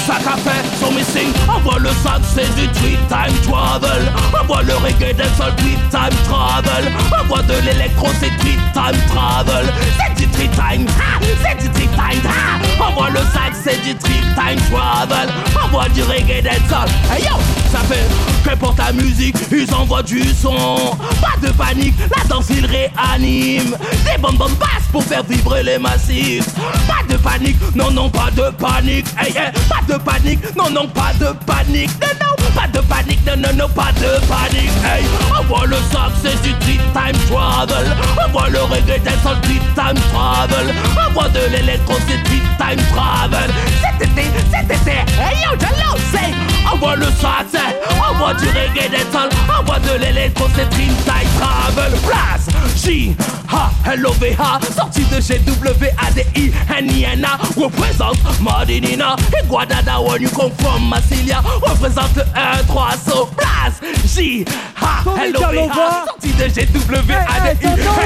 Sac 0.10 0.26
à 0.26 0.38
faire, 0.38 0.64
son 0.80 0.91
missing, 0.91 1.32
envoie 1.47 1.78
le 1.78 1.89
sac, 2.01 2.20
c'est 2.34 2.49
du 2.55 2.68
tweet 2.80 2.97
time 3.07 3.36
travel. 3.43 4.12
Envoie 4.41 4.64
le 4.64 4.74
reggae 4.78 5.14
d'un 5.14 5.30
seul 5.38 5.53
tweet 5.57 5.78
time 5.91 6.18
travel. 6.26 6.91
Envoie 7.22 7.43
de 7.43 7.53
l'électro, 7.64 8.07
c'est 8.20 8.36
tweet 8.39 8.57
time 8.74 8.99
travel. 9.14 9.72
C'est 9.99 10.16
du 10.16 10.28
tweet 10.32 10.51
time, 10.53 10.88
ha, 10.97 11.20
c'est 11.43 11.62
du 11.62 11.70
tweet 11.70 11.91
time, 11.91 12.24
ha. 12.26 12.84
Envoie 12.84 13.12
le 13.12 13.20
sac, 13.34 13.49
c'est 13.64 13.82
du 13.84 13.95
tweet 13.95 14.24
time 14.36 14.60
travel. 14.72 15.30
Envoie 15.64 15.89
du 15.89 16.03
reggae 16.03 16.43
seul. 16.70 16.88
Hey 17.12 17.24
yo, 17.24 17.36
ça 17.72 17.80
fait 17.80 18.07
que 18.43 18.55
pour 18.55 18.76
ta 18.76 18.91
musique, 18.91 19.36
ils 19.51 19.74
envoient 19.74 20.03
du 20.03 20.24
son. 20.34 20.95
Pas 21.22 21.38
de 21.45 21.51
panique, 21.53 21.95
la 22.16 22.24
danse 22.26 22.47
ils 22.49 22.66
réaniment. 22.66 23.76
Des 24.05 24.22
bonnes 24.22 24.38
bonnes 24.38 24.55
basses 24.55 24.88
pour 24.91 25.03
faire 25.03 25.24
vibrer 25.24 25.64
les 25.64 25.78
massifs. 25.78 26.49
Pas 26.88 27.03
de 27.10 27.18
panique, 27.18 27.57
non 27.76 27.91
non 27.91 28.10
pas 28.10 28.32
de 28.32 28.49
panique. 28.57 29.05
Hey, 29.18 29.34
pas 29.34 29.82
de 29.88 29.97
panique, 29.99 30.55
non 30.55 30.70
non 30.70 30.88
pas 30.88 31.14
de 31.20 31.34
panique. 31.45 31.91
Non 32.01 32.28
non, 32.28 32.51
pas 32.55 32.68
de 32.68 32.80
panique, 32.88 33.20
non 33.26 33.38
non 33.38 33.53
non 33.55 33.70
pas 33.70 33.91
de 33.93 34.20
panique. 34.28 34.72
Hey, 34.84 35.03
envoie 35.38 35.66
le 35.66 35.78
sac, 35.91 36.12
c'est 36.24 36.41
du 36.41 36.53
tweet 36.60 36.82
time 36.93 37.18
travel. 37.30 37.95
Envoie 38.26 38.49
le 38.49 38.62
reggae 38.64 38.99
seul 39.24 39.39
tweet 39.41 39.62
time 39.76 39.99
travel. 40.14 40.74
Envoie 41.07 41.30
de 41.30 41.41
l'électro, 41.51 41.95
c'est 42.07 42.24
tweet 42.24 42.43
time 42.57 42.82
travel. 42.93 43.49
Cet 43.82 44.10
été, 44.10 44.24
cet 44.52 44.66
été, 44.66 44.91
hey 44.91 45.38
yo, 45.43 45.58
c'est 46.12 46.34
envoie 46.72 46.95
le 46.95 47.08
c'est 47.52 47.80
envoie 48.20 48.34
du 48.34 48.47
reggae 48.47 48.89
d'un 48.89 49.12
seul. 49.12 49.30
Envoie 49.60 49.80
de 49.80 50.00
l'électro, 50.00 50.45
c'est 50.56 50.70
time 50.70 51.30
travel. 51.39 51.91
Place, 52.02 52.47
J-H-L-O-V-H 52.76 54.60
Sorti 54.76 55.03
de 55.05 55.22
chez 55.22 55.39
W-A-D-I-N-I-N-A 55.39 57.38
Représente 57.57 58.20
Madinina 58.41 59.16
et 59.38 59.45
Guadada 59.47 59.99
when 60.01 60.22
you 60.22 60.30
come 60.30 60.51
from 60.60 60.88
Massilia 60.89 61.41
Représente 61.62 62.20
un 62.36 62.60
1, 62.60 62.64
3, 62.68 62.91
so 63.05 63.28
place 63.38 63.80
J-H-L-O-V-H 64.16 65.74
Sorti 66.05 66.32
de 66.34 66.47
chez 66.53 66.66
W-A-D-I-N-I-N-A 66.66 67.99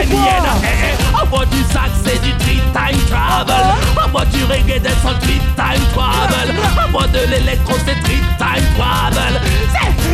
du 1.46 1.64
sac 1.74 1.90
c'est 2.06 2.22
du 2.22 2.32
three-time 2.38 3.00
travel. 3.10 3.56
Uh-huh. 3.56 4.04
Avant 4.06 4.26
du 4.32 4.44
reggae 4.46 4.82
c'est 4.84 4.98
son 5.02 5.14
three-time 5.20 5.84
travel. 5.94 6.56
Avant 6.78 7.08
de 7.08 7.20
l'électro 7.30 7.74
c'est 7.86 8.00
three-time 8.04 8.66
travel 8.78 9.34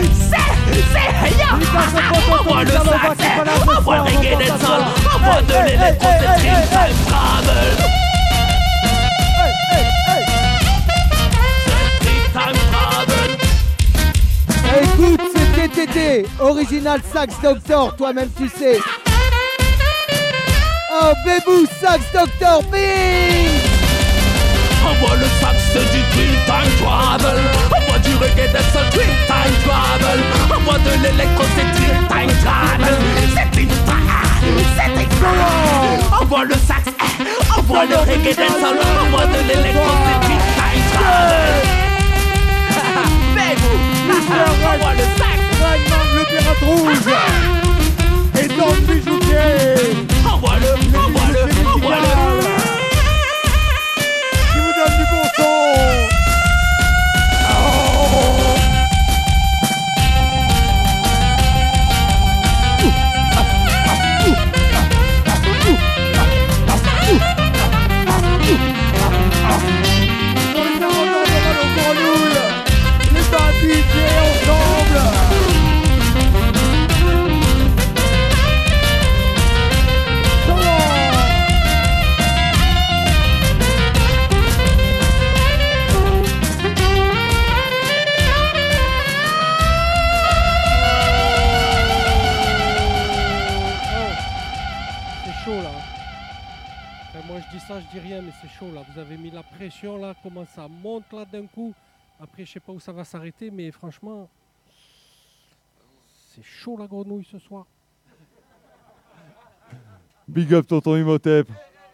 c'est, 0.03 0.83
c'est, 0.93 1.33
yo, 1.37 1.49
envoie 2.33 2.63
le 2.63 2.71
c'est, 2.71 2.77
envoie 3.77 3.95
le 3.97 4.01
reggae, 4.01 4.37
des 4.37 4.47
sol, 4.47 4.81
envoie 5.15 5.41
de 5.41 5.57
l'électro, 5.65 6.09
c'est 6.37 6.67
time 6.69 6.97
travel. 7.07 7.75
Time 12.33 12.59
travel. 12.71 13.31
Écoute, 14.81 15.21
c'est 15.35 15.49
TTT, 15.69 16.27
Original 16.39 16.99
Sax 17.11 17.29
Doctor, 17.41 17.95
toi-même 17.95 18.29
tu 18.37 18.47
sais. 18.49 18.79
Oh, 20.91 21.13
Bébou 21.25 21.65
Sax 21.81 21.99
Doctor, 22.13 22.61
bing. 22.63 23.49
Envoie 24.85 25.15
le 25.17 25.25
sac, 25.39 25.55
c'est 25.71 25.87
du 25.91 26.01
twin 26.11 26.33
time 26.45 26.71
travel. 26.79 27.37
Envoie 27.75 27.99
du 27.99 28.15
reggae, 28.15 28.49
c'est 28.51 28.77
un 28.77 28.89
twin 28.91 29.11
time 29.27 29.55
travel. 29.65 30.19
Envoie 30.55 30.79
de 30.79 30.91
l'électro, 31.03 31.43
c'est 31.55 31.69
twin 31.75 31.95
time 32.07 32.33
travel. 32.43 32.95
C'est 33.35 33.49
twin 33.51 33.67
time, 33.67 34.09
c'est 34.75 35.09
time. 35.09 35.29
Envoie 36.21 36.45
le 36.45 36.55
sax, 36.67 36.83
eh, 36.87 37.59
envoie 37.59 37.85
le 37.85 37.97
reggae, 37.97 38.35
dancehall. 38.35 38.77
Envoie 39.03 39.25
de 39.25 39.39
l'électro, 39.47 39.89
c'est 40.05 40.19
twin 40.25 40.41
time 40.57 40.85
travel. 40.93 41.69
Envoie 44.71 44.93
le 44.93 45.05
sac. 45.17 45.39
le 46.15 46.23
pirate 46.25 46.63
rouge 46.65 47.05
le 48.57 48.81
bijoutier 48.81 50.05
Envoie-le, 50.25 50.71
envoie-le, 50.97 51.41
envoie-le. 51.75 52.58
Neto! 55.39 56.08
Ça, 97.69 97.79
je 97.79 97.99
dis 97.99 97.99
rien, 97.99 98.19
mais 98.23 98.31
c'est 98.41 98.47
chaud 98.47 98.73
là. 98.73 98.81
Vous 98.91 98.99
avez 98.99 99.15
mis 99.15 99.29
la 99.29 99.43
pression 99.43 99.99
là, 99.99 100.15
comment 100.23 100.43
ça 100.43 100.67
monte 100.67 101.03
là 101.13 101.23
d'un 101.23 101.45
coup. 101.45 101.71
Après, 102.19 102.43
je 102.43 102.53
sais 102.53 102.59
pas 102.59 102.71
où 102.71 102.79
ça 102.79 102.91
va 102.91 103.03
s'arrêter, 103.03 103.51
mais 103.51 103.69
franchement, 103.69 104.27
c'est 106.29 106.41
chaud 106.41 106.77
la 106.77 106.87
grenouille 106.87 107.25
ce 107.25 107.37
soir. 107.37 107.67
Big 110.27 110.51
up 110.51 110.65
tonton 110.65 110.95
Imhotep 110.95 111.47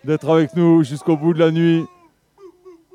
d'être 0.06 0.30
avec 0.30 0.56
nous 0.56 0.82
jusqu'au 0.82 1.18
bout 1.18 1.34
de 1.34 1.40
la 1.40 1.52
nuit. 1.52 1.86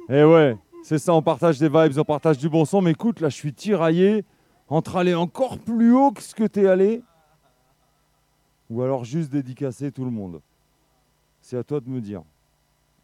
Et 0.09 0.25
ouais, 0.25 0.57
c'est 0.83 0.99
ça, 0.99 1.13
on 1.13 1.21
partage 1.21 1.59
des 1.59 1.69
vibes, 1.69 1.99
on 1.99 2.05
partage 2.05 2.39
du 2.39 2.49
bon 2.49 2.65
son. 2.65 2.81
Mais 2.81 2.93
écoute, 2.93 3.21
là, 3.21 3.29
je 3.29 3.37
suis 3.37 3.53
tiraillé 3.53 4.25
entre 4.69 4.97
aller 4.97 5.15
encore 5.15 5.59
plus 5.59 5.93
haut 5.93 6.13
que 6.13 6.23
ce 6.23 6.35
que 6.35 6.45
t'es 6.45 6.67
allé 6.67 7.03
ou 8.71 8.81
alors 8.81 9.05
juste 9.05 9.31
dédicacer 9.31 9.93
tout 9.93 10.07
le 10.07 10.11
monde. 10.11 10.41
C'est 11.43 11.59
à 11.59 11.63
toi 11.63 11.81
de 11.81 11.91
me 11.91 12.01
dire. 12.01 12.23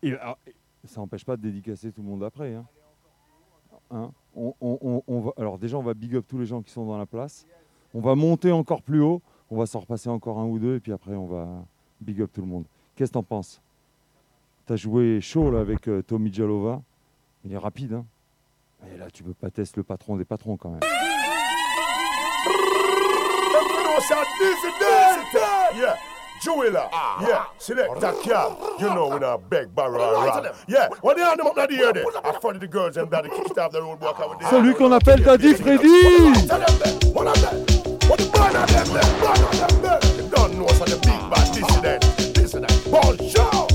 Et, 0.09 0.13
alors, 0.19 0.39
ça 0.85 1.01
n'empêche 1.01 1.25
pas 1.25 1.37
de 1.37 1.43
dédicacer 1.43 1.93
tout 1.93 2.03
le 2.03 2.09
monde 2.09 2.23
après. 2.25 2.55
Hein. 2.55 2.65
Hein 3.91 4.11
on, 4.35 4.55
on- 4.61 4.79
on- 4.83 5.03
on 5.07 5.21
va, 5.21 5.33
alors 5.37 5.59
déjà, 5.59 5.77
on 5.79 5.83
va 5.83 5.95
big 5.95 6.15
up 6.17 6.25
tous 6.29 6.39
les 6.39 6.47
gens 6.47 6.63
qui 6.63 6.71
sont 6.71 6.85
dans 6.87 6.99
la 6.99 7.07
place. 7.07 7.47
On 7.95 8.01
va 8.01 8.15
monter 8.15 8.53
encore 8.53 8.83
plus 8.83 9.01
haut. 9.01 9.23
On 9.51 9.57
va 9.57 9.67
s'en 9.67 9.81
repasser 9.81 10.09
encore 10.09 10.39
un 10.39 10.45
ou 10.45 10.59
deux. 10.59 10.77
Et 10.77 10.81
puis 10.81 10.93
après, 10.93 11.15
on 11.15 11.27
va 11.27 11.49
big 12.01 12.21
up 12.21 12.31
tout 12.33 12.41
le 12.41 12.47
monde. 12.47 12.65
Qu'est-ce 12.95 13.11
que 13.11 13.15
t'en 13.15 13.23
penses? 13.23 13.61
T'as 14.67 14.77
joué 14.77 15.21
chaud 15.21 15.51
là 15.51 15.61
avec 15.61 15.89
euh, 15.89 16.03
Tommy 16.03 16.33
Jalova. 16.33 16.83
Il 17.45 17.53
est 17.53 17.59
rapide. 17.59 17.93
Hein 17.95 18.05
Et 18.93 18.97
là, 18.97 19.09
tu 19.11 19.23
peux 19.23 19.35
pas 19.35 19.51
tester 19.51 19.79
le 19.81 19.85
patron 19.85 20.17
des 20.17 20.25
patrons 20.25 20.57
quand 20.57 20.71
même. 20.71 20.81
Jewela. 26.45 26.89
Yeah, 27.21 27.45
select 27.59 28.01
that 28.01 28.21
cab. 28.23 28.59
You 28.81 28.89
know 28.95 29.09
we 29.09 29.19
not 29.19 29.49
beg 29.49 29.75
barrel 29.75 30.01
around. 30.01 30.49
Yeah, 30.69 30.89
when 31.01 31.17
they 31.17 31.23
hand 31.23 31.41
them 31.41 31.47
up 31.49 31.55
air 31.79 31.93
there, 31.93 32.05
I 32.25 32.33
the 32.61 32.67
girls 32.67 32.97
and 32.97 33.11
that 33.11 33.25
they 33.25 33.31
kicked 33.31 33.59
off 33.59 33.73
the 33.73 33.81
roadblock 33.81 34.21
over 34.21 34.37
there. 34.41 34.51
Celui 34.51 34.75
qu'on 34.75 34.93
appelle 34.93 35.23
Daddy 35.23 35.55
Freddy 35.55 35.89
What 37.13 37.27
of 37.27 37.41
them? 37.41 37.53
What 38.09 38.19
the 38.19 38.31
burn 38.33 38.57
of 38.57 38.69
them 38.69 38.87
there? 38.93 39.03
Burn 39.21 39.45
of 39.45 39.53
them 39.59 39.83
there. 39.83 40.01
You 40.23 40.31
don't 40.31 40.59
know 40.59 40.67
the 40.87 40.97
big 40.97 41.21
bad 41.31 41.55
dissident. 41.55 42.35
Dissident. 42.35 42.91
Bonjour. 42.91 43.67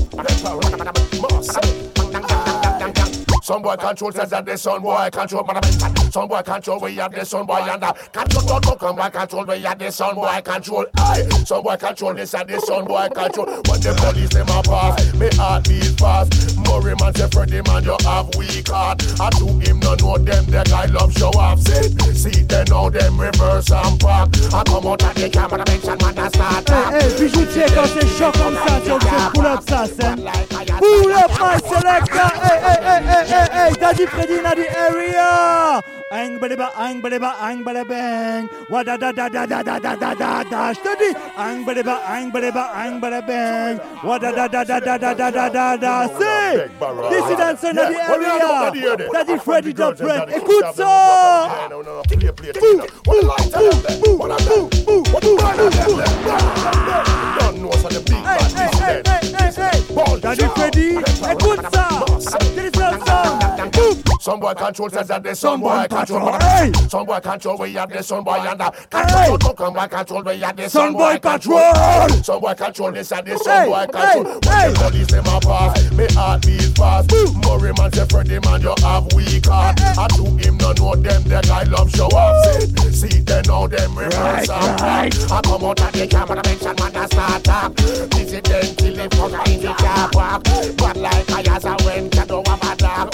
Some 3.42 3.60
boy 3.60 3.74
control 3.74 4.12
says 4.12 4.30
that 4.30 4.46
the 4.46 4.56
son 4.56 4.82
boy 4.82 5.08
control, 5.10 5.42
but 5.42 5.66
I. 5.66 6.10
Some 6.10 6.28
boy 6.28 6.42
control, 6.42 6.78
we 6.78 6.94
have 6.94 7.10
the 7.10 7.24
son 7.24 7.44
boy 7.44 7.58
and 7.58 7.82
that. 7.82 8.12
Control, 8.12 8.60
don't 8.60 8.78
come 8.78 8.94
boy 8.94 9.10
control, 9.10 9.44
we 9.44 9.60
have 9.62 9.78
the 9.80 9.90
son 9.90 10.14
boy 10.14 10.40
control. 10.44 10.86
Aye, 10.98 11.28
some 11.44 11.64
boy 11.64 11.76
control, 11.76 12.14
this 12.14 12.34
and 12.34 12.48
the 12.48 12.60
son 12.60 12.84
boy 12.84 13.08
control. 13.12 13.46
When 13.46 13.80
the 13.82 13.98
police 13.98 14.28
them 14.28 14.46
a 14.46 14.62
pass, 14.62 15.12
me 15.14 15.28
heart 15.34 15.64
beat 15.64 15.98
fast. 15.98 16.56
Murray 16.68 16.94
man 17.00 17.14
say 17.16 17.26
Freddie 17.32 17.62
man, 17.66 17.82
you 17.82 17.96
have 18.06 18.32
weak 18.38 18.68
heart. 18.68 19.02
I 19.18 19.30
to 19.30 19.46
him 19.58 19.80
no 19.80 19.94
know 19.96 20.18
them, 20.18 20.46
the 20.46 20.62
guy 20.62 20.86
love 20.86 21.12
show 21.18 21.34
off. 21.34 21.58
Sit, 21.62 21.98
see 22.14 22.42
them 22.46 22.66
now 22.70 22.90
them 22.90 23.18
reverse 23.18 23.72
and 23.72 23.98
park. 23.98 24.30
I 24.54 24.62
come 24.62 24.86
out 24.86 25.02
of 25.02 25.14
the 25.16 25.28
camera, 25.28 25.64
mention 25.66 25.98
man, 25.98 26.16
I 26.16 26.28
start. 26.28 26.68
Hey, 26.70 26.94
hey, 26.94 27.10
bijoutier, 27.18 27.66
quand 27.74 27.90
c'est 27.90 28.06
chaud 28.06 28.30
comme 28.38 28.54
ça, 28.54 28.78
tu 28.86 28.94
fais 29.02 29.30
pull 29.34 29.46
up 29.46 29.62
ça, 29.68 29.84
c'est. 29.90 30.14
Pull 30.78 31.12
up 31.12 31.30
my 31.38 31.58
selector, 31.58 32.31
hey, 32.52 32.60
hey, 32.60 32.80
hey, 32.82 33.00
hey, 33.06 33.24
hey, 33.26 33.48
hey, 33.52 33.70
Daddy 33.80 34.06
Freddy 34.06 34.36
in 34.38 34.44
the 34.44 34.66
area. 34.76 35.82
Ang 36.12 36.36
bada 36.36 36.68
ang 36.76 37.00
bada 37.00 37.16
ang 37.40 37.64
bada 37.64 37.88
bang. 37.88 38.44
Wa 38.68 38.84
da 38.84 39.00
da 39.00 39.08
da 39.16 39.32
da 39.32 39.46
da 39.48 39.62
da 39.64 39.78
da 39.80 39.96
da 39.96 40.12
da 40.12 40.44
da. 40.44 40.72
Steady. 40.76 41.16
Ang 41.40 41.64
bada 41.64 41.96
ang 42.04 42.28
bada 42.28 42.52
ang 42.52 43.00
bada 43.00 43.24
bang. 43.24 43.80
Wa 44.04 44.20
da 44.20 44.28
da 44.28 44.44
da 44.44 44.60
da 44.60 44.76
da 44.76 44.96
da 45.00 45.14
da 45.16 45.30
da 45.32 45.48
da 45.48 45.76
da. 45.80 45.94
Say, 46.20 46.68
this 47.08 47.24
is 47.24 47.36
dancer 47.40 47.72
in 47.72 47.76
the 47.80 47.96
area. 47.96 49.08
Daddy 49.08 49.40
Freddy 49.40 49.72
the 49.72 49.96
friend. 49.96 50.28
Écoute 50.36 50.68
ça. 50.76 51.48
Daddy 52.04 52.28
Freddy, 52.36 52.60
écoute 52.60 52.84
ça. 52.84 53.62
This 58.52 59.22
is 59.24 59.31
T'as 60.20 60.34
du 60.34 60.44
Freddy 60.44 60.96
Écoute 61.30 61.60
ça. 61.72 62.38
Some 64.20 64.38
boy 64.38 64.54
control 64.54 64.88
says 64.88 65.08
that 65.08 65.22
the 65.22 65.34
some 65.34 65.60
boy 65.60 65.86
control. 65.88 66.32
Hey! 66.38 66.72
Some 66.88 67.06
boy 67.06 67.20
control, 67.20 67.58
we 67.58 67.72
have 67.74 67.90
the 67.90 68.02
son 68.02 68.22
boy 68.22 68.38
and 68.38 68.60
that. 68.60 68.90
Control, 68.90 69.36
don't 69.36 69.56
come 69.56 69.74
back 69.74 69.90
control, 69.90 70.22
we 70.22 70.38
have 70.38 70.56
the 70.56 70.68
son 70.68 70.92
boy 70.92 71.18
control. 71.18 72.08
Some 72.22 72.40
boy 72.40 72.54
control, 72.54 72.92
this 72.92 73.12
and 73.12 73.26
the 73.26 73.36
son 73.38 73.68
boy 73.68 73.86
control. 73.86 74.40
The 74.40 74.78
police 74.78 75.06
them 75.08 75.26
a 75.26 75.40
pass, 75.40 75.90
me 75.92 76.06
heart 76.14 76.42
beat 76.42 76.76
fast. 76.76 77.10
Murray 77.44 77.72
man 77.76 77.92
say 77.92 78.06
Freddie 78.06 78.38
man, 78.40 78.62
you 78.62 78.74
have 78.82 79.12
weak 79.12 79.46
heart. 79.46 79.80
I 79.80 80.06
to 80.08 80.24
him 80.38 80.56
no 80.58 80.72
know 80.72 80.94
them, 80.94 81.22
the 81.24 81.42
guy 81.46 81.64
love 81.64 81.90
show 81.90 82.06
off. 82.06 82.62
See, 82.92 83.08
see 83.08 83.20
them 83.20 83.42
now 83.48 83.66
them 83.66 83.98
reverse 83.98 84.48
and 84.48 84.78
back. 84.78 85.14
I 85.30 85.40
come 85.42 85.64
out 85.64 85.80
of 85.80 85.92
the 85.92 86.06
camera, 86.06 86.40
mention 86.44 86.76
man, 86.78 86.96
I 86.96 87.06
start 87.06 87.44
talk. 87.44 87.74
Dissident 87.74 88.78
till 88.78 88.94
the 88.94 89.08
fucker 89.16 89.48
in 89.52 89.60
the 89.62 89.74
car 89.74 90.08
park. 90.10 90.44
But 90.76 90.96
like 90.96 91.30
I 91.30 91.42
as 91.56 91.64
a 91.64 91.74
when 91.84 92.08
can 92.08 92.26
do 92.28 92.42
have 92.46 92.62
a 92.62 92.76
dog. 92.76 93.11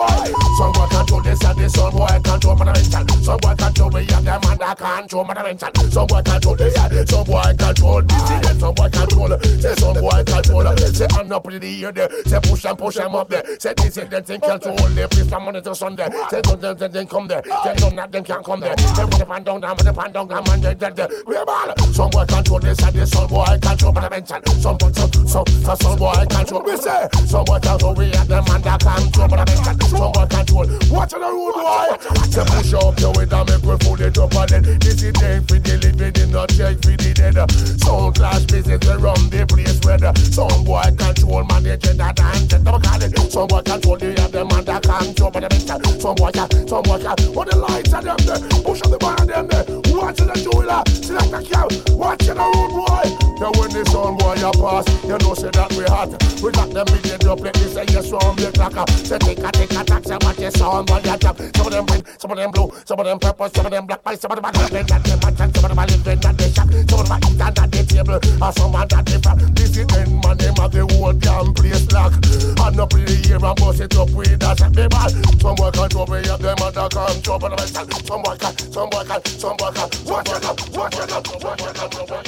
Bust. 0.00 0.26
Some 0.58 0.72
boy 0.72 0.86
control 0.88 1.22
this 1.22 1.44
and 1.44 1.58
this, 1.58 1.72
some 1.72 1.92
boy 1.92 2.06
control 2.22 2.56
man, 2.56 2.66
mention. 2.72 3.08
Some 3.22 3.38
boy 3.38 3.54
control 3.54 3.90
me 3.90 4.00
and 4.00 4.26
them 4.26 4.40
and 4.44 4.62
I 4.62 4.74
control 4.74 5.24
man, 5.24 5.36
mention. 5.42 5.74
Some 5.90 6.06
boy 6.06 6.22
control 6.22 6.56
this, 6.56 6.74
some 7.10 7.24
boy 7.24 7.54
control 7.58 8.02
dissident, 8.02 8.60
some 8.60 8.74
boy 8.74 8.88
control. 8.90 9.38
Say 9.40 9.74
some 9.74 9.94
boy 9.94 10.24
control. 10.24 10.76
Say 10.76 11.06
up 11.06 11.50
in 11.50 11.60
the 11.60 11.84
air 11.84 11.92
there. 11.92 12.10
Say 12.24 12.40
push 12.40 12.62
them, 12.62 12.76
push 12.76 12.96
them 12.96 13.14
up 13.14 13.28
there. 13.28 13.44
Say 13.58 13.74
dissident 13.74 14.26
thing 14.26 14.40
control 14.40 14.76
the 14.76 15.08
place 15.10 15.28
from 15.28 15.44
Monday 15.44 15.60
to 15.60 15.74
Sunday. 15.74 16.08
Say 16.30 16.40
don't 16.42 16.60
them, 16.60 16.76
them, 16.76 16.92
them 16.92 17.06
come 17.06 17.28
there. 17.28 17.42
Say 17.44 17.74
none 17.80 17.98
of 17.98 18.12
them 18.12 18.24
can 18.24 18.42
come 18.42 18.60
there. 18.60 18.76
Say 18.78 19.04
put 19.04 19.18
the 19.18 19.26
pan 19.26 19.42
down, 19.42 19.60
down, 19.60 19.76
put 19.76 19.86
the 19.86 19.92
pan 19.92 20.12
down, 20.12 20.28
down, 20.28 20.44
man, 20.44 20.60
they 20.60 20.74
dead 20.74 20.96
there. 20.96 21.08
We 21.26 21.34
ball. 21.44 21.74
Some 21.92 22.10
boy 22.10 22.24
control 22.26 22.60
this 22.60 22.82
and 22.82 22.94
this, 22.94 23.10
some 23.10 23.28
boy 23.28 23.58
control 23.60 23.92
man, 23.92 24.10
mention. 24.10 24.46
Some 24.60 24.76
boy, 24.76 24.92
some, 24.92 25.12
some, 25.26 25.46
some 25.46 25.98
boy 25.98 26.26
control. 26.28 26.62
We 26.62 26.76
say 26.76 27.08
some 27.26 27.44
boy 27.50 27.58
control. 27.58 27.94
We 27.94 28.10
have 28.14 28.28
them 28.28 28.44
that 28.44 28.80
control 28.80 29.28
man, 29.28 29.44
mention. 29.44 29.80
Some 29.90 30.12
boy 30.12 30.26
control. 30.30 30.66
Watch 30.86 31.10
the 31.10 31.18
road 31.18 31.54
boy. 31.58 31.90
Say 32.30 32.44
push 32.46 32.74
up 32.74 32.94
your 33.00 33.12
make 33.18 33.62
we 33.66 33.74
full 33.82 34.00
it 34.00 34.18
up 34.18 34.34
and 34.38 34.64
then 34.64 34.78
this 34.78 35.02
is 35.02 35.12
day 35.18 35.42
for 35.42 35.58
the 35.58 35.74
living, 35.82 36.14
in 36.22 36.30
not 36.30 36.48
check 36.50 36.78
for 36.78 36.94
the 36.94 37.10
dead. 37.10 37.38
Some 37.82 38.12
clash 38.14 38.44
business 38.46 38.86
run 38.86 39.18
the 39.30 39.42
place 39.50 39.80
where 39.82 39.98
some 40.30 40.62
boy 40.62 40.86
control 40.94 41.42
manage 41.44 41.82
that 41.82 42.20
and 42.20 42.48
get 42.48 42.62
them 42.62 42.80
call 42.80 43.02
it. 43.02 43.18
Some 43.32 43.48
boy 43.48 43.62
control 43.62 43.96
the 43.96 44.14
have 44.20 44.32
them 44.32 44.48
that 44.48 44.82
control 44.86 45.30
man, 45.34 45.46
mention. 45.50 45.82
Some 45.98 46.14
boy 46.14 46.30
can, 46.30 46.46
some 46.68 46.82
boy 46.82 47.02
can. 47.02 47.18
What 47.34 47.50
the 47.50 47.56
lights 47.58 47.92
are 47.92 48.02
them 48.02 48.18
there? 48.22 48.38
Push 48.62 48.82
up 48.82 48.90
the 48.94 48.98
bar 48.98 49.18
them 49.26 49.48
there. 49.50 49.66
Watch 49.90 50.22
the 50.22 50.34
jeweler, 50.38 50.82
select 51.02 51.30
the 51.34 51.40
cow. 51.50 51.66
Watch 51.98 52.26
the 52.26 52.34
road 52.34 52.70
boy. 52.78 53.30
Now 53.40 53.50
when 53.56 53.72
the 53.72 53.82
sun 53.88 54.20
boy 54.20 54.36
a 54.36 54.52
pass, 54.52 54.84
you 55.02 55.16
know 55.16 55.34
say 55.34 55.50
that 55.50 55.72
we 55.72 55.84
hot. 55.88 56.12
We 56.42 56.52
got 56.52 56.70
them 56.70 56.86
head 56.86 57.24
up 57.24 57.39
like 57.40 57.54
this 57.54 57.76
and 57.76 57.90
yes 57.90 58.08
from 58.10 58.36
the 58.36 58.50
clocker. 58.52 58.86
Say 59.04 59.18
take 59.18 59.38
a 59.38 59.50
take 59.52 59.72
a 59.72 59.84
tax 59.84 60.08
watch 60.08 60.36
the 60.36 60.50
sound 60.50 60.86
boy 60.86 61.00
a 61.02 61.16
drop. 61.16 61.36
Some 61.38 61.66
of 61.66 61.72
them 61.72 61.86
red, 61.86 62.04
some 62.20 62.30
of 62.30 62.36
them 62.36 62.50
blue, 62.50 62.72
some 62.84 62.98
of 63.00 63.06
them 63.06 63.18
purple, 63.18 63.48
some 63.48 63.66
of 63.66 63.72
them 63.72 63.86
black, 63.86 64.00
some 64.16 64.30
of 64.30 64.36
them 64.36 64.44
are 64.44 64.52
red 64.70 64.88
that 64.88 65.04
they 65.04 65.16
match 65.16 65.40
and 65.40 65.54
some 65.54 65.64
of 65.64 65.70
them 65.70 65.78
are 65.78 65.86
living 65.86 66.20
that 66.20 66.36
they 66.38 66.50
shock. 66.50 66.68
Some 66.70 67.00
of 67.00 67.08
them 67.08 67.12
are 67.12 67.20
eat 67.24 67.40
and 67.40 67.54
that 67.56 67.68
they 67.72 67.84
table, 67.84 68.20
and 68.20 68.54
some 68.54 68.74
are 68.74 68.86
that 68.86 69.06
they 69.06 69.18
flap. 69.18 69.38
This 69.54 69.76
is 69.76 69.86
them 69.86 70.20
man 70.20 70.36
them 70.36 70.54
have 70.56 70.72
the 70.72 70.86
whole 70.86 71.12
damn 71.12 71.54
place 71.54 71.86
lock. 71.92 72.12
And 72.14 72.80
up 72.80 72.92
in 72.94 73.04
the 73.04 73.16
air 73.30 73.40
and 73.40 73.56
bust 73.56 73.80
it 73.80 73.96
up 73.96 74.10
with 74.10 74.42
a 74.42 74.56
shot. 74.56 74.72
They 74.72 74.88
ball. 74.88 75.08
Some 75.40 75.54
boy 75.56 75.70
can't 75.70 75.90
trouble 75.90 76.20
you, 76.20 76.36
them 76.36 76.60
that 76.60 76.90
can't 76.92 77.24
trouble 77.24 77.48
them. 77.48 77.58
Some 77.66 78.22
boy 78.22 78.36
can, 78.36 78.52
some 78.72 78.90
boy 78.90 79.04
can, 79.04 79.24
some 79.24 79.56
boy 79.56 79.70
can. 79.72 79.88
Watch 80.04 80.28
it 80.28 80.44
up, 80.44 80.58
watch 80.70 80.98
it 80.98 81.12
up, 81.12 81.26
watch 81.42 81.62
it 81.62 81.78
up, 81.78 81.94
watch 81.98 82.20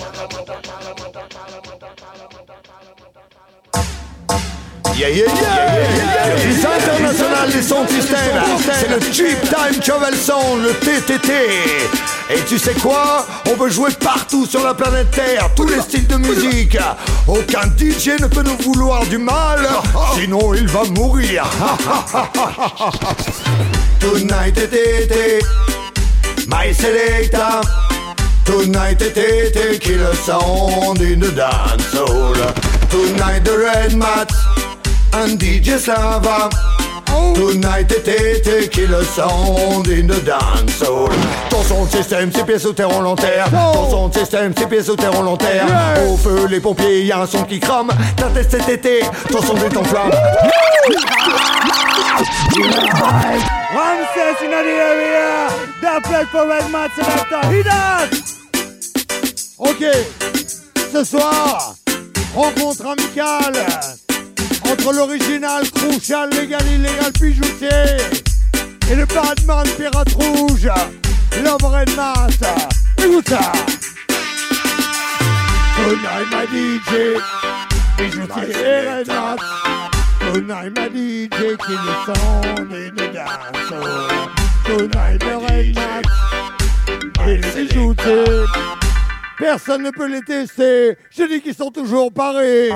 Yeah, 4.95 5.09
yeah, 5.09 5.25
yeah, 5.25 6.37
Les 6.45 6.67
internationales 6.67 7.51
des 7.51 7.63
sons 7.63 7.87
système, 7.89 8.19
c'est 8.61 8.89
le 8.89 9.01
Cheap 9.13 9.41
Time 9.43 9.81
Travel 9.81 10.15
Sound, 10.15 10.63
le 10.63 10.73
TTT. 10.75 11.33
Et 12.31 12.41
tu 12.47 12.59
sais 12.59 12.75
quoi? 12.75 13.27
On 13.51 13.57
veut 13.57 13.71
jouer 13.71 13.91
partout 13.99 14.45
sur 14.45 14.63
la 14.63 14.75
planète 14.75 15.11
Terre, 15.11 15.49
tous 15.57 15.67
les 15.67 15.81
styles 15.81 16.07
de 16.07 16.17
musique. 16.17 16.79
Aucun 17.27 17.63
DJ 17.77 18.21
ne 18.21 18.27
peut 18.27 18.43
nous 18.43 18.57
vouloir 18.59 19.07
du 19.07 19.19
mal, 19.19 19.67
sinon 20.15 20.53
il 20.55 20.69
va 20.69 20.85
mourir. 20.85 21.45
Tonight 23.99 24.55
TTT, 24.55 25.43
my 26.49 26.75
selector. 26.75 27.63
Tonight 28.45 28.99
TTT, 28.99 29.79
kill 29.79 30.03
a 30.03 30.15
sound 30.17 31.01
in 31.01 31.21
the 31.21 31.33
dance 31.35 31.95
hall. 31.95 32.35
Tonight 32.91 33.45
the 33.45 33.57
red 33.57 33.97
mat 33.97 34.31
and 35.15 35.39
DJ 35.39 35.79
Slava. 35.79 36.51
Tonight 37.35 37.89
TTT, 37.89 38.71
kill 38.71 38.95
a 38.95 39.05
sound 39.05 39.89
in 39.89 40.07
the 40.07 40.21
dance 40.25 40.81
hall. 40.81 41.09
Ton 41.51 41.63
son 41.63 41.85
de 41.85 41.91
système, 41.91 42.31
c'est 42.35 42.45
pièces 42.45 42.65
au 42.65 42.73
terre 42.73 42.89
volontaire. 42.89 43.49
Ton 43.51 43.91
son 43.91 44.09
de 44.09 44.19
système, 44.19 44.53
c'est 44.57 44.67
pièces 44.67 44.89
au 44.89 44.97
terre 44.97 45.13
volontaire. 45.13 45.67
Au 46.09 46.17
feu, 46.17 46.47
les 46.49 46.61
pompiers, 46.61 47.05
y 47.05 47.13
a 47.13 47.21
un 47.21 47.27
son 47.27 47.45
qui 47.45 47.61
crame. 47.61 47.91
Ta 48.17 48.29
tête 48.29 48.49
TTT, 48.49 49.01
ton 49.31 49.43
son 49.43 49.57
est 49.57 49.77
en 49.77 49.85
flamme. 49.85 50.11
Ramses 53.75 54.43
in 54.43 54.51
the 54.51 54.67
area. 54.67 55.49
That 55.81 56.03
play 56.05 56.25
for 56.31 56.47
Red 56.49 56.71
Mat 56.71 56.91
Selector. 56.95 57.53
Hit 57.53 57.65
that. 57.65 58.09
Ok, 59.59 59.85
ce 60.93 61.05
soir, 61.05 61.75
rencontre 62.35 62.87
amicale 62.87 63.92
entre 64.71 64.93
l'original 64.93 65.71
Crucial 65.71 66.31
Légal 66.31 66.63
Illégal 66.67 67.13
Pijoutier 67.13 67.97
et 68.91 68.95
le 68.95 69.05
Batman 69.07 69.67
Pirate 69.77 70.13
Rouge, 70.15 70.69
Love 71.43 71.65
Red 71.65 71.95
Mat. 71.97 72.29
Écoute 72.99 73.29
ça. 73.29 73.53
Tonight 75.77 76.29
my 76.31 76.47
DJ, 76.53 77.19
Pijoutier 77.97 78.55
et 78.65 78.89
Red 78.89 79.09
Mat. 79.09 79.37
Tonight 80.33 80.73
my 80.77 80.89
DJ, 80.89 81.57
kill 81.57 81.79
the 81.79 81.95
sound 82.07 82.73
in 82.73 82.95
the 82.95 83.13
dance. 83.13 83.73
Tonight 84.65 85.23
Mat 85.75 86.03
et 87.27 87.37
les 87.37 87.67
Pijoutiers. 87.67 88.45
Personne 89.39 89.83
ne 89.83 89.91
peut 89.91 90.07
les 90.07 90.23
tester. 90.23 90.97
Je 91.11 91.25
dis 91.25 91.41
qu'ils 91.41 91.55
sont 91.55 91.71
toujours 91.71 92.13
parés. 92.13 92.71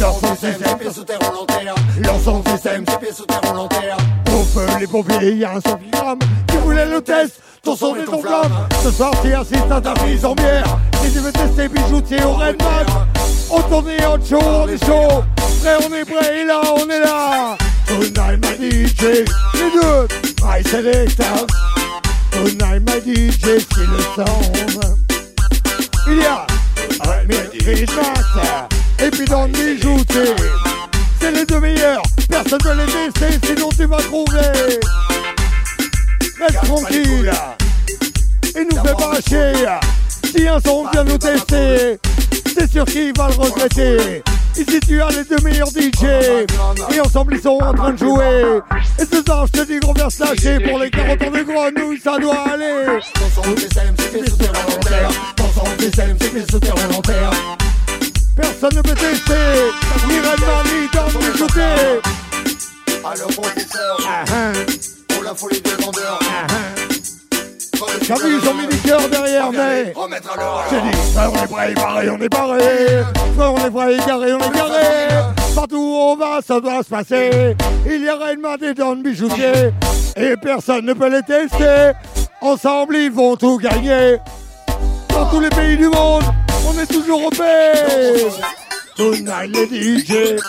Leur 0.00 0.12
son 0.20 0.34
système, 0.36 0.78
pièce 0.78 0.94
sous 0.94 1.04
terre 1.04 1.18
volontaire. 1.18 1.74
Leur 2.00 2.20
son 2.20 2.42
système, 2.44 2.84
c'est 2.88 3.00
pièce 3.00 3.16
sous 3.16 3.26
terre 3.26 3.40
volontaire. 3.42 3.96
Au 4.28 4.42
feu, 4.44 4.66
les 4.78 4.86
pompiers, 4.86 5.34
y 5.34 5.44
a 5.44 5.52
un 5.52 5.60
son 5.60 5.76
qui 5.76 5.90
crame. 5.90 6.18
Tu 6.46 6.56
voulais 6.58 6.86
le 6.86 7.00
test, 7.00 7.40
ton 7.62 7.76
son 7.76 7.96
et 7.96 8.04
ton 8.04 8.20
flamme. 8.20 8.68
Ce 8.82 8.90
soir, 8.90 9.10
tu 9.22 9.34
assistes 9.34 9.70
à 9.70 9.80
ta 9.80 9.92
prise 9.94 10.24
en 10.24 10.34
bière. 10.34 10.78
Si 11.02 11.12
tu 11.12 11.18
veux 11.18 11.32
tester 11.32 11.68
bijoutier 11.68 12.22
au 12.22 12.34
Red 12.34 12.62
Mat, 12.62 12.86
on 13.50 13.60
tourne 13.62 13.88
et 13.88 14.06
on 14.06 14.24
show, 14.24 14.38
on 14.40 14.68
est 14.68 14.84
chaud. 14.84 15.24
Prêt, 15.60 15.76
on 15.88 15.92
est 15.92 16.04
prêt, 16.04 16.42
et 16.42 16.44
là, 16.44 16.60
on 16.76 16.88
est 16.88 17.00
là. 17.00 17.56
Tonight, 17.86 18.44
my 18.44 18.70
DJ, 18.70 19.24
les 19.54 19.70
deux, 19.74 20.08
my 20.42 20.62
selector. 20.64 21.46
Tonight, 22.30 22.82
my 22.86 23.00
DJ, 23.00 23.40
c'est 23.42 23.86
le 23.86 24.00
son. 24.14 24.94
Il 26.06 26.18
y 26.18 26.24
a 26.24 26.46
Christmas 27.68 28.68
et 29.00 29.10
puis 29.10 29.24
dans 29.26 29.46
le 29.46 29.52
bijouté, 29.52 30.34
c'est 31.20 31.30
les 31.30 31.44
deux 31.44 31.60
meilleurs. 31.60 32.02
Personne 32.28 32.58
ne 32.64 32.84
les 32.84 33.12
tester, 33.12 33.46
sinon 33.46 33.68
tu 33.70 33.86
vas 33.86 33.98
trouver. 33.98 34.80
Reste 36.40 36.64
tranquille. 36.64 37.32
Et 38.56 38.64
nous 38.64 38.82
fais 38.82 38.94
pas 38.94 39.20
chier. 39.26 39.52
Si 40.24 40.48
un 40.48 40.60
son 40.60 40.88
vient 40.90 41.04
nous 41.04 41.18
tester, 41.18 41.98
c'est 42.54 42.70
sûr 42.70 42.84
qu'il 42.84 43.12
va 43.16 43.28
le 43.28 43.34
regretter. 43.34 44.22
Ici 44.56 44.80
tu 44.80 45.00
as 45.00 45.10
les 45.10 45.24
deux 45.24 45.42
meilleurs 45.44 45.68
DJ 45.68 46.04
Et 46.92 47.00
ensemble 47.00 47.36
ils 47.36 47.40
sont 47.40 47.58
en 47.62 47.72
train 47.72 47.92
de 47.92 47.98
jouer 47.98 48.60
Et 48.98 49.04
ce 49.04 49.22
soir 49.22 49.46
je 49.46 49.60
te 49.60 49.66
dis 49.66 49.78
qu'on 49.78 49.92
vient 49.92 50.10
se 50.10 50.24
lâcher 50.24 50.58
Pour 50.58 50.80
les 50.80 50.90
40 50.90 51.22
ans 51.22 51.30
de 51.30 51.42
grenouilles 51.42 52.00
ça 52.02 52.18
doit 52.18 52.40
aller 52.40 52.98
Personne 58.40 58.76
ne 58.76 58.82
peut 58.82 58.94
tester 58.94 59.34
Ni 60.06 60.20
Redman 60.20 60.64
ni 60.64 60.88
Tom 60.92 61.20
ni 61.20 61.36
shooter 61.36 62.00
Alors 63.04 63.28
professeur, 63.28 63.98
pour 65.08 65.24
la 65.24 65.34
folie 65.34 65.60
des 65.60 65.70
vendeurs. 65.82 66.20
T'as 68.06 68.14
vu, 68.14 68.38
ils 68.40 68.48
ont 68.48 68.54
mis 68.54 68.66
du 68.68 68.76
cœur 68.78 69.08
derrière, 69.08 69.50
mais 69.50 69.92
Remettre 69.92 70.32
à 70.32 70.36
l'heure. 70.36 70.64
J'ai 70.70 70.80
dit, 70.80 70.96
frère, 71.12 71.32
on 71.32 71.44
est 71.44 71.46
prêt, 71.48 71.74
barré, 71.74 72.10
on 72.10 72.18
est 72.18 72.28
barré. 72.28 73.04
Frère, 73.36 73.54
on 73.54 73.66
est 73.66 73.70
prêt, 73.70 73.96
garé, 74.06 74.32
on 74.34 74.38
est 74.38 74.54
garé. 74.54 75.08
Partout 75.54 75.76
où 75.76 75.96
on 75.96 76.16
va, 76.16 76.40
ça 76.46 76.60
doit 76.60 76.82
se 76.82 76.88
passer. 76.88 77.56
Il 77.86 78.04
y 78.04 78.08
a 78.08 78.16
réellement 78.16 78.56
des 78.56 78.72
dents 78.74 78.94
de 78.94 79.02
bijoutiers. 79.02 79.72
Et 80.16 80.36
personne 80.36 80.86
ne 80.86 80.92
peut 80.92 81.10
les 81.10 81.22
tester. 81.22 81.92
Ensemble, 82.40 82.96
ils 82.96 83.10
vont 83.10 83.36
tout 83.36 83.58
gagner. 83.58 84.18
Dans 85.10 85.26
tous 85.26 85.40
les 85.40 85.50
pays 85.50 85.76
du 85.76 85.88
monde, 85.88 86.24
on 86.68 86.78
est 86.78 86.86
toujours 86.86 87.26
au 87.26 87.30
paix. 87.30 87.72
Tonight, 88.96 89.54
les 89.54 89.98
DJ. 89.98 90.40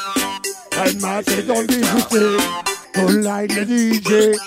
Redman, 0.78 1.24
c'est 1.28 1.46
dans 1.48 1.60
le 1.62 1.68
bijoutier. 1.68 2.38
Tonight, 2.94 3.52
les 3.56 3.94
DJ. 3.94 4.38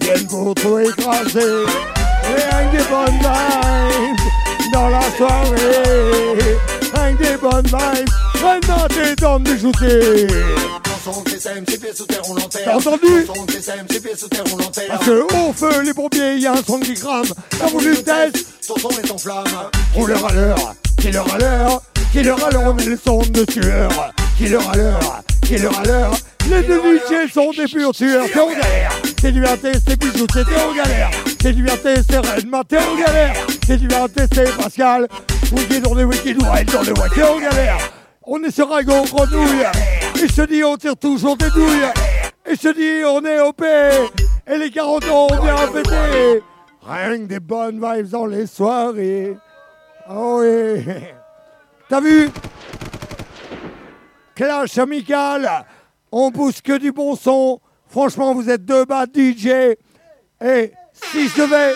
Viennent 0.00 0.26
pour 0.28 0.54
tout 0.54 0.78
écraser. 0.78 1.64
Rien 2.24 2.68
que 2.70 2.76
des 2.76 2.84
bonnes 2.84 3.18
vibes 3.18 4.72
dans 4.72 4.88
la 4.88 5.02
soirée. 5.16 6.56
Rien 6.94 7.16
que 7.16 7.22
des 7.22 7.36
bonnes 7.36 7.66
vibes. 7.66 8.08
Redman, 8.34 8.88
c'est 8.90 9.18
dans 9.20 9.38
le 9.38 9.44
bijoutier. 9.44 10.26
T'as 12.64 12.76
entendu 12.76 13.26
Parce 14.88 15.04
que 15.04 15.48
au 15.48 15.52
feu, 15.52 15.82
les 15.82 15.92
pompiers, 15.92 16.38
y 16.38 16.46
a 16.46 16.52
un 16.52 16.62
son 16.66 16.80
qui 16.80 16.94
crame. 16.94 17.26
Voulu 17.70 17.90
le 17.90 18.02
test 18.02 18.46
Ton 18.66 18.76
son 18.78 18.88
est 18.90 19.10
en 19.10 19.18
flamme. 19.18 19.44
Rouleur 19.94 20.26
à 20.26 20.32
l'heure, 20.32 20.74
killer 20.98 21.18
à 21.18 21.38
l'heure, 21.38 21.82
killer 22.12 22.30
à 22.30 22.50
l'heure, 22.50 22.74
met 22.74 22.84
le 22.84 22.98
son 23.02 23.18
de 23.18 23.44
tueur. 23.44 23.90
Killer 24.38 24.58
à 24.72 24.76
l'heure, 24.76 25.22
killer 25.42 25.66
à 25.66 25.86
l'heure. 25.86 26.14
Les 26.50 26.62
deux 26.62 26.80
sont 27.32 27.50
des 27.52 27.64
purs 27.64 27.92
tueurs, 27.92 28.26
t'es 28.30 28.40
en 28.40 28.48
galère. 28.48 28.92
T'es 29.16 29.32
du 29.32 29.46
AT, 29.46 29.56
c'est 29.62 29.98
bijou, 29.98 30.26
t'es 30.26 30.40
en 30.40 30.74
galère. 30.74 31.10
T'es 31.38 31.52
du 31.52 31.66
AT, 31.68 31.78
c'est 31.82 32.18
Redman, 32.18 32.62
t'es 32.68 32.78
en 32.78 32.96
galère. 32.96 33.34
T'es 33.66 33.76
du 33.78 33.86
AT, 33.86 34.26
c'est 34.32 34.56
Pascal. 34.56 35.08
Wiki 35.52 35.80
dans 35.80 35.94
les 35.94 36.04
wiki, 36.04 36.34
Wild 36.34 36.70
dans 36.70 36.82
les 36.82 36.90
wiki, 36.90 37.14
t'es 37.14 37.22
en 37.22 37.38
galère. 37.38 37.78
On 38.26 38.42
est 38.42 38.50
sur 38.50 38.68
Rago, 38.68 39.04
grenouille. 39.04 39.64
Et 40.22 40.26
te 40.26 40.46
dis, 40.46 40.62
on 40.64 40.76
tire 40.76 40.96
toujours 40.96 41.36
des 41.36 41.50
douilles. 41.50 41.90
Et 42.46 42.56
te 42.56 42.74
dis, 42.74 43.04
on 43.04 43.24
est 43.24 43.40
OP. 43.40 43.62
Et 43.62 44.58
les 44.58 44.70
40 44.70 45.04
ans, 45.04 45.26
on 45.30 45.42
vient 45.42 45.56
fêter. 45.72 46.42
Rien 46.86 47.18
que 47.18 47.24
des 47.24 47.40
bonnes 47.40 47.80
vibes 47.80 48.08
dans 48.10 48.26
les 48.26 48.46
soirées. 48.46 49.36
Oh 50.08 50.40
oui. 50.40 50.84
T'as 51.88 52.00
vu? 52.00 52.30
Clash 54.34 54.78
amical. 54.78 55.66
On 56.12 56.30
pousse 56.30 56.60
que 56.60 56.78
du 56.78 56.92
bon 56.92 57.16
son. 57.16 57.60
Franchement, 57.86 58.34
vous 58.34 58.50
êtes 58.50 58.64
deux 58.64 58.84
bas 58.84 59.06
DJ. 59.06 59.46
Et 60.40 60.72
si 60.92 61.28
je 61.28 61.42
devais 61.42 61.74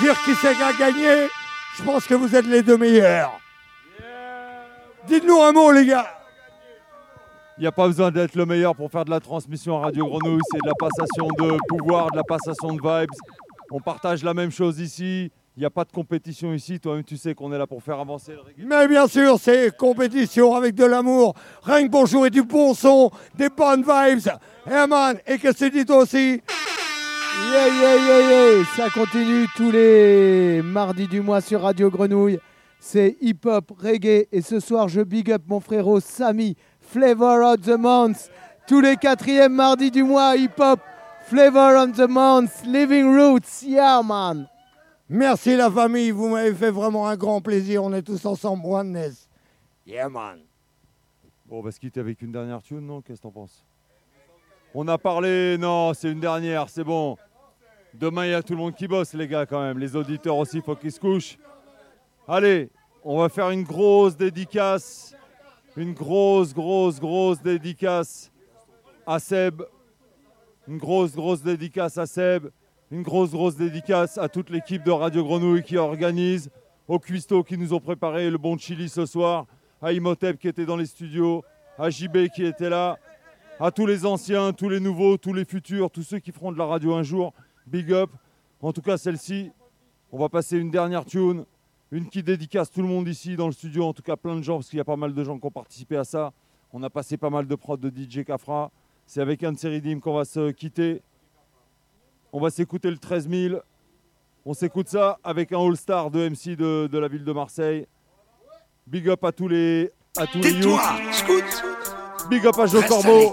dire 0.00 0.16
qui 0.24 0.34
c'est 0.34 0.54
qui 0.54 0.62
a 0.62 0.72
gagné, 0.72 1.28
je 1.76 1.82
pense 1.82 2.06
que 2.06 2.14
vous 2.14 2.34
êtes 2.34 2.46
les 2.46 2.62
deux 2.62 2.76
meilleurs. 2.76 3.38
Dites-nous 5.06 5.40
un 5.40 5.52
mot, 5.52 5.70
les 5.72 5.86
gars. 5.86 6.06
Il 7.56 7.62
n'y 7.62 7.66
a 7.66 7.72
pas 7.72 7.86
besoin 7.86 8.10
d'être 8.10 8.36
le 8.36 8.46
meilleur 8.46 8.76
pour 8.76 8.90
faire 8.90 9.04
de 9.04 9.10
la 9.10 9.20
transmission 9.20 9.78
à 9.78 9.86
Radio 9.86 10.06
Grenouille. 10.06 10.40
C'est 10.52 10.62
de 10.62 10.68
la 10.68 10.74
passation 10.74 11.26
de 11.26 11.58
pouvoir, 11.68 12.10
de 12.10 12.16
la 12.16 12.22
passation 12.22 12.74
de 12.74 12.80
vibes. 12.80 13.10
On 13.70 13.80
partage 13.80 14.22
la 14.22 14.32
même 14.32 14.52
chose 14.52 14.78
ici. 14.78 15.32
Il 15.58 15.62
n'y 15.62 15.66
a 15.66 15.70
pas 15.70 15.82
de 15.82 15.90
compétition 15.90 16.54
ici. 16.54 16.78
Toi-même, 16.78 17.02
tu 17.02 17.16
sais 17.16 17.34
qu'on 17.34 17.52
est 17.52 17.58
là 17.58 17.66
pour 17.66 17.82
faire 17.82 17.98
avancer 17.98 18.30
le 18.30 18.38
reggae. 18.38 18.64
Mais 18.64 18.86
bien 18.86 19.08
sûr, 19.08 19.40
c'est 19.40 19.76
compétition 19.76 20.54
avec 20.54 20.76
de 20.76 20.84
l'amour. 20.84 21.34
Rien 21.64 21.84
que 21.84 21.90
bonjour 21.90 22.24
et 22.26 22.30
du 22.30 22.44
bon 22.44 22.74
son, 22.74 23.10
des 23.34 23.48
bonnes 23.48 23.82
vibes. 23.82 24.30
Eh 24.68 24.86
man, 24.86 25.18
et 25.26 25.36
que 25.36 25.52
c'est 25.52 25.70
dit 25.70 25.84
aussi? 25.90 26.40
Yeah, 27.50 27.68
yeah, 27.74 27.96
yeah, 27.96 28.30
yeah. 28.30 28.64
Ça 28.76 28.88
continue 28.90 29.48
tous 29.56 29.72
les 29.72 30.62
mardis 30.62 31.08
du 31.08 31.20
mois 31.20 31.40
sur 31.40 31.62
Radio 31.62 31.90
Grenouille. 31.90 32.38
C'est 32.78 33.16
hip-hop, 33.20 33.72
reggae. 33.82 34.28
Et 34.30 34.42
ce 34.42 34.60
soir, 34.60 34.86
je 34.86 35.00
big 35.00 35.32
up 35.32 35.42
mon 35.48 35.58
frérot 35.58 35.98
Samy, 35.98 36.54
Flavor 36.80 37.54
of 37.54 37.62
the 37.62 37.76
Month. 37.76 38.30
Tous 38.68 38.80
les 38.80 38.94
quatrièmes 38.94 39.54
mardis 39.54 39.90
du 39.90 40.04
mois, 40.04 40.36
hip-hop, 40.36 40.78
Flavor 41.26 41.82
of 41.82 41.96
the 41.96 42.08
Month, 42.08 42.64
Living 42.64 43.12
Roots. 43.12 43.64
Yeah, 43.66 44.02
man. 44.04 44.46
Merci 45.10 45.56
la 45.56 45.70
famille, 45.70 46.10
vous 46.10 46.28
m'avez 46.28 46.54
fait 46.54 46.70
vraiment 46.70 47.08
un 47.08 47.16
grand 47.16 47.40
plaisir. 47.40 47.82
On 47.82 47.92
est 47.94 48.02
tous 48.02 48.26
ensemble, 48.26 48.66
oneness. 48.66 49.28
Yeah, 49.86 50.10
man. 50.10 50.40
Bon, 51.46 51.60
on 51.60 51.62
va 51.62 51.70
se 51.70 51.80
quitter 51.80 51.98
avec 52.00 52.20
une 52.20 52.30
dernière 52.30 52.62
tune, 52.62 52.80
non? 52.80 53.00
Qu'est-ce 53.00 53.20
que 53.20 53.22
t'en 53.22 53.30
penses? 53.30 53.64
On 54.74 54.86
a 54.86 54.98
parlé, 54.98 55.56
non, 55.56 55.94
c'est 55.94 56.12
une 56.12 56.20
dernière, 56.20 56.68
c'est 56.68 56.84
bon. 56.84 57.16
Demain, 57.94 58.26
il 58.26 58.32
y 58.32 58.34
a 58.34 58.42
tout 58.42 58.52
le 58.52 58.58
monde 58.58 58.74
qui 58.74 58.86
bosse, 58.86 59.14
les 59.14 59.26
gars, 59.26 59.46
quand 59.46 59.62
même. 59.62 59.78
Les 59.78 59.96
auditeurs 59.96 60.36
aussi, 60.36 60.60
faut 60.60 60.76
qu'ils 60.76 60.92
se 60.92 61.00
couchent. 61.00 61.38
Allez, 62.26 62.68
on 63.02 63.18
va 63.18 63.30
faire 63.30 63.48
une 63.48 63.62
grosse 63.62 64.14
dédicace. 64.14 65.14
Une 65.74 65.94
grosse, 65.94 66.52
grosse, 66.52 67.00
grosse 67.00 67.40
dédicace 67.40 68.30
à 69.06 69.18
Seb. 69.18 69.62
Une 70.66 70.76
grosse, 70.76 71.14
grosse 71.14 71.40
dédicace 71.40 71.96
à 71.96 72.04
Seb. 72.04 72.48
Une 72.90 73.02
grosse, 73.02 73.32
grosse 73.32 73.54
dédicace 73.54 74.16
à 74.16 74.30
toute 74.30 74.48
l'équipe 74.48 74.82
de 74.82 74.90
Radio 74.90 75.22
Grenouille 75.22 75.62
qui 75.62 75.76
organise. 75.76 76.48
Aux 76.86 76.98
cuistots 76.98 77.42
qui 77.42 77.58
nous 77.58 77.74
ont 77.74 77.80
préparé 77.80 78.30
le 78.30 78.38
bon 78.38 78.56
chili 78.56 78.88
ce 78.88 79.04
soir. 79.04 79.44
À 79.82 79.92
Imhotep 79.92 80.38
qui 80.38 80.48
était 80.48 80.64
dans 80.64 80.76
les 80.76 80.86
studios. 80.86 81.44
À 81.76 81.90
JB 81.90 82.28
qui 82.34 82.46
était 82.46 82.70
là. 82.70 82.98
À 83.60 83.70
tous 83.70 83.84
les 83.84 84.06
anciens, 84.06 84.54
tous 84.54 84.70
les 84.70 84.80
nouveaux, 84.80 85.18
tous 85.18 85.34
les 85.34 85.44
futurs, 85.44 85.90
tous 85.90 86.02
ceux 86.02 86.18
qui 86.18 86.32
feront 86.32 86.50
de 86.50 86.56
la 86.56 86.64
radio 86.64 86.94
un 86.94 87.02
jour. 87.02 87.34
Big 87.66 87.92
up. 87.92 88.08
En 88.62 88.72
tout 88.72 88.80
cas, 88.80 88.96
celle-ci, 88.96 89.52
on 90.10 90.18
va 90.18 90.30
passer 90.30 90.56
une 90.56 90.70
dernière 90.70 91.04
tune. 91.04 91.44
Une 91.90 92.08
qui 92.08 92.22
dédicace 92.22 92.70
tout 92.70 92.80
le 92.80 92.88
monde 92.88 93.06
ici 93.06 93.36
dans 93.36 93.46
le 93.46 93.52
studio, 93.52 93.84
en 93.84 93.92
tout 93.92 94.02
cas 94.02 94.16
plein 94.16 94.36
de 94.36 94.42
gens, 94.42 94.56
parce 94.56 94.70
qu'il 94.70 94.78
y 94.78 94.80
a 94.80 94.84
pas 94.84 94.96
mal 94.96 95.12
de 95.12 95.24
gens 95.24 95.38
qui 95.38 95.44
ont 95.44 95.50
participé 95.50 95.98
à 95.98 96.04
ça. 96.04 96.32
On 96.72 96.82
a 96.82 96.88
passé 96.88 97.18
pas 97.18 97.28
mal 97.28 97.46
de 97.46 97.54
prods 97.54 97.76
de 97.76 97.90
DJ 97.90 98.24
Cafra. 98.24 98.70
C'est 99.04 99.20
avec 99.20 99.44
un 99.44 99.52
de 99.52 99.68
rythmes 99.68 100.00
qu'on 100.00 100.14
va 100.14 100.24
se 100.24 100.52
quitter. 100.52 101.02
On 102.32 102.40
va 102.40 102.50
s'écouter 102.50 102.90
le 102.90 102.98
13 102.98 103.28
000. 103.28 103.60
On 104.44 104.54
s'écoute 104.54 104.88
ça 104.88 105.18
avec 105.24 105.52
un 105.52 105.58
All-Star 105.60 106.10
de 106.10 106.28
MC 106.28 106.56
de, 106.56 106.86
de 106.86 106.98
la 106.98 107.08
ville 107.08 107.24
de 107.24 107.32
Marseille. 107.32 107.86
Big 108.86 109.08
up 109.08 109.22
à 109.24 109.32
tous 109.32 109.48
les 109.48 109.90
à 110.16 110.26
tous 110.26 110.40
les. 110.40 110.52
Big 112.30 112.46
up 112.46 112.58
à 112.58 112.66
Joe 112.66 112.86
Corbeau. 112.86 113.32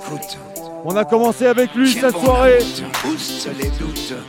On 0.83 0.95
a 0.95 1.03
commencé 1.03 1.47
avec 1.47 1.73
lui 1.73 1.91
cette 1.91 2.15
soirée. 2.17 2.59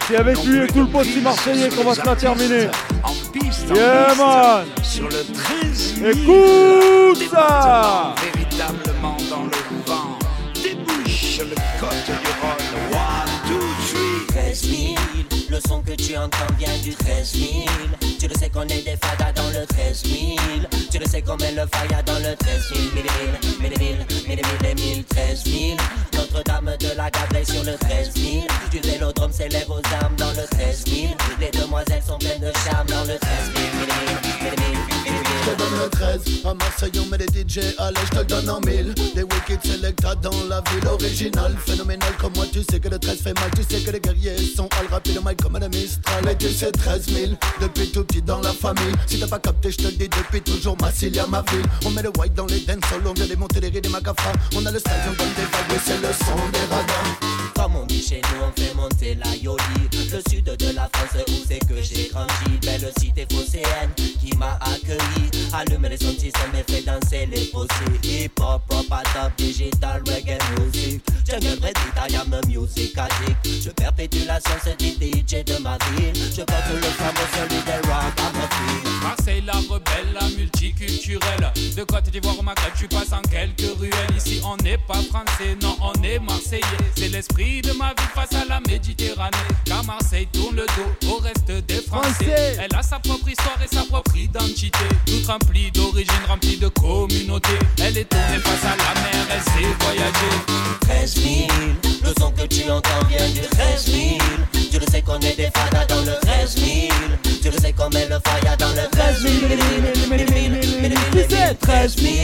C'est 0.09 0.17
avec 0.17 0.43
lui 0.45 0.65
et 0.65 0.67
tout 0.69 0.81
le 0.81 0.87
poste 0.87 1.23
marseillais 1.23 1.69
qu'on 1.69 1.85
va 1.85 1.95
se 1.95 2.07
la 2.07 2.17
terminer. 2.17 2.69
Yeah 3.75 4.15
man 4.17 4.65
Sur 4.83 5.09
le 5.09 5.25
13 5.33 6.03
Écoute 6.05 7.31
ça 7.31 8.15
le 15.49 15.59
son 15.67 15.81
que 15.83 15.93
tu 15.93 16.17
entends 16.17 16.53
vient 16.59 16.77
du 16.83 16.95
13 16.95 17.33
000. 17.33 17.51
Tu 18.19 18.29
le 18.29 18.35
sais 18.35 18.51
qu'on 18.51 18.63
est 18.63 18.83
des 18.83 18.97
fadas 18.97 19.33
dans 19.35 19.49
le 19.49 19.67
13 19.67 20.03
000. 20.05 20.37
Tu 20.91 20.99
le 20.99 21.07
sais 21.07 21.23
qu'on 21.23 21.37
met 21.37 21.53
le 21.53 21.67
faya 21.73 22.03
dans 22.03 22.19
le 22.19 22.35
13 22.37 22.73
000. 22.75 22.81
Mille 22.95 23.05
mille, 23.05 23.61
mille 23.61 23.79
mille, 23.79 24.07
mille 24.29 24.43
mille 24.47 24.71
et 24.71 24.75
mille, 24.75 25.05
13 25.05 25.45
000. 25.45 25.77
Notre-Dame 26.15 26.77
de 26.79 26.97
la 26.97 27.11
Gablée 27.11 27.45
sur 27.45 27.65
le 27.65 27.77
13 27.77 28.13
000. 28.15 28.47
Du 28.71 28.81
vélodrome 28.81 29.33
s'élève 29.33 29.71
aux 29.71 29.83
armes 30.03 30.17
dans 30.17 30.31
le 30.31 30.47
13 30.51 30.85
000. 30.87 31.09
Les 31.41 31.51
demoiselles 31.51 32.03
sont 32.07 32.19
pleines 32.19 32.41
de 32.41 32.53
charme 32.65 32.87
dans 32.89 33.05
le 33.05 33.19
13 33.19 33.21
000. 33.55 34.26
Je 35.47 35.53
donne 35.53 35.79
le 35.81 35.89
13 35.89 36.21
à 36.45 36.55
Marseille 36.55 36.91
on 37.01 37.07
met 37.07 37.19
des 37.19 37.27
DJ, 37.27 37.61
allez, 37.79 38.01
je 38.13 38.19
te 38.19 38.25
donne 38.25 38.51
en 38.51 38.61
mille. 38.63 38.93
Des 39.15 39.23
wicked 39.23 39.65
selecta 39.65 40.17
dans 40.17 40.33
la 40.49 40.61
ville 40.73 40.89
originale. 40.89 41.55
Phénoménal 41.65 42.13
comme 42.19 42.33
moi, 42.35 42.47
tu 42.53 42.65
sais 42.69 42.81
que 42.81 42.89
le 42.89 42.99
13 42.99 43.23
fait 43.23 43.35
mal. 43.35 43.49
Tu 43.55 43.63
sais 43.63 43.81
que 43.81 43.93
les 43.93 44.01
guerriers 44.01 44.37
sont 44.39 44.69
all 44.81 44.89
rapide, 44.91 45.21
mic 45.25 45.41
comme 45.41 45.55
un 45.55 45.69
Mistral. 45.69 46.29
Et 46.29 46.37
tu 46.37 46.49
sais, 46.49 46.73
13 46.73 47.07
000 47.07 47.33
depuis 47.61 47.93
tout 47.93 48.03
petit 48.03 48.23
dans 48.23 48.41
la 48.41 48.53
famille. 48.53 48.93
Si 49.07 49.21
t'as 49.21 49.29
pas 49.29 49.39
capté, 49.39 49.71
je 49.71 49.77
te 49.77 49.89
dis 49.89 50.09
depuis 50.09 50.43
toujours, 50.43 50.77
Massilia, 50.81 51.29
ma 51.29 51.43
ville. 51.43 51.67
On 51.85 51.91
met 51.91 52.03
le 52.03 52.11
white 52.19 52.35
dans 52.35 52.47
les 52.47 52.59
dance 52.61 52.83
on 53.05 53.13
vient 53.13 53.27
démonter 53.27 53.61
les 53.61 53.69
rides 53.69 53.85
des 53.85 53.89
macafras. 53.89 54.33
On 54.57 54.67
a 54.67 54.73
le 54.73 54.81
style, 54.81 54.93
on 55.07 55.13
donne 55.13 55.33
des 55.37 55.43
vagues, 55.43 55.81
c'est 55.85 56.01
le 56.03 56.13
son 56.13 56.35
des 56.53 56.75
radars. 56.75 57.26
Comme 57.67 57.83
on 57.83 57.87
dit 57.87 58.01
chez 58.01 58.21
nous, 58.21 58.45
on 58.47 58.53
fait 58.53 58.73
monter 58.75 59.17
la 59.17 59.35
yoli. 59.35 59.59
Le 60.13 60.23
sud 60.31 60.45
de 60.45 60.71
la 60.73 60.89
France, 60.93 61.21
où 61.27 61.33
c'est 61.49 61.59
que 61.67 61.83
j'ai 61.83 62.09
grandi. 62.11 62.59
Belle 62.63 62.93
cité 63.01 63.27
phocéenne 63.29 63.91
qui 63.97 64.37
m'a 64.37 64.57
accueilli. 64.61 65.51
Allume 65.53 65.89
les 65.91 65.99
de 65.99 66.17
système 66.17 66.53
et 66.55 66.73
fait 66.73 66.83
danser 66.83 67.27
les 67.27 67.47
fossés. 67.47 67.99
Hip 68.05 68.41
hop, 68.41 68.63
pop, 68.69 68.87
top, 68.89 69.33
digital, 69.37 70.01
reggae 70.07 70.39
music. 70.61 71.03
Jungle, 71.29 71.59
red, 71.61 71.77
I 72.09 72.15
am 72.15 72.35
a 72.35 72.47
music 72.47 72.97
addict. 72.97 73.65
Je 73.65 73.71
perpétue 73.71 74.25
la 74.29 74.39
science 74.39 74.77
du 74.79 74.91
DJ 74.91 75.43
de 75.45 75.61
ma 75.61 75.77
ville. 75.91 76.15
Je 76.15 76.43
porte 76.43 76.71
le 76.73 76.83
flambeau, 76.83 77.27
celui 77.35 77.63
des 77.65 77.89
rock 77.89 78.15
à 78.17 78.33
ma 78.33 78.47
fille. 78.47 78.97
Marseille 79.03 79.43
la 79.47 79.53
rebelle, 79.53 80.13
la 80.21 80.29
multiculturelle 80.37 81.53
De 81.77 81.85
Côte 81.85 82.11
d'Ivoire 82.11 82.39
au 82.39 82.43
Maghreb, 82.43 82.73
tu 82.77 82.89
passes 82.89 83.13
en 83.13 83.23
quelques 83.23 83.79
ruelles 83.79 84.17
Ici 84.17 84.41
on 84.45 84.57
n'est 84.63 84.79
pas 84.79 85.01
français, 85.03 85.57
non 85.63 85.77
on 85.81 85.93
est 86.03 86.19
marseillais 86.19 86.63
C'est 86.97 87.09
l'esprit 87.09 87.56
de 87.63 87.73
ma 87.73 87.89
vie 87.91 88.09
face 88.15 88.33
à 88.35 88.45
la 88.49 88.61
Méditerranée 88.61 89.37
Car 89.65 89.85
Marseille 89.85 90.29
tourne 90.33 90.57
le 90.57 90.67
dos 90.67 91.09
au 91.11 91.19
reste 91.19 91.51
des 91.67 91.81
Français 91.83 91.97
Français. 91.97 92.57
Elle 92.59 92.77
a 92.77 92.83
sa 92.83 92.99
propre 92.99 93.29
histoire 93.29 93.59
et 93.63 93.75
sa 93.75 93.83
propre 93.83 94.17
identité 94.17 94.85
Toute 95.07 95.27
remplie 95.27 95.71
d'origine, 95.71 96.13
remplie 96.29 96.57
de 96.57 96.69
communauté 96.69 97.53
Elle 97.79 97.99
est 97.99 98.05
tournée 98.05 98.39
face 98.39 98.65
à 98.65 98.77
la 98.77 99.01
mer, 99.01 99.27
elle 99.31 99.43
sait 99.43 99.75
voyager 99.81 100.67
13 100.81 101.15
000, 101.15 101.49
le 102.05 102.13
son 102.21 102.31
que 102.31 102.47
tu 102.47 102.71
entends 102.71 103.05
vient 103.09 103.29
du 103.31 103.41
13 103.41 103.87
000. 103.87 104.19
Tu 104.71 104.79
le 104.79 104.87
sais 104.91 105.03
qu'on 105.03 105.19
est 105.19 105.37
des 105.37 105.51
fadas 105.55 105.87
dans 105.87 106.01
le 106.03 106.15
13 106.23 106.57
000. 106.57 106.69
Tu 107.43 107.51
le 107.51 107.59
sais 107.59 107.73
qu'on 107.73 107.89
met 107.91 108.07
le 108.07 108.19
fire 108.25 108.57
dans 108.57 108.69
le 108.69 108.89
13 108.91 109.23
000. 109.23 109.33
Tu 111.13 111.35
sais, 111.35 111.55
13 111.55 111.97
000. 111.97 112.15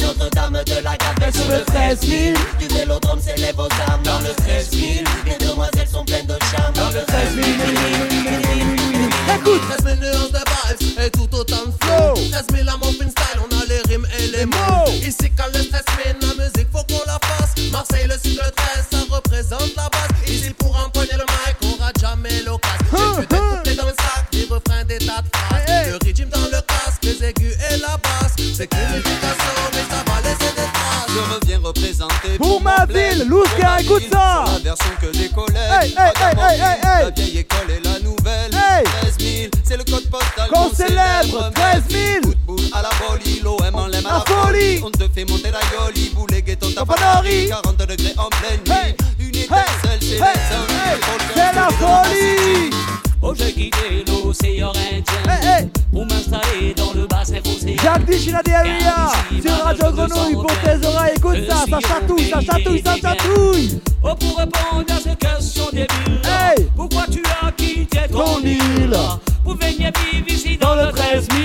Notre-Dame 0.00 0.62
de 0.66 0.84
la 0.84 0.96
Gabelle 0.96 1.34
sur 1.34 1.48
le 1.48 1.64
13 1.64 2.00
000. 2.00 2.38
Du 2.58 2.66
vélodrome 2.74 3.20
s'élève 3.20 3.58
aux 3.58 3.68
armes 3.88 4.02
dans 4.02 4.20
le 4.20 4.34
13 4.34 4.70
000. 4.72 4.79
Les 4.80 5.46
demoiselles 5.46 5.88
sont 5.88 6.04
pleines 6.04 6.26
de 6.26 6.38
charme. 6.50 6.72
Dans 6.74 6.90
le 6.90 7.04
13 7.04 7.34
000. 7.34 7.46
Écoute 9.36 9.62
13 9.82 9.84
000 9.84 9.96
nuances 9.96 10.32
de 10.32 10.38
vibes 10.38 10.98
et 10.98 11.10
tout 11.10 11.28
autant 11.34 11.66
de 11.66 11.72
flow. 11.84 12.14
13 12.30 12.44
000 12.54 12.68
à 12.68 12.76
mon 12.78 12.92
fin 12.92 13.08
style, 13.08 13.40
on 13.40 13.60
a 13.60 13.64
les 13.66 13.80
rimes 13.88 14.06
et 14.18 14.26
les 14.36 14.46
mots. 14.46 14.90
Ici 15.02 15.30
quand 15.36 15.48
le 15.54 15.62
stress 15.62 15.84
mène 16.04 16.16
la 16.22 16.34
musique 16.42 16.68
faut 16.72 16.84
qu'on 16.88 17.04
la 17.06 17.18
fasse. 17.22 17.54
Marseille 17.70 18.08
le 18.08 18.14
sud 18.18 18.40
le 18.42 18.50
13 18.50 18.86
ça 18.90 18.98
représente 19.14 19.76
la 19.76 19.88
base. 19.88 20.28
Ici 20.28 20.50
pour 20.58 20.74
empoigner 20.76 21.12
le 21.12 21.24
mic 21.24 21.56
on 21.62 21.82
rate 21.82 22.00
jamais 22.00 22.42
l'occasion. 22.44 23.14
J'ai 23.16 23.22
pu 23.22 23.26
t'écouter 23.26 23.74
dans 23.74 23.86
le 23.86 23.92
sac, 23.92 24.24
des 24.32 24.44
refrains, 24.44 24.84
des 24.84 24.98
tas 24.98 25.22
de 25.22 25.28
phrases. 25.36 25.88
Le 25.88 25.98
rythme 26.04 26.28
dans 26.30 26.46
le 26.46 26.60
casque, 26.62 27.02
les 27.02 27.24
aigus 27.24 27.54
et 27.70 27.76
la 27.78 27.96
basse. 27.98 28.34
C'est 28.56 28.66
qu'une 28.66 28.94
éducation 28.94 29.59
Pour 32.38 32.62
ma 32.62 32.86
ville, 32.86 33.26
Louska, 33.28 33.80
écoute 33.80 34.04
ça. 34.10 34.44
La 34.46 34.58
version 34.58 34.90
que 35.00 35.06
des 35.16 35.28
collèges 35.28 35.58
Hey, 35.82 35.94
hey, 35.96 36.12
hey, 36.16 36.34
hey, 36.38 36.60
hey, 36.60 36.78
hey. 36.82 37.04
La 37.04 37.10
vieille 37.10 37.38
école 37.38 37.70
et 37.70 37.80
la 37.84 37.98
nouvelle 38.00 38.50
Hey. 38.54 38.84
13 39.02 39.18
000, 39.18 39.50
c'est 39.64 39.76
le 39.76 39.84
code 39.84 40.08
postal 40.10 40.48
Qu'on 40.50 40.70
célèbre. 40.74 41.50
13 41.54 41.82
000 41.90 42.20
Football 42.24 42.64
à 42.72 42.82
la 42.82 42.90
folie, 42.90 43.40
l'OM 43.44 43.74
en 43.74 43.86
l'aime 43.88 44.06
à 44.06 44.24
La 44.26 44.34
folie. 44.34 44.80
On 44.84 44.90
te 44.90 45.06
fait 45.14 45.24
monter 45.24 45.50
la 45.50 45.60
yoli, 45.74 46.10
boulet 46.14 46.42
Tapanari. 46.42 46.74
tapanari 46.74 47.48
40 47.48 47.76
degrés 47.78 48.14
en 48.16 48.28
pleine 48.30 48.60
nuit. 48.66 48.94
Une 49.18 49.36
étincelle, 49.36 50.00
c'est 50.00 50.18
la 50.18 51.68
folie. 51.72 52.70
Oh, 53.22 53.34
j'ai 53.36 53.52
quitté 53.52 54.04
l'océan 54.08 54.70
Indien. 54.70 55.68
Pour 55.92 56.06
m'installer 56.06 56.74
dans 56.74 56.92
le 56.94 57.06
bassin 57.06 57.40
fossé. 57.90 58.00
Jacques 58.00 58.04
Dichina 58.04 58.42
de 58.42 58.50
Area 58.52 59.10
sur 59.42 59.64
Radio 59.64 59.90
Grenouille 59.90 60.34
pour 60.34 60.46
tes 60.60 60.86
oreilles, 60.86 61.12
écoute 61.16 61.38
ça, 61.48 61.64
ça 61.68 61.88
chatouille, 61.88 62.30
ça 62.30 62.40
chatouille, 62.40 62.82
ça 62.84 62.96
chatouille 62.96 63.80
Oh, 64.02 64.14
pour 64.14 64.38
répondre 64.38 64.84
à 64.88 65.00
ces 65.00 65.16
questions 65.16 65.68
débiles, 65.72 66.68
pourquoi 66.76 67.04
tu 67.10 67.22
as 67.42 67.52
quitté 67.52 68.00
ton, 68.10 68.40
île. 68.42 68.96
pour 69.44 69.54
venir 69.56 69.90
vivre 70.10 70.26
ici 70.28 70.56
dans, 70.56 70.74
le 70.74 70.90
13 70.92 71.26
000 71.30 71.40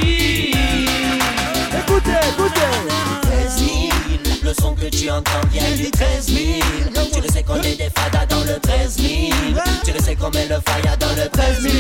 Écoutez, 1.80 2.12
écoutez 2.30 2.62
13 3.22 3.58
000, 3.58 3.70
le 4.43 4.54
son 4.62 4.74
que 4.76 4.86
tu 4.86 5.10
entends 5.10 5.48
vient 5.52 5.72
du 5.76 5.91
13 5.91 6.28
000. 6.28 6.39
Tu 7.14 7.22
le 7.22 7.28
sais 7.30 7.43
qu'on 7.43 7.62
est 7.62 7.76
des 7.76 7.89
fadas 7.96 8.26
dans 8.28 8.43
le 8.43 8.60
13 8.60 8.98
000. 8.98 9.12
Tu 9.84 9.91
le 9.91 10.00
sais 10.00 10.16
qu'on 10.16 10.30
met 10.30 10.48
le 10.48 10.56
fire 10.66 10.98
dans 10.98 11.22
le 11.22 11.28
13 11.30 11.62
000. 11.62 11.74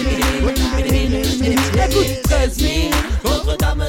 Écoute 1.85 2.21
13 2.23 2.57
000, 2.57 2.71
Notre-Dame 3.23 3.84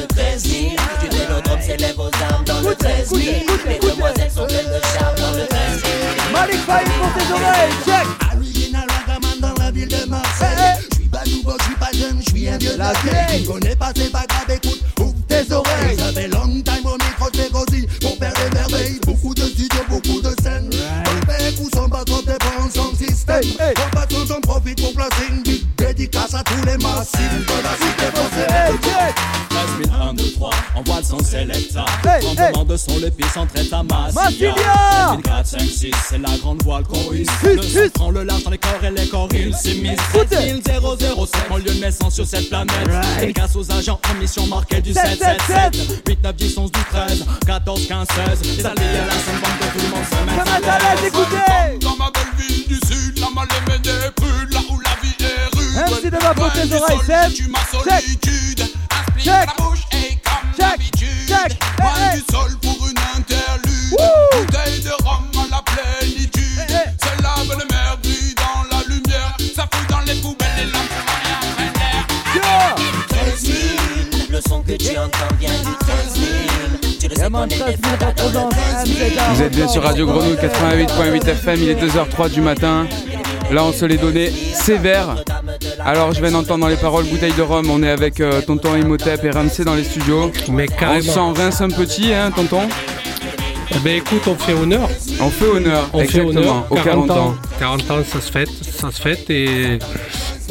de 0.00 0.16
la 0.16 0.22
Gabelle 0.22 0.40
sur 0.40 0.40
le 0.40 0.40
13 0.40 0.42
000. 0.42 0.70
Du 1.00 1.16
vélodrome 1.16 1.60
s'élève 1.60 1.98
aux 1.98 2.10
armes 2.30 2.44
dans 2.44 2.60
le 2.60 2.74
13 2.74 3.08
000. 3.08 3.20
Les 3.66 3.78
demoiselles 3.78 4.30
sont 4.30 4.46
pleines 4.46 4.66
de 4.66 4.80
charme 4.96 5.16
dans 5.16 5.32
le 5.32 5.46
13 5.46 5.80
000. 5.80 6.32
Malik 6.32 6.60
Faïd 6.66 6.88
pour 6.88 7.12
tes 7.14 7.32
oreilles, 7.32 7.72
check. 7.84 8.06
Original 8.36 8.86
Ragaman 8.88 9.40
dans 9.40 9.62
la 9.62 9.70
ville 9.70 9.88
de 9.88 10.04
Marseille. 10.08 10.78
Je 10.90 10.96
suis 10.96 11.08
pas 11.08 11.24
nouveau, 11.26 11.56
je 11.58 11.64
suis 11.64 11.74
pas 11.74 11.92
jeune, 11.92 12.22
je 12.24 12.30
suis 12.30 12.48
un 12.48 12.58
vieux 12.58 12.72
de 12.72 12.78
la 12.78 12.92
vieille. 13.04 13.42
Tu 13.42 13.48
connais 13.48 13.76
pas, 13.76 13.92
c'est 13.96 14.12
pas 14.12 14.24
grave, 14.28 14.56
écoute, 14.56 14.80
ouvre 15.00 15.14
tes 15.28 15.52
oreilles. 15.52 15.98
Ça 15.98 16.12
fait 16.12 16.28
long 16.28 16.62
time 16.62 16.86
au 16.86 16.94
micro, 16.94 17.28
je 17.32 17.40
fais 17.40 17.54
aussi 17.54 17.86
pour 18.00 18.16
faire 18.18 18.32
des 18.32 18.50
merveilles. 18.54 19.00
Beaucoup 19.06 19.34
de 19.34 19.42
studios, 19.42 19.84
beaucoup 19.88 20.20
de 20.20 20.34
scènes. 20.42 20.70
Ton 20.70 21.26
père 21.26 21.52
ou 21.60 21.68
son 21.74 21.88
patron 21.88 22.22
dépend 22.26 22.70
son 22.72 22.94
système. 22.96 23.42
Ton 23.74 23.90
patron 23.92 24.20
j'en 24.26 24.40
profite 24.40 24.80
pour 24.80 24.92
placer 24.92 25.26
une 25.30 25.42
dédicace 25.76 26.34
à 26.34 26.42
tous 26.44 26.64
les 26.64 26.76
massifs 26.78 27.46
de 27.46 27.62
la 27.62 27.74
cité 27.74 28.06
française. 28.14 28.46
13 28.48 28.72
000, 28.82 28.94
1, 28.94 29.10
2, 29.10 29.29
3, 30.40 30.50
envoie 30.74 30.96
le 30.98 31.04
son 31.04 31.18
Selecta. 31.22 31.84
Hey, 32.04 32.22
Tremblement 32.22 32.64
de 32.64 32.76
son, 32.76 32.98
le 32.98 33.10
puissant 33.10 33.46
traite 33.46 33.72
à 33.72 33.82
Massilia. 33.82 34.54
Massilia 34.54 35.18
4, 35.22 35.46
5, 35.46 35.60
6, 35.60 35.90
c'est 36.08 36.18
la 36.18 36.36
grande 36.38 36.62
voile 36.62 36.84
qu'on 36.84 37.12
hisse. 37.12 37.28
Le 37.42 37.62
son 37.62 37.90
prend 37.94 38.10
le 38.10 38.24
large 38.24 38.44
dans 38.44 38.50
les 38.50 38.58
corps 38.58 38.82
et 38.82 38.90
les 38.90 39.06
corps, 39.06 39.28
il 39.32 39.54
s'immisce. 39.54 40.00
13 40.12 40.62
007, 40.64 41.50
mon 41.50 41.56
lieu 41.56 41.64
de 41.64 41.80
naissance 41.80 42.14
sur 42.14 42.26
cette 42.26 42.48
planète. 42.48 42.88
Dédicace 43.20 43.54
aux 43.54 43.70
agents 43.70 44.00
en 44.10 44.14
mission 44.18 44.46
marquée 44.46 44.80
du 44.80 44.94
7, 44.94 45.18
7, 45.18 45.42
7. 45.46 46.02
8, 46.08 46.22
9, 46.22 46.36
10, 46.36 46.58
11, 46.58 46.72
12, 46.72 46.82
13, 46.90 47.24
14, 47.46 47.86
15, 47.86 48.06
16. 48.40 48.56
Les 48.56 48.66
alliés 48.66 48.80
à 48.80 49.06
la 49.06 49.12
scène, 49.12 49.40
bande 49.42 49.52
de 49.60 49.78
tout 49.78 49.84
le 49.84 49.90
monde 49.90 50.04
se 50.04 50.24
met 50.24 50.68
à 50.68 50.78
l'aise, 50.78 51.06
écoutez 51.06 51.78
Dans 51.80 51.96
ma 51.96 52.10
belle 52.10 52.46
ville 52.46 52.66
du 52.66 52.76
sud, 52.76 53.18
la 53.18 53.28
mal 53.34 53.48
aimée 53.66 53.78
des 53.78 54.10
prudes, 54.16 54.52
là 54.52 54.60
où 54.70 54.80
la 54.80 54.90
vie 55.02 55.14
est 55.20 55.56
rude. 55.56 55.92
MC 55.92 56.10
de 56.10 56.10
ma 56.10 56.34
du 56.34 56.74
oreilles, 56.74 56.98
Seb. 57.06 57.32
Tu 57.34 57.48
ma 57.48 57.58
solitude, 57.70 58.62
inspire 58.90 59.32
la 59.46 59.64
bouche 59.64 59.89
d'habitude. 60.58 61.28
Check. 61.28 61.58
Hey, 61.80 62.02
hey. 62.02 62.20
du 62.20 62.24
sol 62.30 62.50
pour 62.62 62.86
une 62.86 62.98
interlude. 63.16 63.92
Wouh. 63.92 64.40
Bouteille 64.40 64.80
de 64.82 64.90
rhum 65.04 65.24
à 65.34 65.56
la 65.56 65.62
plénitude. 65.62 66.60
C'est 66.68 67.22
la 67.22 67.34
belle 67.44 67.66
mer 67.70 67.98
brille 68.02 68.34
dans 68.36 68.76
la 68.76 68.82
lumière. 68.88 69.36
Ça 69.54 69.62
fout 69.72 69.88
dans 69.88 70.00
les 70.00 70.14
poubelles 70.20 70.48
et 70.58 70.66
lampes 70.66 70.90
l'air. 72.34 72.74
13 73.08 73.40
000, 73.40 73.56
le 74.30 74.40
son 74.46 74.62
que 74.62 74.72
tu 74.72 74.96
entends 74.98 75.34
vient 75.38 75.50
du 75.50 75.74
13 75.80 76.14
000. 76.14 76.26
Tu 77.00 77.08
le 77.08 77.14
sais 77.14 77.30
qu'on 77.30 77.44
est 77.44 77.48
des 77.48 77.88
fadas 77.88 78.30
dans 78.32 78.46
le 78.46 78.50
13 78.50 78.86
000. 78.86 79.10
Vous 79.34 79.42
êtes 79.42 79.54
bien 79.54 79.68
sur 79.68 79.82
Radio 79.82 80.06
Grenouille 80.06 80.36
88.8 80.36 81.28
FM, 81.28 81.58
il 81.62 81.68
est 81.70 81.82
2h03 81.82 82.30
du 82.30 82.40
matin. 82.40 82.86
Là, 83.52 83.64
on 83.64 83.72
se 83.72 83.84
l'est 83.84 83.96
donné 83.96 84.30
sévère. 84.30 85.16
Alors, 85.84 86.12
je 86.12 86.20
viens 86.20 86.30
d'entendre 86.30 86.60
dans 86.60 86.68
les 86.68 86.76
paroles 86.76 87.04
bouteille 87.06 87.32
de 87.32 87.42
rhum. 87.42 87.68
On 87.70 87.82
est 87.82 87.90
avec 87.90 88.20
euh, 88.20 88.40
tonton 88.42 88.76
Imhotep 88.76 89.24
et 89.24 89.30
Ramsey 89.30 89.64
dans 89.64 89.74
les 89.74 89.82
studios. 89.84 90.30
Mais 90.52 90.66
On 90.72 90.76
carrément. 90.76 91.12
s'en 91.12 91.32
rince 91.32 91.60
un 91.60 91.70
petit, 91.70 92.12
hein, 92.12 92.30
tonton 92.30 92.62
Eh 93.74 93.78
ben 93.80 93.96
écoute, 93.96 94.22
on 94.28 94.36
fait 94.36 94.52
honneur. 94.54 94.88
On 95.20 95.30
fait 95.30 95.46
honneur, 95.46 95.88
On 95.92 95.98
fait 95.98 96.04
exactement, 96.04 96.40
honneur. 96.40 96.66
aux 96.70 96.76
40 96.76 97.10
ans. 97.10 97.34
40 97.58 97.90
ans, 97.90 97.98
ça 98.04 98.20
se 98.20 98.30
fête, 98.30 98.48
ça 98.62 98.90
se 98.92 99.00
fête 99.00 99.28
et, 99.30 99.78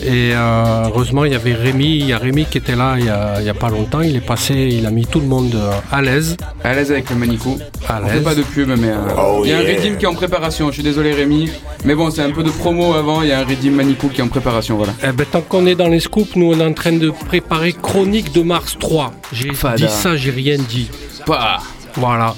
et 0.06 0.32
euh, 0.34 0.84
heureusement 0.88 1.26
il 1.26 1.32
y 1.32 1.36
avait 1.36 1.54
Rémi, 1.54 1.98
il 1.98 2.06
y 2.08 2.14
a 2.14 2.18
Rémi 2.18 2.46
qui 2.46 2.58
était 2.58 2.76
là 2.76 2.96
il 2.98 3.06
y 3.06 3.10
a, 3.10 3.40
il 3.40 3.46
y 3.46 3.50
a 3.50 3.54
pas 3.54 3.70
longtemps, 3.70 4.02
il 4.02 4.16
est 4.16 4.26
passé, 4.26 4.54
il 4.72 4.86
a 4.86 4.92
mis 4.92 5.06
tout 5.06 5.20
le 5.20 5.28
monde 5.28 5.54
euh, 5.56 5.72
à 5.92 6.02
l'aise. 6.02 6.38
À 6.64 6.74
l'aise 6.74 6.92
avec 6.92 7.10
le 7.10 7.16
Manicou. 7.16 7.58
À 7.88 8.00
l'aise. 8.02 8.24
pas 8.24 8.36
de 8.36 8.44
pub, 8.44 8.70
mais 8.78 8.88
euh, 8.90 8.98
Oh 9.18 9.42
il 9.44 9.50
y 9.52 9.54
a 9.54 9.58
un 9.58 9.62
yeah. 9.62 9.76
redeem 9.78 9.98
qui 9.98 10.06
est 10.06 10.08
en 10.08 10.14
préparation. 10.16 10.68
Je 10.68 10.74
suis 10.76 10.84
désolé, 10.84 11.14
Rémi. 11.14 11.50
Mais 11.86 11.96
bon, 11.96 12.12
c'est 12.12 12.22
un 12.22 12.32
peu 12.32 12.44
de 12.44 12.50
promo 12.50 12.94
avant. 12.94 13.22
Il 13.22 13.30
y 13.30 13.32
a 13.32 13.40
un 13.40 13.46
redeem 13.46 13.76
Manicou 13.76 14.10
qui 14.10 14.22
est 14.22 14.24
en 14.24 14.28
préparation, 14.28 14.78
voilà. 14.78 14.94
Eh 15.04 15.12
ben, 15.12 15.26
tant 15.32 15.42
qu'on 15.42 15.66
est 15.66 15.76
dans 15.76 15.88
les 15.88 16.00
scoops, 16.00 16.36
nous 16.36 16.54
on 16.54 16.60
est 16.60 16.66
en 16.66 16.74
train 16.74 16.92
de 16.94 17.10
préparer 17.10 17.74
Chronique 17.74 18.32
de 18.34 18.42
Mars 18.42 18.78
3. 18.80 19.12
J'ai 19.34 19.54
Fada. 19.54 19.76
dit 19.86 19.92
ça, 19.92 20.16
j'ai 20.16 20.32
rien 20.32 20.58
dit. 20.58 20.90
Pas. 21.26 21.60
Voilà. 21.96 22.36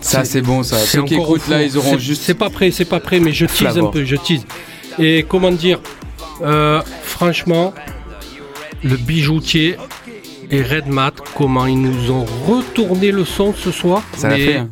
Ça, 0.00 0.24
c'est 0.24 0.42
bon, 0.42 0.62
ça. 0.62 0.76
c'est 0.76 0.96
Ceux 0.98 1.02
qui 1.04 1.14
écoutent, 1.14 1.48
là, 1.48 1.62
ils 1.62 1.76
auront 1.78 1.92
C'est- 1.92 1.98
juste- 1.98 2.22
C'est 2.24 2.34
pas 2.34 2.50
prêt, 2.50 2.70
c'est 2.70 2.84
pas 2.84 3.00
prêt, 3.00 3.20
mais 3.20 3.32
je 3.32 3.46
tease 3.46 3.78
un 3.78 3.86
peu, 3.86 4.04
je 4.04 4.16
tease. 4.16 4.44
Et 4.98 5.24
comment 5.28 5.50
dire, 5.50 5.80
euh, 6.42 6.80
franchement, 7.02 7.72
le 8.82 8.96
bijoutier 8.96 9.76
et 10.50 10.62
Red 10.62 10.86
Mat, 10.88 11.14
comment 11.36 11.66
ils 11.66 11.80
nous 11.80 12.10
ont 12.10 12.24
retourné 12.46 13.10
le 13.12 13.24
son 13.24 13.52
ce 13.54 13.70
soir. 13.70 14.02
Ça 14.14 14.28
l'a 14.28 14.36
mais 14.36 14.44
fait, 14.46 14.56
hein. 14.56 14.68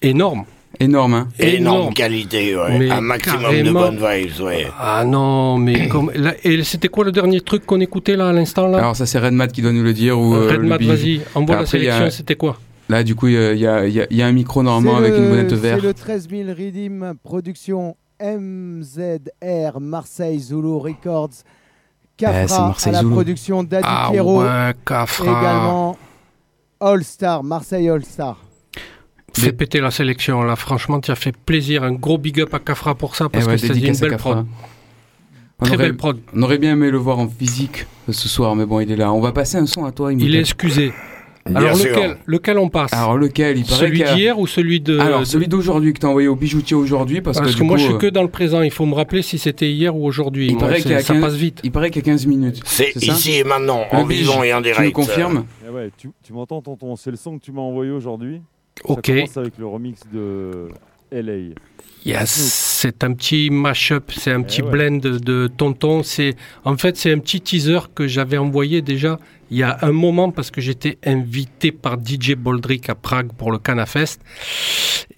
Énorme. 0.00 0.44
Énorme, 0.80 1.14
hein. 1.14 1.28
Énorme 1.38 1.92
qualité, 1.94 2.56
ouais. 2.56 2.78
Mais 2.78 2.90
Un 2.90 3.00
maximum 3.00 3.42
carrément. 3.42 3.68
de 3.68 3.72
bonnes 3.72 3.96
vibes, 3.96 4.40
ouais. 4.40 4.66
Ah 4.80 5.04
non, 5.04 5.58
mais 5.58 5.86
comme. 5.88 6.10
là, 6.14 6.34
et 6.44 6.64
c'était 6.64 6.88
quoi 6.88 7.04
le 7.04 7.12
dernier 7.12 7.40
truc 7.40 7.66
qu'on 7.66 7.80
écoutait 7.80 8.16
là 8.16 8.28
à 8.28 8.32
l'instant 8.32 8.66
là? 8.68 8.78
Alors 8.78 8.96
ça 8.96 9.06
c'est 9.06 9.18
Redmat 9.18 9.48
qui 9.48 9.60
doit 9.62 9.72
nous 9.72 9.82
le 9.82 9.92
dire 9.92 10.18
ou 10.18 10.34
euh, 10.34 10.48
Red 10.50 10.60
le 10.62 10.68
Mat, 10.68 10.78
Big- 10.78 10.88
vas-y, 10.88 11.20
envoie 11.34 11.56
la 11.56 11.62
a- 11.62 11.66
sélection, 11.66 12.10
c'était 12.10 12.36
quoi? 12.36 12.58
Là 12.88 13.04
du 13.04 13.14
coup 13.14 13.28
il 13.28 13.34
y 13.34 13.66
a, 13.66 13.86
y 13.86 13.98
y 14.10 14.16
y 14.16 14.22
un 14.22 14.32
micro 14.32 14.62
normalement 14.62 14.96
avec 14.98 15.12
le- 15.12 15.18
une 15.18 15.28
bonnette 15.28 15.52
vert. 15.52 15.76
C'est 15.80 15.86
le 15.86 15.94
13 15.94 16.28
000 16.30 16.48
Redeem 16.48 17.14
Production 17.22 17.96
MZR 18.22 19.80
Marseille 19.80 20.38
Zulu 20.38 20.76
Records. 20.76 21.30
Eh, 21.34 22.24
c'est 22.24 22.26
Cafra 22.26 22.56
à 22.56 22.66
Marseille 22.68 22.92
la 22.92 23.00
Zulu. 23.00 23.12
production 23.14 23.62
Daddy 23.64 23.84
Ah 23.88 24.08
Pierrot. 24.12 24.42
ouais, 24.42 24.74
Cafra. 24.86 25.24
Également 25.24 25.98
All 26.80 27.02
Star, 27.04 27.42
Marseille 27.42 27.88
All 27.88 28.04
Star. 28.04 28.38
Fais 29.34 29.52
péter 29.52 29.80
la 29.80 29.90
sélection 29.90 30.42
là, 30.42 30.56
franchement, 30.56 31.00
tu 31.00 31.10
as 31.10 31.14
fait 31.16 31.36
plaisir. 31.36 31.82
Un 31.84 31.92
gros 31.92 32.18
big 32.18 32.40
up 32.40 32.52
à 32.54 32.58
Cafra 32.58 32.94
pour 32.94 33.16
ça 33.16 33.28
parce 33.28 33.44
Eh 33.44 33.48
ouais, 33.48 33.54
que 33.56 33.60
c'était 33.66 33.88
une 33.88 33.96
belle 33.96 34.10
Cafra. 34.10 34.30
prod. 34.34 34.46
On 35.60 35.64
Très 35.64 35.74
aurait- 35.74 35.84
belle 35.84 35.96
prod. 35.96 36.20
On 36.34 36.42
aurait 36.42 36.58
bien 36.58 36.72
aimé 36.72 36.90
le 36.90 36.98
voir 36.98 37.18
en 37.18 37.28
physique 37.28 37.86
ce 38.10 38.28
soir, 38.28 38.54
mais 38.56 38.66
bon, 38.66 38.80
il 38.80 38.90
est 38.92 38.96
là. 38.96 39.12
On 39.12 39.20
va 39.20 39.32
passer 39.32 39.56
un 39.58 39.66
son 39.66 39.84
à 39.84 39.92
toi. 39.92 40.12
Il 40.12 40.34
est 40.36 40.40
excusé. 40.40 40.92
Alors 41.44 41.76
lequel, 41.76 42.16
lequel 42.26 42.58
on 42.58 42.68
passe 42.68 42.92
Alors 42.92 43.18
lequel? 43.18 43.58
Il 43.58 43.64
paraît 43.64 43.80
Celui 43.80 44.02
d'hier 44.04 44.38
ou 44.38 44.46
celui 44.46 44.80
de 44.80 44.98
Alors 44.98 45.26
celui 45.26 45.48
d'aujourd'hui 45.48 45.92
que 45.92 45.98
t'as 45.98 46.08
envoyé 46.08 46.28
au 46.28 46.36
bijoutier 46.36 46.76
aujourd'hui 46.76 47.20
parce, 47.20 47.38
Parce, 47.38 47.50
que, 47.50 47.54
que, 47.54 47.60
du 47.62 47.66
moi 47.66 47.76
coup, 47.76 47.80
je 47.80 47.86
suis 47.86 47.94
euh, 47.94 47.98
que 47.98 48.06
dans 48.06 48.22
le 48.22 48.28
présent, 48.30 48.62
il 48.62 48.70
faut 48.70 48.86
me 48.86 48.94
rappeler 48.94 49.22
si 49.22 49.38
c'était 49.38 49.70
hier 49.70 49.96
ou 49.96 50.06
aujourd'hui. 50.06 50.46
il 50.46 50.52
Moi, 50.52 50.60
paraît 50.60 50.80
qu'il 50.80 50.92
y 50.92 50.94
a 50.94 51.00
ça 51.00 51.14
15 51.14 51.22
passe 51.22 51.34
vite. 51.34 51.60
Il 51.64 51.72
paraît 51.72 51.90
qu'il 51.90 52.00
y 52.00 52.04
a 52.08 52.12
15 52.12 52.26
minutes. 52.26 52.60
C'est 52.64 52.94
ici 52.96 53.32
et 53.38 53.44
maintenant, 53.44 53.84
Le 53.92 53.98
en 53.98 54.04
vivant 54.04 54.42
et 54.44 54.52
en 54.52 54.62
Tu 54.62 54.68
me 54.68 54.74
direct. 54.74 54.92
confirmes? 54.94 55.44
Eh 55.66 55.70
ouais, 55.70 55.90
tu, 55.98 56.10
tu 56.22 56.32
m'entends, 56.32 56.62
tonton 56.62 56.94
C'est 56.96 57.10
le 57.10 57.16
son 57.16 57.38
que 57.38 57.44
tu 57.44 57.50
m'as 57.50 57.60
envoyé 57.62 57.90
aujourd'hui. 57.90 58.40
Ok. 58.84 59.06
Ça 59.06 59.12
commence 59.12 59.36
avec 59.36 59.58
le 59.58 59.66
remix 59.66 60.00
de 60.12 60.68
LA. 61.10 61.54
Yes, 62.04 62.30
c'est 62.30 63.04
un 63.04 63.12
petit 63.12 63.48
mashup, 63.50 64.10
c'est 64.10 64.32
un 64.32 64.40
Eh 64.40 64.44
petit 64.44 64.62
ouais. 64.62 64.70
blend 64.70 64.96
de, 65.00 65.18
de 65.18 65.46
tonton. 65.48 66.02
C'est 66.02 66.34
en 66.64 66.76
fait 66.76 66.96
c'est 66.96 67.12
un 67.12 67.18
petit 67.18 67.40
teaser 67.40 67.78
que 67.94 68.08
j'avais 68.08 68.38
envoyé 68.38 68.82
déjà 68.82 69.18
il 69.52 69.58
y 69.58 69.62
a 69.62 69.76
un 69.82 69.92
moment 69.92 70.30
parce 70.30 70.50
que 70.50 70.60
j'étais 70.62 70.96
invité 71.04 71.72
par 71.72 71.96
DJ 72.02 72.34
Boldrick 72.34 72.88
à 72.88 72.94
Prague 72.94 73.32
pour 73.36 73.52
le 73.52 73.58
Canafest 73.58 74.20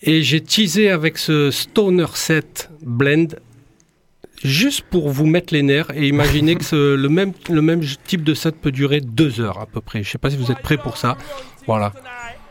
et 0.03 0.23
j'ai 0.23 0.41
teasé 0.41 0.91
avec 0.91 1.19
ce 1.19 1.53
Stoner 1.53 2.07
set 2.15 2.69
blend 2.83 3.29
juste 4.43 4.83
pour 4.91 5.09
vous 5.11 5.27
mettre 5.27 5.55
les 5.55 5.63
nerfs 5.63 5.91
et 5.95 6.09
imaginer 6.09 6.57
que 6.57 6.65
ce- 6.65 6.95
le 7.05 7.09
même 7.09 7.33
le 7.49 7.63
même 7.63 7.81
type 8.07 8.25
de 8.25 8.35
set 8.35 8.57
peut 8.61 8.73
durer 8.73 9.01
deux 9.01 9.41
heures 9.41 9.61
à 9.61 9.67
peu 9.67 9.81
près. 9.81 10.03
Je 10.03 10.11
sais 10.11 10.19
pas 10.19 10.31
si 10.31 10.37
vous 10.37 10.51
êtes 10.51 10.61
prêts 10.61 10.79
pour 10.79 10.97
ça. 10.97 11.17
Voilà. 11.67 11.93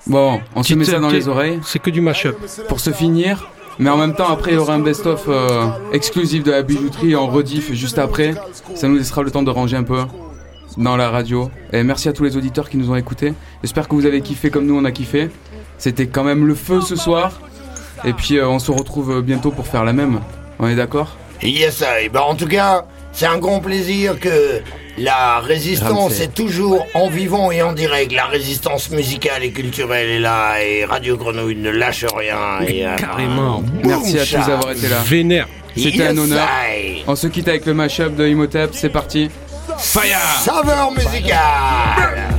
Bon, 0.08 0.42
on 0.56 0.64
se 0.64 0.74
met 0.74 0.86
ça 0.86 1.00
dans 1.00 1.10
les 1.10 1.28
oreilles. 1.28 1.60
C'est 1.66 1.80
que 1.80 1.90
du 1.90 2.02
mashup. 2.02 2.36
Pour 2.68 2.80
se 2.80 2.92
finir. 2.92 3.50
Mais 3.80 3.90
en 3.90 3.98
même 3.98 4.14
temps, 4.16 4.30
après, 4.30 4.52
il 4.52 4.56
y 4.56 4.58
aura 4.58 4.76
un 4.76 4.80
best-of 4.80 5.26
euh, 5.28 5.68
exclusif 5.94 6.44
de 6.44 6.52
la 6.52 6.62
bijouterie 6.62 7.16
en 7.16 7.28
rediff 7.28 7.74
juste 7.74 7.98
après. 7.98 8.36
Ça 8.76 8.88
nous 8.88 8.96
laissera 8.98 9.24
le 9.24 9.32
temps 9.32 9.44
de 9.44 9.50
ranger 9.50 9.78
un 9.78 9.84
peu 9.84 10.00
dans 10.78 10.96
la 10.96 11.10
radio. 11.10 11.50
Et 11.72 11.84
merci 11.84 12.10
à 12.10 12.14
tous 12.14 12.24
les 12.24 12.38
auditeurs 12.38 12.70
qui 12.70 12.78
nous 12.78 12.90
ont 12.92 12.96
écoutés. 12.96 13.34
J'espère 13.62 13.88
que 13.88 13.96
vous 13.96 14.06
avez 14.06 14.22
kiffé 14.22 14.50
comme 14.50 14.66
nous 14.66 14.78
on 14.78 14.86
a 14.86 14.92
kiffé. 14.92 15.30
C'était 15.78 16.08
quand 16.08 16.24
même 16.24 16.46
le 16.46 16.56
feu 16.56 16.82
ce 16.82 16.96
soir. 16.96 17.42
Et 18.06 18.14
puis 18.14 18.38
euh, 18.38 18.48
on 18.48 18.60
se 18.60 18.72
retrouve 18.72 19.22
bientôt 19.22 19.52
pour 19.52 19.68
faire 19.68 19.84
la 19.84 19.94
même. 19.94 20.20
On 20.60 20.68
est 20.68 20.76
d'accord? 20.76 21.16
Yes, 21.42 21.82
I. 21.82 22.10
Bah, 22.10 22.24
en 22.24 22.36
tout 22.36 22.48
cas, 22.48 22.86
c'est 23.12 23.26
un 23.26 23.38
grand 23.38 23.60
plaisir 23.60 24.20
que 24.20 24.62
la 24.98 25.40
résistance 25.40 25.92
Ramsey. 25.92 26.26
est 26.26 26.34
toujours 26.34 26.86
en 26.94 27.10
vivant 27.10 27.52
et 27.52 27.62
en 27.62 27.74
direct. 27.74 28.14
La 28.14 28.26
résistance 28.26 28.90
musicale 28.92 29.44
et 29.44 29.52
culturelle 29.52 30.10
est 30.10 30.20
là 30.20 30.64
et 30.64 30.86
Radio 30.86 31.18
Grenouille 31.18 31.56
ne 31.56 31.70
lâche 31.70 32.06
rien. 32.16 32.66
et, 32.68 32.86
euh, 32.86 32.96
carrément. 32.96 33.64
Merci 33.84 34.20
à 34.20 34.26
tous 34.26 34.48
d'avoir 34.48 34.72
été 34.72 34.88
là. 34.88 35.02
Vénère. 35.06 35.48
C'était 35.76 36.08
un 36.08 36.18
honneur. 36.18 36.48
I. 36.72 37.04
On 37.08 37.16
se 37.16 37.28
quitte 37.28 37.48
avec 37.48 37.66
le 37.66 37.74
mashup 37.74 38.16
de 38.16 38.28
Imhotep. 38.28 38.70
C'est 38.74 38.90
parti. 38.90 39.30
Fire 39.78 40.20
Saveur 40.44 40.92
musicale. 40.92 42.34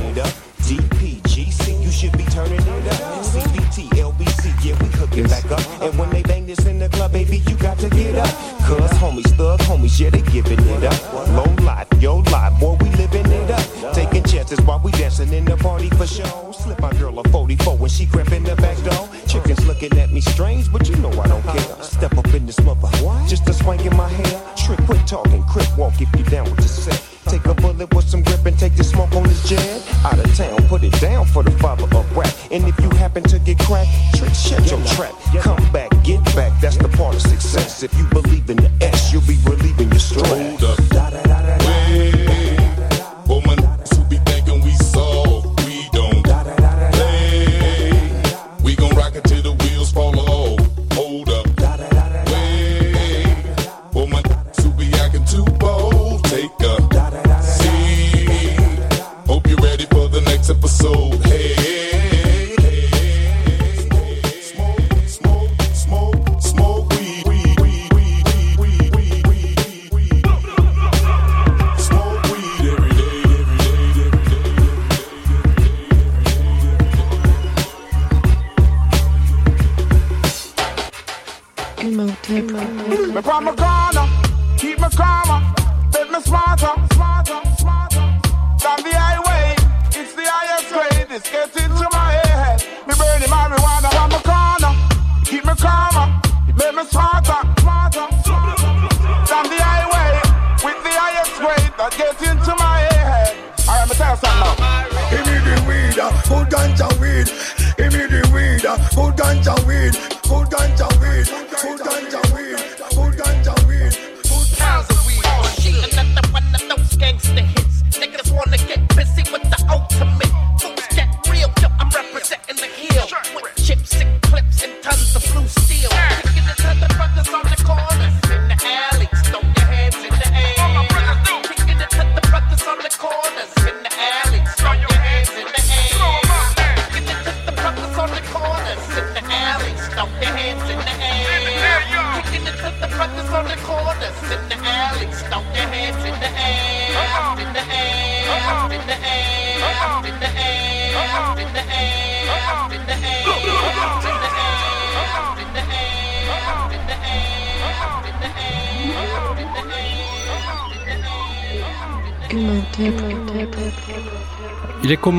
DPGC, 0.65 1.83
you 1.83 1.91
should 1.91 2.11
be 2.17 2.23
turning 2.25 2.59
it 2.59 2.87
up. 2.93 3.23
CBT, 3.23 3.89
LBC, 3.89 4.65
yeah, 4.65 4.75
we 4.81 4.87
hooking 4.97 5.27
back 5.27 5.45
up. 5.51 5.61
And 5.81 5.97
when 5.99 6.09
they 6.09 6.23
bang 6.23 6.45
this 6.47 6.65
in 6.65 6.79
the 6.79 6.89
club, 6.89 7.11
baby, 7.11 7.37
you 7.47 7.55
got 7.57 7.77
to 7.79 7.89
get 7.89 8.15
up. 8.15 8.29
Cuz 8.65 8.89
homies, 8.97 9.29
thug 9.37 9.59
homies, 9.61 9.99
yeah, 9.99 10.09
they 10.09 10.21
giving 10.21 10.59
it 10.59 10.83
up. 10.83 11.13
Low 11.29 11.45
life, 11.63 11.87
yo 11.99 12.17
life, 12.31 12.59
boy, 12.59 12.77
we 12.81 12.89
living 12.91 13.29
it 13.31 13.51
up. 13.51 13.93
Taking 13.93 14.23
chances 14.23 14.59
while 14.61 14.79
we 14.79 14.91
dancing 14.91 15.31
in 15.33 15.45
the 15.45 15.55
party 15.57 15.89
for 15.91 16.07
show. 16.07 16.51
Slip 16.51 16.79
my 16.79 16.91
girl 16.93 17.19
a 17.19 17.29
44 17.29 17.77
when 17.77 17.89
she 17.89 18.07
crept 18.07 18.31
in 18.31 18.43
the 18.43 18.55
back 18.55 18.77
door. 18.83 19.07
Chickens 19.27 19.65
looking 19.67 19.95
at 19.99 20.11
me 20.11 20.21
strange, 20.21 20.71
but 20.71 20.89
you 20.89 20.95
know 20.95 21.11
I 21.21 21.27
don't 21.27 21.43
care. 21.43 21.83
Step 21.83 22.17
up 22.17 22.33
in 22.33 22.47
this 22.47 22.59
mother, 22.61 22.89
just 23.27 23.47
a 23.47 23.53
swank 23.53 23.85
in 23.85 23.95
my 23.95 24.09
hair. 24.09 24.41
Trick, 24.55 24.79
quit 24.87 25.05
talking, 25.05 25.43
crip 25.43 25.77
walk 25.77 26.01
if 26.01 26.09
you 26.17 26.23
down 26.25 26.45
with 26.45 26.57
the 26.57 26.67
set. 26.67 27.14
Take 27.27 27.45
a 27.45 27.53
bullet 27.53 27.93
with 27.93 28.07
some 28.07 28.21
grip 28.23 28.45
and 28.45 28.57
take 28.57 28.75
the 28.75 28.83
smoke 28.83 29.13
on 29.15 29.23
this 29.23 29.47
jet. 29.49 29.59
Out 30.05 30.19
of 30.19 30.35
town, 30.35 30.57
put 30.67 30.83
it 30.83 30.93
down 31.01 31.25
for 31.25 31.43
the 31.43 31.51
father 31.51 31.85
of 31.95 32.17
rap. 32.17 32.33
And 32.51 32.65
if 32.65 32.79
you 32.79 32.89
happen 32.91 33.23
to 33.23 33.39
get 33.39 33.59
cracked, 33.59 33.89
trick, 34.15 34.33
shut 34.33 34.69
your 34.69 34.83
trap. 34.95 35.13
Come 35.41 35.71
back, 35.71 35.91
get 36.03 36.23
back, 36.35 36.59
that's 36.61 36.77
the 36.77 36.89
part 36.89 37.15
of 37.15 37.21
success. 37.21 37.83
If 37.83 37.93
you 37.97 38.05
believe 38.05 38.49
in 38.49 38.64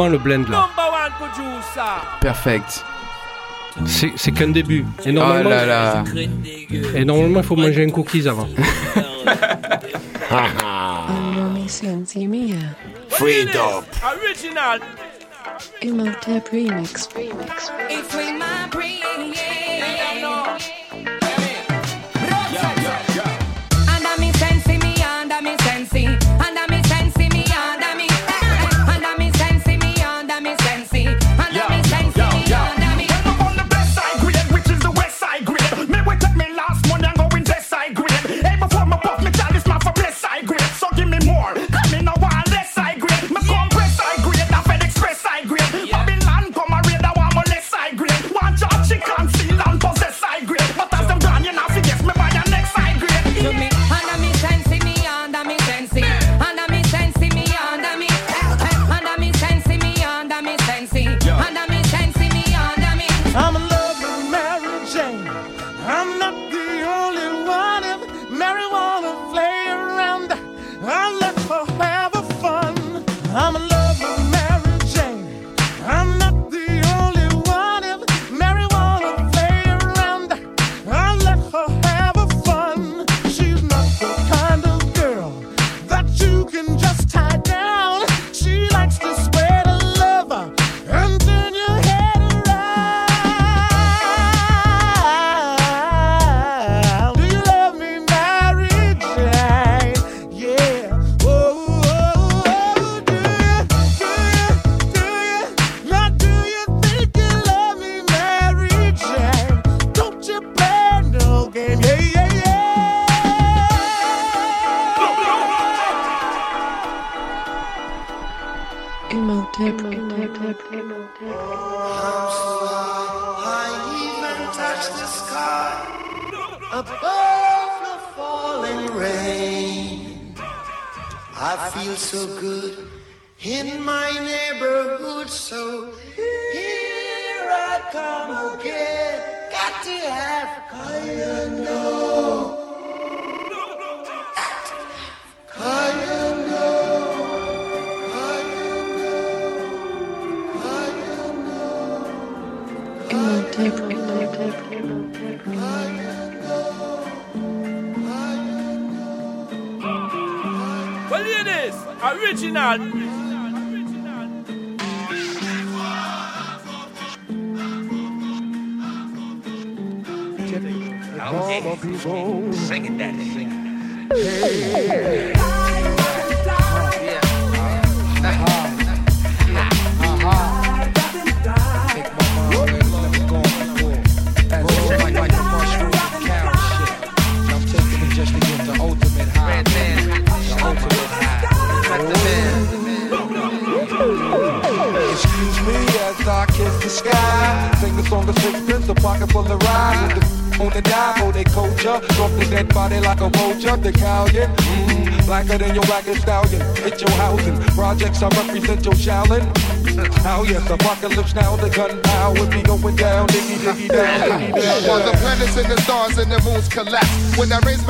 loin 0.07 0.13
le 0.13 0.19
blend 0.19 0.49
là. 0.51 0.69
Perfect. 2.21 2.85
C'est 3.87 4.33
qu'un 4.33 4.49
début. 4.49 4.85
Et 5.05 5.13
normalement, 5.13 5.51
oh 5.51 5.53
là 5.53 5.67
là. 5.67 6.05
Et 6.95 7.05
normalement, 7.05 7.41
il 7.41 7.47
faut 7.47 7.57
manger 7.57 7.85
un 7.85 7.91
cookies 7.91 8.27
avant. 8.27 8.49
Freedom. 13.11 13.85
Original. 14.03 14.81
Remix. 15.83 17.09
Remix. 17.15 17.73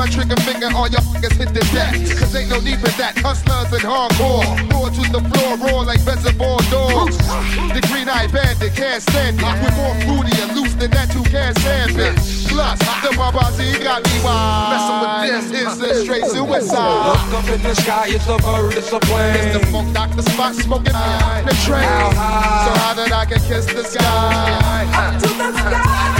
my 0.07 0.13
trigger 0.13 0.39
finger, 0.41 0.69
all 0.75 0.87
your 0.87 1.01
fingers 1.01 1.33
hit 1.33 1.53
the 1.53 1.59
deck. 1.73 1.93
Cause 2.17 2.35
ain't 2.35 2.49
no 2.49 2.59
need 2.59 2.79
for 2.79 2.89
that. 2.97 3.17
Hustlers 3.17 3.71
and 3.73 3.83
hardcore. 3.83 4.45
Roar 4.71 4.89
to 4.89 5.01
the 5.11 5.21
floor, 5.29 5.57
roar 5.57 5.83
like 5.83 6.05
reservoir 6.05 6.59
dogs. 6.71 7.17
The 7.73 7.81
green 7.91 8.07
eyed 8.09 8.31
bandit 8.31 8.73
can't 8.75 9.01
stand 9.01 9.39
it. 9.39 9.43
With 9.63 9.75
more 9.75 9.95
booty 10.07 10.33
and 10.41 10.55
loose 10.55 10.73
than 10.75 10.91
that, 10.91 11.13
you 11.13 11.23
can't 11.23 11.57
stand 11.59 11.99
it. 11.99 12.15
Plus, 12.47 12.79
the 13.03 13.11
Babazi 13.19 13.83
got 13.83 14.03
me 14.05 14.19
wild. 14.23 14.71
Messing 14.71 14.99
with 15.03 15.51
this 15.51 15.75
is 15.75 15.81
a 15.81 16.03
straight 16.03 16.25
suicide. 16.25 17.07
Look 17.07 17.43
up 17.43 17.49
in 17.49 17.61
the 17.63 17.75
sky, 17.75 18.07
it's 18.07 18.27
a 18.27 18.37
bird, 18.37 18.73
it's 18.77 18.91
a 18.91 18.99
plane. 18.99 19.35
It's 19.35 19.59
the 19.59 19.65
funk 19.67 19.93
doctor 19.93 20.21
spot 20.21 20.55
smoking 20.55 20.93
behind 20.93 21.47
the 21.47 21.53
train. 21.65 21.83
How 21.83 22.11
high? 22.13 22.65
So 22.65 22.71
how 22.79 22.93
that 22.95 23.11
I 23.11 23.25
can 23.25 23.39
kiss 23.41 23.65
the 23.65 23.83
sky. 23.83 24.85
Up 24.95 25.21
to 25.21 25.27
the 25.27 25.51
sky. 25.57 26.17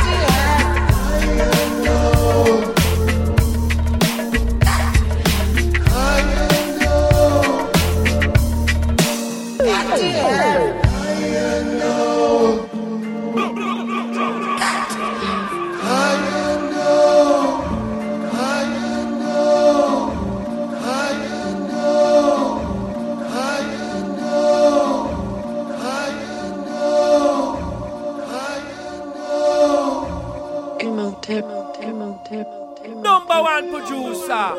Number 33.03 33.41
one 33.41 33.69
producer. 33.71 34.53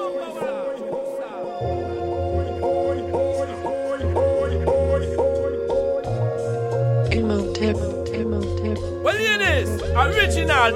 Original. 9.98 10.70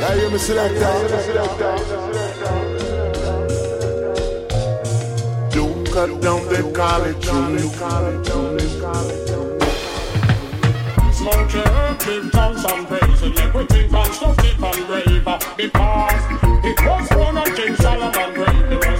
Now 0.00 0.12
you're 0.14 0.30
my 0.30 0.38
selector. 0.38 0.92
Don't 5.50 5.86
cut 5.92 6.20
down 6.20 6.48
the 6.48 6.72
college 6.74 7.24
Smoke 11.12 11.52
your 11.54 11.68
herb, 11.68 11.98
big 12.04 12.32
tons 12.32 12.64
and 12.64 12.88
praise, 12.88 13.22
and 13.22 13.38
everything 13.38 13.92
man 13.92 14.12
so 14.12 14.34
deep 14.34 14.60
and 14.60 14.86
brave. 14.88 15.24
Because 15.56 16.24
it 16.64 16.80
was 16.84 17.08
one 17.10 17.38
of 17.38 17.56
James 17.56 17.78
Solomon 17.78 18.34
great. 18.34 18.93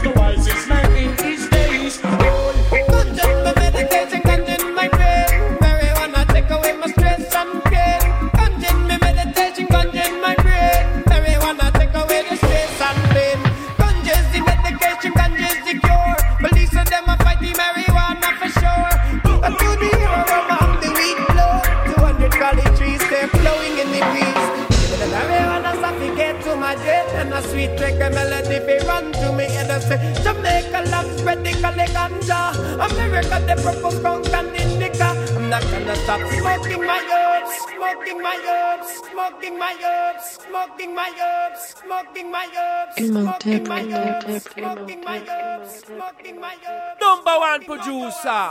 smoking 36.44 36.84
my 36.84 37.00
herbs, 37.16 37.54
smoking 37.72 38.20
my 38.22 38.36
herbs, 38.52 38.88
smoking 39.10 39.58
my 39.58 39.74
herbs, 39.82 40.38
smoking 40.44 40.94
my 40.94 41.10
herbs, 41.18 41.74
smoking 41.80 42.30
my 42.30 42.46
herbs, 42.54 43.02
smoking 43.08 43.64
my 43.64 43.82
herbs, 43.82 44.44
smoking 44.52 45.00
my 45.04 45.20
herbs, 45.26 45.84
smoking 45.86 46.40
my 46.40 46.56
herbs. 46.68 47.00
Number 47.00 47.38
one 47.38 47.64
producer. 47.64 48.44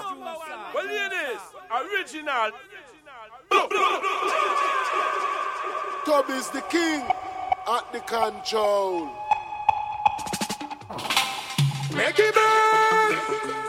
Well, 0.74 0.88
here 0.88 1.10
it 1.12 1.36
is, 1.36 1.42
original. 1.72 2.52
Tub 6.06 6.30
is 6.30 6.50
the 6.50 6.62
king 6.62 7.04
at 7.68 7.94
the 7.94 8.00
control. 8.00 9.10
Make 11.96 12.18
it 12.18 12.34
burn! 12.34 13.63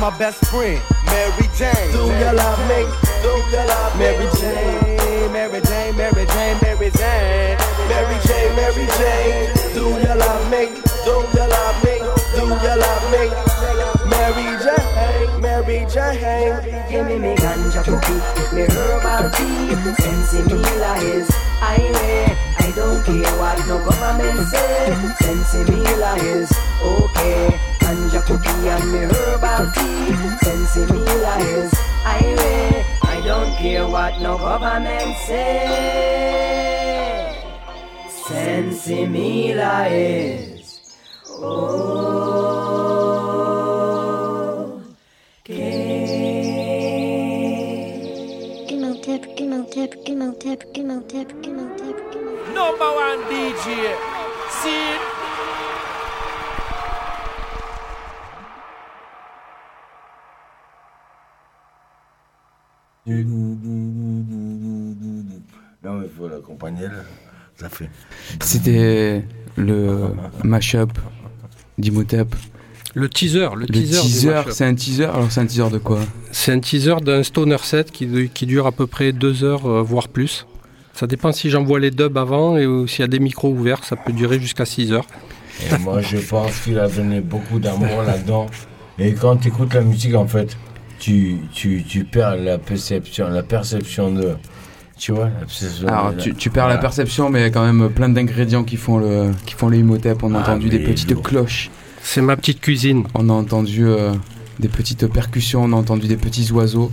my 0.00 0.08
best 0.16 0.42
friend. 0.46 0.99
tip, 49.80 50.08
emo 50.08 50.32
tip, 50.32 50.64
emo 50.74 51.00
tip, 51.08 51.28
emo 51.44 51.64
tip, 51.76 51.96
emo 52.14 52.32
tip. 52.44 52.54
Number 52.54 52.90
one 52.92 53.20
DJ, 53.30 53.64
Sid. 54.60 55.00
Non 65.82 65.94
mais 65.94 66.08
faut 66.08 66.28
l'accompagner 66.28 66.86
là, 66.86 67.02
ça 67.56 67.68
fait. 67.70 67.90
C'était 68.42 69.24
le 69.56 70.10
mashup 70.44 70.92
d'Imotep 71.78 72.34
le 72.94 73.08
teaser, 73.08 73.48
le, 73.54 73.60
Le 73.60 73.66
teaser. 73.66 74.32
c'est 74.50 74.64
un 74.64 74.74
teaser. 74.74 75.04
Alors 75.04 75.30
c'est 75.30 75.40
un 75.40 75.46
teaser 75.46 75.70
de 75.70 75.78
quoi 75.78 76.00
C'est 76.32 76.52
un 76.52 76.58
teaser 76.60 76.96
d'un 77.02 77.22
stoner 77.22 77.58
set 77.62 77.90
qui, 77.92 78.28
qui 78.34 78.46
dure 78.46 78.66
à 78.66 78.72
peu 78.72 78.86
près 78.86 79.12
deux 79.12 79.44
heures, 79.44 79.66
euh, 79.66 79.82
voire 79.82 80.08
plus. 80.08 80.46
Ça 80.92 81.06
dépend 81.06 81.30
si 81.32 81.50
j'envoie 81.50 81.78
les 81.78 81.90
dubs 81.92 82.16
avant 82.18 82.56
et 82.58 82.66
s'il 82.88 83.00
y 83.00 83.04
a 83.04 83.08
des 83.08 83.20
micros 83.20 83.50
ouverts, 83.50 83.84
ça 83.84 83.94
peut 83.96 84.12
durer 84.12 84.40
jusqu'à 84.40 84.64
6 84.64 84.92
heures. 84.92 85.06
Et 85.72 85.78
moi, 85.78 86.00
je 86.00 86.16
pense 86.18 86.58
qu'il 86.60 86.78
a 86.78 86.88
donné 86.88 87.20
beaucoup 87.20 87.58
d'amour 87.60 88.02
là-dedans. 88.04 88.46
Et 88.98 89.12
quand 89.14 89.36
tu 89.36 89.48
écoutes 89.48 89.72
la 89.74 89.82
musique, 89.82 90.14
en 90.14 90.26
fait, 90.26 90.56
tu, 90.98 91.36
tu, 91.54 91.84
tu 91.88 92.04
perds 92.04 92.36
la 92.36 92.58
perception, 92.58 93.28
la 93.28 93.42
perception 93.44 94.10
de. 94.12 94.34
Tu 94.98 95.12
vois 95.12 95.26
la 95.26 95.46
perception 95.46 95.88
Alors 95.88 96.12
de- 96.12 96.20
tu, 96.20 96.34
tu 96.34 96.50
perds 96.50 96.68
la 96.68 96.76
perception, 96.78 97.30
mais 97.30 97.38
il 97.38 97.42
y 97.42 97.46
a 97.46 97.50
quand 97.50 97.64
même 97.64 97.88
plein 97.90 98.08
d'ingrédients 98.10 98.64
qui 98.64 98.76
font 98.76 98.98
le 98.98 99.30
qui 99.46 99.54
font 99.54 99.68
le 99.68 99.78
Imhotep. 99.78 100.22
On 100.22 100.34
a 100.34 100.38
Ah, 100.38 100.42
entendu 100.42 100.68
des 100.68 100.80
petites 100.80 101.10
lourd. 101.12 101.22
cloches. 101.22 101.70
C'est 102.02 102.22
ma 102.22 102.36
petite 102.36 102.60
cuisine. 102.60 103.04
On 103.14 103.28
a 103.28 103.32
entendu 103.32 103.86
euh, 103.86 104.12
des 104.58 104.68
petites 104.68 105.06
percussions. 105.06 105.62
On 105.64 105.72
a 105.72 105.76
entendu 105.76 106.08
des 106.08 106.16
petits 106.16 106.50
oiseaux. 106.52 106.90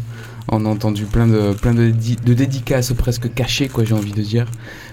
On 0.50 0.66
a 0.66 0.70
entendu 0.70 1.06
plein 1.06 1.28
de 1.28 1.54
de 1.54 2.34
dédicaces 2.34 2.94
presque 2.94 3.34
cachées, 3.34 3.68
quoi, 3.68 3.84
j'ai 3.84 3.94
envie 3.94 4.14
de 4.14 4.22
dire, 4.22 4.46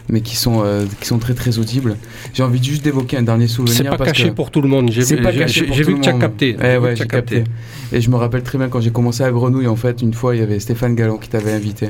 mais 0.09 0.21
qui 0.21 0.37
sont 0.37 0.63
euh, 0.65 0.85
qui 1.01 1.07
sont 1.07 1.19
très 1.19 1.35
très 1.35 1.59
audibles. 1.59 1.97
J'ai 2.35 2.43
envie 2.43 2.63
juste 2.63 2.85
d'évoquer 2.85 3.17
un 3.17 3.23
dernier 3.23 3.49
souvenir. 3.49 3.75
C'est 3.75 3.85
pas 3.85 3.97
parce 3.97 4.11
caché 4.13 4.29
que- 4.31 4.35
pour 4.35 4.51
tout 4.51 4.61
le 4.63 4.69
monde. 4.69 4.91
J'ai 4.91 5.03
vu- 5.03 5.23
pas 5.23 5.33
caché 5.33 5.65
pour 5.65 5.77
tout 5.77 5.83
vu 5.85 5.95
que 5.97 6.01
tu 6.01 6.09
as 6.09 6.13
capté. 6.13 6.57
Ouais, 6.57 6.97
j'ai 6.97 7.07
capté. 7.07 7.37
capté. 7.37 7.45
Et 7.93 8.01
je 8.01 8.11
me 8.11 8.17
rappelle 8.17 8.43
très 8.43 8.59
bien 8.59 8.69
quand 8.69 8.81
j'ai 8.81 8.91
commencé 8.91 9.23
à 9.23 9.31
Grenouille, 9.31 9.67
en 9.69 9.77
fait, 9.77 10.03
une 10.03 10.15
fois, 10.15 10.35
il 10.35 10.41
y 10.41 10.43
avait 10.43 10.59
Stéphane 10.59 10.95
Gallon 10.95 11.17
qui 11.17 11.29
t'avait 11.29 11.53
invité. 11.53 11.89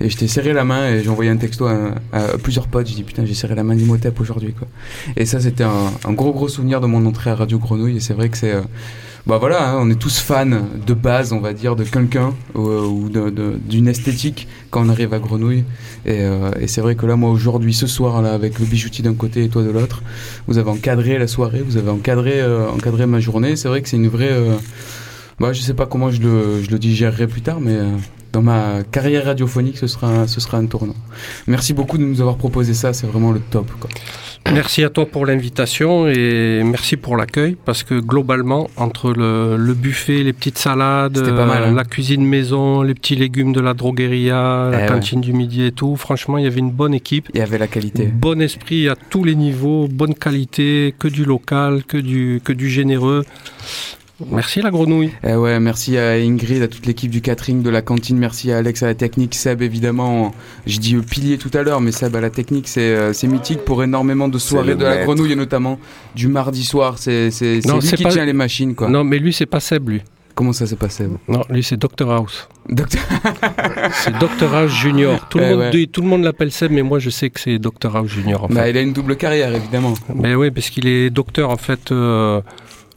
Et 0.00 0.10
je 0.10 0.16
t'ai 0.16 0.26
serré 0.28 0.52
la 0.52 0.64
main 0.64 0.88
et 0.90 1.02
j'ai 1.02 1.08
envoyé 1.08 1.30
un 1.30 1.36
texto 1.36 1.66
à, 1.66 1.94
à 2.12 2.38
plusieurs 2.42 2.66
potes. 2.66 2.86
J'ai 2.88 2.96
dit 2.96 3.04
putain, 3.04 3.24
j'ai 3.24 3.34
serré 3.34 3.54
la 3.54 3.62
main 3.64 3.74
d'Imhotep 3.76 4.20
aujourd'hui, 4.20 4.52
quoi. 4.52 4.66
Et 5.16 5.24
ça, 5.26 5.40
c'était 5.40 5.64
un, 5.64 5.92
un 6.04 6.12
gros 6.12 6.32
gros 6.32 6.48
souvenir 6.48 6.80
de 6.80 6.86
mon 6.86 7.04
entrée 7.06 7.30
à 7.30 7.34
Radio 7.34 7.58
Grenouille. 7.58 7.96
Et 7.96 8.00
c'est 8.00 8.14
vrai 8.14 8.28
que 8.28 8.36
c'est. 8.36 8.52
euh, 8.52 8.62
bah 9.26 9.38
voilà, 9.38 9.70
hein, 9.70 9.78
on 9.80 9.88
est 9.90 9.98
tous 9.98 10.18
fans 10.18 10.44
de 10.44 10.94
base, 10.94 11.32
on 11.32 11.40
va 11.40 11.54
dire, 11.54 11.76
de 11.76 11.84
quelqu'un 11.84 12.34
ou, 12.54 13.08
de- 13.08 13.58
d'une 13.68 13.88
esthétique 13.88 14.46
quand 14.70 14.84
on 14.84 14.90
arrive 14.90 15.14
à 15.14 15.18
Grenouille. 15.18 15.64
Et, 16.04 16.20
euh, 16.20 16.50
c'est 16.66 16.82
vrai 16.82 16.94
que 16.94 17.06
là, 17.06 17.16
moi, 17.16 17.30
aujourd'hui, 17.30 17.72
ce 17.72 17.86
soir, 17.86 18.20
là, 18.20 18.34
avec 18.34 18.58
le 18.58 18.66
bijoutier 18.66 19.02
d'un 19.02 19.14
côté 19.14 19.44
et 19.44 19.48
toi 19.48 19.62
de 19.62 19.70
l'autre, 19.70 20.02
vous 20.46 20.58
avez 20.58 20.68
encadré 20.70 21.18
la 21.18 21.26
soirée, 21.26 21.62
vous 21.66 21.78
avez 21.78 21.90
encadré, 21.90 22.32
euh, 22.40 22.68
encadré 22.68 23.06
ma 23.06 23.18
journée. 23.20 23.56
C'est 23.56 23.68
vrai 23.68 23.80
que 23.80 23.88
c'est 23.88 23.96
une 23.96 24.08
vraie. 24.08 24.30
euh, 24.32 24.56
bah, 25.40 25.52
je 25.54 25.62
sais 25.62 25.74
pas 25.74 25.86
comment 25.86 26.10
je 26.10 26.20
le, 26.20 26.62
je 26.62 26.70
le 26.70 26.78
digérerai 26.78 27.26
plus 27.26 27.40
tard, 27.40 27.60
mais 27.60 27.72
euh, 27.76 27.90
dans 28.34 28.42
ma 28.42 28.82
carrière 28.90 29.24
radiophonique, 29.26 29.78
ce 29.78 29.86
sera, 29.86 30.08
un- 30.08 30.26
ce 30.26 30.40
sera 30.40 30.58
un 30.58 30.66
tournant. 30.66 30.96
Merci 31.46 31.72
beaucoup 31.72 31.96
de 31.98 32.02
nous 32.04 32.20
avoir 32.20 32.36
proposé 32.36 32.74
ça, 32.74 32.92
c'est 32.92 33.06
vraiment 33.06 33.30
le 33.32 33.40
top. 33.40 33.70
Quoi. 33.80 33.88
Merci 34.52 34.84
à 34.84 34.90
toi 34.90 35.06
pour 35.06 35.24
l'invitation 35.24 36.06
et 36.06 36.60
merci 36.64 36.96
pour 36.98 37.16
l'accueil 37.16 37.56
parce 37.64 37.82
que 37.82 37.94
globalement, 37.98 38.68
entre 38.76 39.12
le, 39.12 39.56
le 39.56 39.72
buffet, 39.74 40.22
les 40.24 40.32
petites 40.34 40.58
salades, 40.58 41.18
pas 41.34 41.46
mal, 41.46 41.62
euh, 41.62 41.66
hein. 41.68 41.74
la 41.74 41.84
cuisine 41.84 42.26
maison, 42.26 42.82
les 42.82 42.92
petits 42.94 43.16
légumes 43.16 43.52
de 43.54 43.60
la 43.60 43.72
drogueria, 43.72 44.68
la 44.70 44.78
Eh 44.80 44.82
ouais. 44.82 44.88
cantine 44.88 45.20
du 45.22 45.32
midi 45.32 45.64
et 45.64 45.72
tout, 45.72 45.96
franchement, 45.96 46.36
il 46.36 46.44
y 46.44 46.46
avait 46.46 46.60
une 46.60 46.72
bonne 46.72 46.92
équipe. 46.92 47.28
Il 47.32 47.38
y 47.38 47.42
avait 47.42 47.56
la 47.56 47.68
qualité. 47.68 48.06
Bon 48.12 48.38
esprit 48.42 48.88
à 48.88 48.96
tous 48.96 49.24
les 49.24 49.36
niveaux, 49.36 49.88
bonne 49.88 50.14
qualité, 50.14 50.94
que 50.98 51.08
du 51.08 51.24
local, 51.24 51.84
que 51.86 51.96
du, 51.96 52.40
que 52.44 52.52
du 52.52 52.68
généreux. 52.68 53.24
Merci 54.30 54.62
la 54.62 54.70
grenouille. 54.70 55.10
Eh 55.26 55.34
ouais, 55.34 55.58
merci 55.58 55.98
à 55.98 56.12
Ingrid, 56.12 56.62
à 56.62 56.68
toute 56.68 56.86
l'équipe 56.86 57.10
du 57.10 57.20
catering, 57.20 57.62
de 57.62 57.70
la 57.70 57.82
cantine, 57.82 58.16
merci 58.16 58.52
à 58.52 58.58
Alex 58.58 58.82
à 58.84 58.86
la 58.86 58.94
technique, 58.94 59.34
Seb 59.34 59.60
évidemment, 59.60 60.32
j'ai 60.66 60.78
dit 60.78 60.94
euh, 60.94 61.00
pilier 61.02 61.36
tout 61.36 61.50
à 61.52 61.62
l'heure, 61.64 61.80
mais 61.80 61.90
Seb 61.90 62.14
à 62.14 62.20
la 62.20 62.30
technique, 62.30 62.68
c'est 62.68 62.80
euh, 62.94 63.12
c'est 63.12 63.26
mythique 63.26 63.64
pour 63.64 63.82
énormément 63.82 64.28
de 64.28 64.38
soirées 64.38 64.76
de 64.76 64.84
la 64.84 64.90
maître. 64.94 65.06
grenouille 65.06 65.32
et 65.32 65.36
notamment 65.36 65.80
du 66.14 66.28
mardi 66.28 66.64
soir, 66.64 66.96
c'est 66.98 67.32
c'est- 67.32 67.60
c'est 67.60 67.68
Non, 67.68 67.80
lui 67.80 67.88
qui 67.88 68.04
pas- 68.04 68.10
tient 68.10 68.24
les 68.24 68.32
machines 68.32 68.74
quoi. 68.76 68.88
Non, 68.88 69.02
mais 69.02 69.18
lui, 69.18 69.32
c'est 69.32 69.46
pas 69.46 69.58
Seb, 69.60 69.88
lui. 69.88 70.02
Comment 70.36 70.52
ça 70.52 70.66
s'est 70.66 70.74
passé 70.76 71.06
Non, 71.28 71.42
lui, 71.48 71.62
c'est 71.62 71.76
Dr 71.76 72.10
House. 72.10 72.48
Docteur 72.68 73.02
C'est 73.92 74.12
Dr 74.18 74.52
House 74.54 74.72
Junior. 74.72 75.28
Tout 75.28 75.38
le 75.38 75.44
Eh 75.44 75.50
monde, 75.50 75.58
ouais. 75.60 75.70
dit- 75.70 75.88
tout 75.88 76.02
le 76.02 76.08
monde 76.08 76.24
l'appelle 76.24 76.50
Seb, 76.50 76.72
mais 76.72 76.82
moi, 76.82 76.98
je 76.98 77.10
sais 77.10 77.30
que 77.30 77.38
c'est 77.40 77.58
Dr 77.60 77.94
House 77.96 78.10
Junior. 78.10 78.42
En 78.44 78.48
fait. 78.48 78.54
Bah, 78.54 78.68
il 78.68 78.76
a 78.76 78.80
une 78.80 78.92
double 78.92 79.16
carrière 79.16 79.54
évidemment. 79.54 79.94
Mais 80.14 80.34
oui, 80.36 80.50
parce 80.52 80.70
qu'il 80.70 80.86
est 80.88 81.10
docteur 81.10 81.50
en 81.50 81.56
fait. 81.56 81.90
euh, 81.92 82.40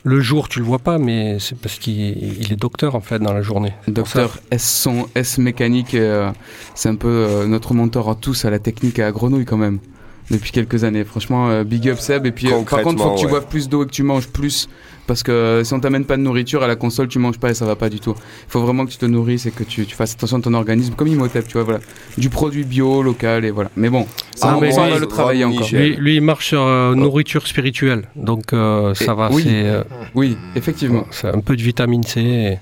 le 0.04 0.22
jour, 0.22 0.48
tu 0.48 0.60
le 0.60 0.66
vois 0.66 0.80
pas, 0.80 0.98
mais 0.98 1.38
c'est 1.40 1.58
parce 1.58 1.80
qu'il 1.80 2.40
il 2.42 2.54
est 2.54 2.56
docteur 2.56 2.96
en 2.96 3.02
fait 3.02 3.20
dans 3.20 3.34
la 3.34 3.42
journée. 3.42 3.74
Docteur 3.88 4.40
S 4.52 4.64
son, 4.64 5.08
S 5.16 5.38
mécanique, 5.38 5.96
euh, 5.96 6.32
c'est 6.76 6.90
un 6.90 6.96
peu 6.96 7.08
euh, 7.08 7.48
notre 7.48 7.74
mentor 7.74 8.10
à 8.10 8.16
tous 8.16 8.46
à 8.46 8.50
la 8.50 8.60
technique 8.60 9.00
et 9.00 9.04
à 9.04 9.12
Grenouille 9.12 9.46
quand 9.46 9.58
même. 9.58 9.80
Depuis 10.30 10.52
quelques 10.52 10.84
années, 10.84 11.06
franchement, 11.06 11.50
euh, 11.50 11.64
big 11.64 11.88
up 11.90 12.00
Seb. 12.00 12.26
Et 12.26 12.32
puis, 12.32 12.48
euh, 12.52 12.62
par 12.64 12.82
contre, 12.82 13.02
faut 13.02 13.12
que 13.14 13.20
tu 13.20 13.26
ouais. 13.26 13.32
boives 13.32 13.48
plus 13.48 13.70
d'eau 13.70 13.84
et 13.84 13.86
que 13.88 13.92
tu 13.92 14.04
manges 14.04 14.28
plus. 14.28 14.68
Parce 15.08 15.24
que 15.24 15.32
euh, 15.32 15.64
si 15.64 15.74
on 15.74 15.80
t'amène 15.80 16.04
pas 16.04 16.18
de 16.18 16.22
nourriture 16.22 16.64
à 16.64 16.68
la 16.68 16.76
console, 16.76 17.08
tu 17.08 17.18
manges 17.18 17.38
pas 17.40 17.52
et 17.52 17.54
ça 17.54 17.66
va 17.66 17.78
pas 17.78 17.90
du 17.90 18.02
tout. 18.02 18.14
Il 18.18 18.52
faut 18.52 18.60
vraiment 18.60 18.86
que 18.86 18.92
tu 18.92 18.98
te 18.98 19.06
nourrisses 19.06 19.46
et 19.46 19.52
que 19.52 19.64
tu, 19.64 19.86
tu 19.86 19.96
fasses 19.96 20.12
attention 20.16 20.40
à 20.40 20.42
ton 20.42 20.54
organisme, 20.54 20.96
comme 20.96 21.08
Imhotep, 21.08 21.48
tu 21.48 21.54
vois, 21.54 21.64
voilà. 21.64 21.80
Du 22.18 22.30
produit 22.30 22.66
bio, 22.66 23.02
local, 23.02 23.46
et 23.46 23.52
voilà. 23.52 23.72
Mais 23.78 23.90
bon, 23.90 24.06
ça, 24.36 24.50
Ah, 24.52 24.58
on, 24.58 24.60
va 24.60 25.00
le 25.00 25.06
travailler 25.06 25.46
encore. 25.46 25.66
Lui, 25.72 25.96
lui, 25.96 26.16
il 26.18 26.22
marche 26.22 26.48
sur 26.48 26.62
euh, 26.62 26.94
nourriture 26.94 27.48
spirituelle, 27.48 28.10
donc 28.18 28.52
euh, 28.52 28.94
ça 28.96 29.14
Et- 29.14 29.16
va. 29.16 29.30
oui. 29.32 29.44
c'est, 29.46 29.50
euh, 29.70 29.84
Oui, 30.14 30.36
effectivement. 30.58 31.06
C'est 31.12 31.30
un 31.30 31.40
peu 31.40 31.56
de 31.56 31.62
vitamine 31.62 32.04
C. 32.04 32.20
et- 32.20 32.58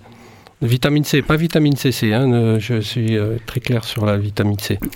Vitamine 0.61 1.03
C, 1.03 1.21
pas 1.23 1.35
vitamine 1.35 1.75
CC. 1.75 2.13
Hein, 2.13 2.59
je 2.59 2.79
suis 2.79 3.17
euh, 3.17 3.37
très 3.45 3.59
clair 3.59 3.83
sur 3.83 4.05
la 4.05 4.17
vitamine 4.17 4.57
C. 4.59 4.79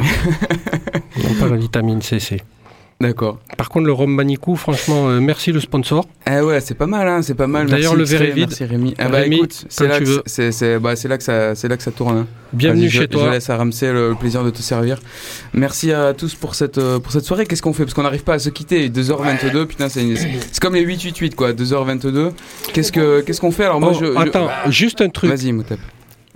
non 1.17 1.33
pas 1.39 1.47
la 1.49 1.57
vitamine 1.57 2.01
CC. 2.01 2.41
D'accord. 3.01 3.39
Par 3.57 3.69
contre, 3.69 3.85
le 3.85 3.93
rhum 3.93 4.13
Manicou, 4.13 4.57
franchement, 4.57 5.07
euh, 5.07 5.21
merci 5.21 5.53
le 5.53 5.61
sponsor. 5.61 6.05
Eh 6.29 6.41
ouais, 6.41 6.59
c'est 6.59 6.73
pas 6.73 6.85
mal, 6.85 7.07
hein, 7.07 7.21
c'est 7.21 7.33
pas 7.33 7.47
mal. 7.47 7.67
D'ailleurs, 7.67 7.95
Merci 7.95 8.11
le 8.13 8.17
verre 8.19 8.29
est 8.29 8.33
vide. 8.33 8.47
Merci 8.49 8.65
Rémi. 8.65 8.93
Ah 8.97 9.07
bah 9.07 9.19
Rémi, 9.19 9.37
écoute, 9.37 9.65
c'est 9.69 9.87
là, 9.87 9.99
tu 9.99 10.03
que 10.03 10.09
veux. 10.09 10.23
c'est, 10.25 10.51
c'est, 10.51 10.79
bah, 10.79 10.95
là 11.05 11.17
que 11.17 11.23
ça, 11.23 11.55
c'est 11.55 11.69
là 11.69 11.77
que 11.77 11.83
ça 11.83 11.91
tourne. 11.91 12.17
hein. 12.17 12.27
Bienvenue 12.51 12.89
chez 12.89 12.99
je, 12.99 13.03
toi. 13.05 13.27
Je 13.27 13.29
laisse 13.31 13.49
à 13.49 13.55
Ramsey 13.55 13.93
le, 13.93 14.09
le 14.09 14.15
plaisir 14.15 14.43
de 14.43 14.49
te 14.49 14.57
servir. 14.61 14.99
Merci 15.53 15.93
à 15.93 16.13
tous 16.13 16.35
pour 16.35 16.55
cette, 16.55 16.77
euh, 16.77 16.99
pour 16.99 17.13
cette 17.13 17.23
soirée. 17.23 17.45
Qu'est-ce 17.45 17.61
qu'on 17.61 17.71
fait? 17.71 17.83
Parce 17.85 17.93
qu'on 17.93 18.03
n'arrive 18.03 18.25
pas 18.25 18.33
à 18.33 18.39
se 18.39 18.49
quitter. 18.49 18.89
2h22, 18.89 19.65
putain, 19.65 19.87
c'est, 19.87 20.01
une- 20.03 20.17
c'est 20.17 20.59
comme 20.59 20.75
les 20.75 20.81
888 20.81 21.35
quoi. 21.35 21.53
2h22. 21.53 22.33
Qu'est-ce 22.73 22.91
que, 22.91 23.21
qu'est-ce 23.21 23.39
qu'on 23.39 23.51
fait? 23.51 23.63
Alors 23.63 23.79
moi, 23.79 23.91
Oh, 23.93 23.97
je, 23.97 24.07
je- 24.07 24.17
attends, 24.17 24.49
juste 24.67 24.99
un 24.99 25.07
truc. 25.07 25.31
Vas-y, 25.31 25.53
Moutep. 25.53 25.79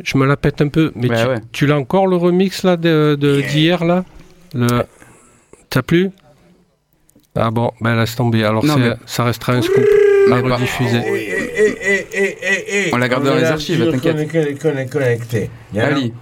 Je 0.02 0.18
me 0.18 0.26
la 0.26 0.38
pète 0.38 0.62
un 0.62 0.70
peu, 0.70 0.94
mais 0.96 1.10
Bah 1.10 1.22
tu, 1.24 1.28
ouais. 1.28 1.36
tu 1.52 1.68
l'as 1.68 1.78
encore 1.78 2.08
le 2.08 2.16
remix 2.16 2.64
là 2.64 2.78
de, 2.78 3.18
d'hier 3.52 3.84
là? 3.84 4.06
Le... 4.56 4.68
T'as 5.70 5.82
plus 5.82 6.12
Ah 7.36 7.50
bon, 7.52 7.72
ben 7.82 7.96
laisse 7.96 8.16
tomber. 8.16 8.44
Alors 8.44 8.64
Non, 8.64 8.76
c'est- 8.76 8.80
mais- 8.80 8.96
ça 9.06 9.24
restera 9.24 9.54
un 9.54 9.62
scoop 9.62 9.84
à 10.32 10.42
Mais. 10.42 11.04
Eh, 11.06 11.12
eh, 11.58 11.78
eh, 11.84 12.08
eh, 12.14 12.38
eh, 12.44 12.66
eh. 12.88 12.90
On 12.94 12.98
l'a 12.98 13.08
gardé 13.10 13.30
dans 13.30 13.36
les 13.36 13.44
archives, 13.44 13.84
t'inquiète. 13.92 14.14
connecté, 14.32 14.56
connecté, 14.56 14.90
connecté. 15.00 15.50
Y 15.74 15.82
en 15.82 15.84
a- 15.84 15.88
Ali. 15.88 16.14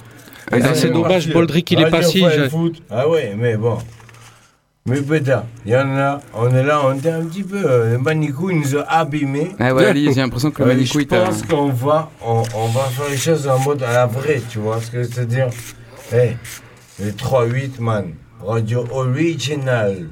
Ah, 0.54 0.74
c'est 0.74 0.90
dommage, 0.90 1.32
Boldrick, 1.32 1.72
il 1.72 1.82
est 1.82 1.90
pas 1.90 2.02
si. 2.02 2.24
Ah 2.90 3.08
ouais, 3.10 3.34
mais 3.38 3.56
bon. 3.58 3.78
Mais 4.88 5.00
putain, 5.00 5.44
il 5.64 5.74
y 5.74 5.76
en 5.76 5.96
a, 5.96 6.20
on 6.34 6.50
est 6.56 6.64
là, 6.64 6.82
on 6.84 6.96
était 6.96 7.12
un 7.12 7.24
petit 7.26 7.44
peu. 7.44 7.62
euh, 7.64 7.92
Le 7.92 7.98
Manicou, 8.00 8.50
il 8.50 8.60
nous 8.62 8.76
a 8.78 8.82
abîmés. 8.82 9.52
Ah 9.60 9.76
ouais, 9.76 9.86
Ali, 9.86 10.12
j'ai 10.12 10.22
l'impression 10.22 10.50
que 10.50 10.64
le 10.64 10.70
Euh, 10.72 10.74
Manicou, 10.74 11.00
il 11.02 11.04
Je 11.04 11.16
pense 11.16 11.44
qu'on 11.44 11.70
va, 11.70 12.10
on, 12.26 12.42
on 12.56 12.68
va 12.70 12.82
faire 12.86 13.08
les 13.10 13.18
choses 13.18 13.48
en 13.48 13.60
mode 13.60 13.84
à 13.84 13.94
la 13.94 14.06
vraie, 14.08 14.42
tu 14.50 14.58
vois 14.58 14.82
ce 14.82 14.90
que 14.90 15.04
je 15.04 15.10
veux 15.10 15.26
dire? 15.28 15.50
Eh, 16.14 16.32
les 17.00 17.12
3-8, 17.12 17.80
man. 17.80 18.14
Radio 18.44 18.84
original. 18.92 20.08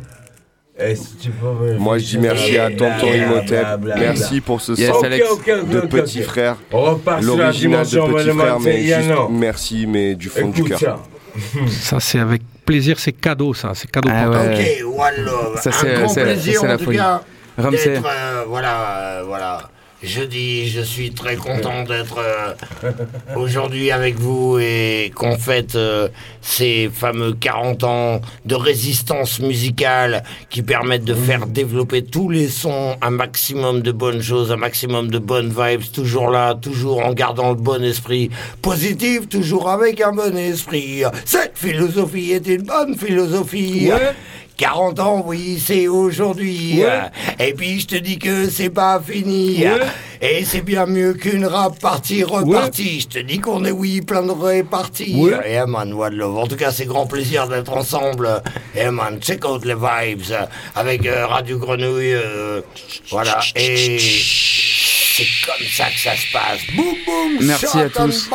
Si 0.96 1.16
tu 1.18 1.30
peux 1.32 1.48
me- 1.48 1.78
Moi, 1.78 1.98
je 1.98 2.06
dis 2.06 2.18
merci 2.18 2.58
à 2.58 2.70
Tonton 2.70 3.08
Imhotep. 3.14 3.66
Merci 3.98 4.42
pour 4.42 4.62
ce 4.62 4.72
Yes, 4.74 4.92
Alex. 5.04 5.26
De 5.70 5.82
petit 5.82 6.22
frère. 6.24 6.56
L'original 7.22 7.86
de 7.86 8.00
petit 8.00 8.30
frère, 8.38 8.60
mais 8.60 8.82
juste 8.84 9.10
merci, 9.30 9.86
mais 9.88 10.16
du 10.16 10.30
fond 10.30 10.50
du 10.50 10.64
cœur. 10.64 10.80
ça. 10.80 11.00
Ça, 11.70 12.00
c'est 12.00 12.20
avec 12.20 12.42
plaisir, 12.66 13.00
c'est 13.00 13.12
cadeau, 13.12 13.54
ça. 13.54 13.72
C'est 13.76 13.90
cadeau 13.90 14.10
Ah 14.12 14.24
pour 14.26 14.34
toi. 14.34 14.42
ouais. 14.44 14.82
Ok, 14.84 15.00
one 15.00 15.26
love. 15.26 15.62
Ça, 15.62 15.72
c'est- 15.72 15.96
un 15.96 16.00
grand 16.00 16.10
c'est- 16.10 16.24
plaisir 16.24 16.60
c'est 16.62 16.68
la 16.68 16.78
tout 16.78 16.86
folie. 16.86 16.98
cas 16.98 17.22
Ramsey. 17.58 17.86
d'être, 17.90 18.06
euh, 18.06 18.44
voilà, 18.48 18.98
euh, 19.20 19.24
voilà. 19.28 19.70
Je 20.02 20.22
dis, 20.22 20.70
je 20.70 20.80
suis 20.80 21.12
très 21.12 21.36
content 21.36 21.84
d'être 21.84 22.20
euh, 22.20 22.54
aujourd'hui 23.36 23.92
avec 23.92 24.18
vous 24.18 24.58
et 24.58 25.12
qu'on 25.14 25.38
fête 25.38 25.76
euh, 25.76 26.08
ces 26.42 26.90
fameux 26.94 27.34
40 27.34 27.84
ans 27.84 28.22
de 28.46 28.56
résistance 28.56 29.42
musicale 29.42 30.24
qui 30.50 30.62
permettent 30.62 31.04
de 31.04 31.14
faire 31.14 31.48
développer 31.48 32.02
tous 32.06 32.30
les 32.30 32.48
sons, 32.48 32.96
un 33.02 33.10
maximum 33.10 33.82
de 33.82 33.92
bonnes 33.92 34.22
choses, 34.22 34.54
un 34.54 34.58
maximum 34.58 35.10
de 35.10 35.20
bonnes 35.20 35.50
vibes, 35.50 35.92
toujours 35.92 36.30
là, 36.30 36.56
toujours 36.56 37.06
en 37.06 37.12
gardant 37.12 37.50
le 37.50 37.56
bon 37.56 37.84
esprit 37.84 38.30
positif, 38.62 39.28
toujours 39.28 39.70
avec 39.70 40.00
un 40.00 40.14
bon 40.14 40.38
esprit. 40.38 41.04
Cette 41.26 41.58
philosophie 41.58 42.32
est 42.32 42.48
une 42.48 42.64
bonne 42.64 42.96
philosophie. 42.96 43.90
Ouais. 43.92 44.16
40 44.60 45.00
ans, 45.00 45.24
oui, 45.26 45.58
c'est 45.66 45.88
aujourd'hui. 45.88 46.84
Ouais. 46.84 47.10
Et 47.40 47.54
puis 47.54 47.80
je 47.80 47.88
te 47.88 47.96
dis 47.96 48.20
que 48.20 48.50
c'est 48.50 48.70
pas 48.70 49.00
fini. 49.00 49.64
Ouais. 49.64 49.80
Et 50.22 50.44
c'est 50.44 50.64
bien 50.64 50.86
mieux 50.86 51.14
qu'une 51.14 51.46
rap 51.46 51.80
partie 51.80 52.26
repartie. 52.26 53.00
Je 53.00 53.08
te 53.08 53.20
dis 53.20 53.40
qu'on 53.40 53.64
est 53.64 53.72
oui 53.72 54.02
plein 54.02 54.22
de 54.22 54.32
réparties. 54.32 55.32
Et 55.46 55.66
man, 55.66 55.94
what 55.94 56.10
love. 56.10 56.38
En 56.38 56.46
tout 56.46 56.58
cas, 56.58 56.74
c'est 56.74 56.86
grand 56.86 57.08
plaisir 57.08 57.48
d'être 57.48 57.72
ensemble. 57.72 58.28
Et 58.76 58.90
man, 58.90 59.18
check 59.22 59.46
out 59.46 59.64
les 59.64 59.76
vibes 59.76 60.36
avec 60.76 61.06
euh, 61.06 61.26
Radio 61.26 61.58
Grenouille. 61.58 62.16
euh, 62.16 62.60
voilà. 63.12 63.40
Et 63.56 63.98
c'est 63.98 65.24
comme 65.46 65.68
ça 65.68 65.86
que 65.86 66.00
ça 66.00 66.18
se 66.18 66.34
passe. 66.34 66.60
Boum 66.76 66.96
boum. 67.06 67.48
Merci 67.48 67.80
à 67.80 67.88
tous. 67.88 68.30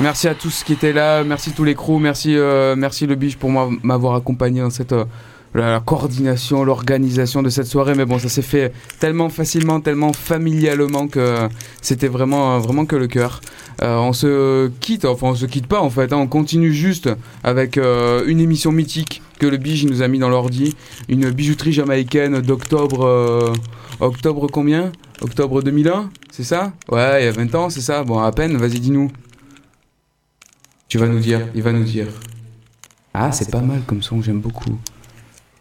Merci 0.00 0.28
à 0.28 0.34
tous 0.34 0.64
qui 0.64 0.72
étaient 0.72 0.94
là, 0.94 1.22
merci 1.24 1.52
tous 1.52 1.64
les 1.64 1.74
crews, 1.74 1.98
merci, 1.98 2.34
euh, 2.38 2.74
merci 2.74 3.06
le 3.06 3.16
biche 3.16 3.36
pour 3.36 3.50
m'avoir 3.50 4.14
accompagné 4.14 4.62
dans 4.62 4.70
cette 4.70 4.94
la, 5.54 5.80
coordination, 5.80 6.64
l'organisation 6.64 7.42
de 7.42 7.48
cette 7.48 7.66
soirée. 7.66 7.94
Mais 7.94 8.04
bon, 8.04 8.18
ça 8.18 8.28
s'est 8.28 8.42
fait 8.42 8.72
tellement 8.98 9.28
facilement, 9.28 9.80
tellement 9.80 10.12
familialement 10.12 11.08
que 11.08 11.48
c'était 11.80 12.08
vraiment, 12.08 12.58
vraiment 12.58 12.86
que 12.86 12.96
le 12.96 13.06
cœur. 13.06 13.40
Euh, 13.82 13.96
on 13.96 14.12
se 14.12 14.68
quitte, 14.80 15.04
enfin 15.04 15.28
on 15.28 15.34
se 15.34 15.46
quitte 15.46 15.66
pas 15.66 15.80
en 15.80 15.90
fait, 15.90 16.12
hein, 16.12 16.18
on 16.18 16.28
continue 16.28 16.72
juste 16.72 17.08
avec 17.42 17.78
euh, 17.78 18.22
une 18.26 18.38
émission 18.38 18.70
mythique 18.70 19.22
que 19.40 19.46
le 19.46 19.56
biche 19.56 19.84
nous 19.84 20.02
a 20.02 20.08
mis 20.08 20.20
dans 20.20 20.28
l'ordi, 20.28 20.76
une 21.08 21.30
bijouterie 21.30 21.72
jamaïcaine 21.72 22.40
d'octobre, 22.42 23.04
euh, 23.04 23.52
octobre 23.98 24.46
combien? 24.46 24.92
Octobre 25.20 25.62
2001, 25.62 26.10
c'est 26.30 26.44
ça? 26.44 26.72
Ouais, 26.90 27.22
il 27.22 27.24
y 27.24 27.28
a 27.28 27.32
20 27.32 27.54
ans, 27.54 27.70
c'est 27.70 27.80
ça? 27.80 28.04
Bon, 28.04 28.18
à 28.18 28.30
peine, 28.30 28.56
vas-y 28.56 28.78
dis-nous. 28.78 29.10
Tu 30.88 30.98
vas 30.98 31.08
nous 31.08 31.20
dire, 31.20 31.48
il 31.54 31.62
va 31.62 31.72
nous 31.72 31.84
dire. 31.84 32.06
Ah, 33.14 33.32
c'est 33.32 33.50
pas 33.50 33.60
mal 33.60 33.82
comme 33.86 34.02
son, 34.02 34.22
j'aime 34.22 34.40
beaucoup. 34.40 34.78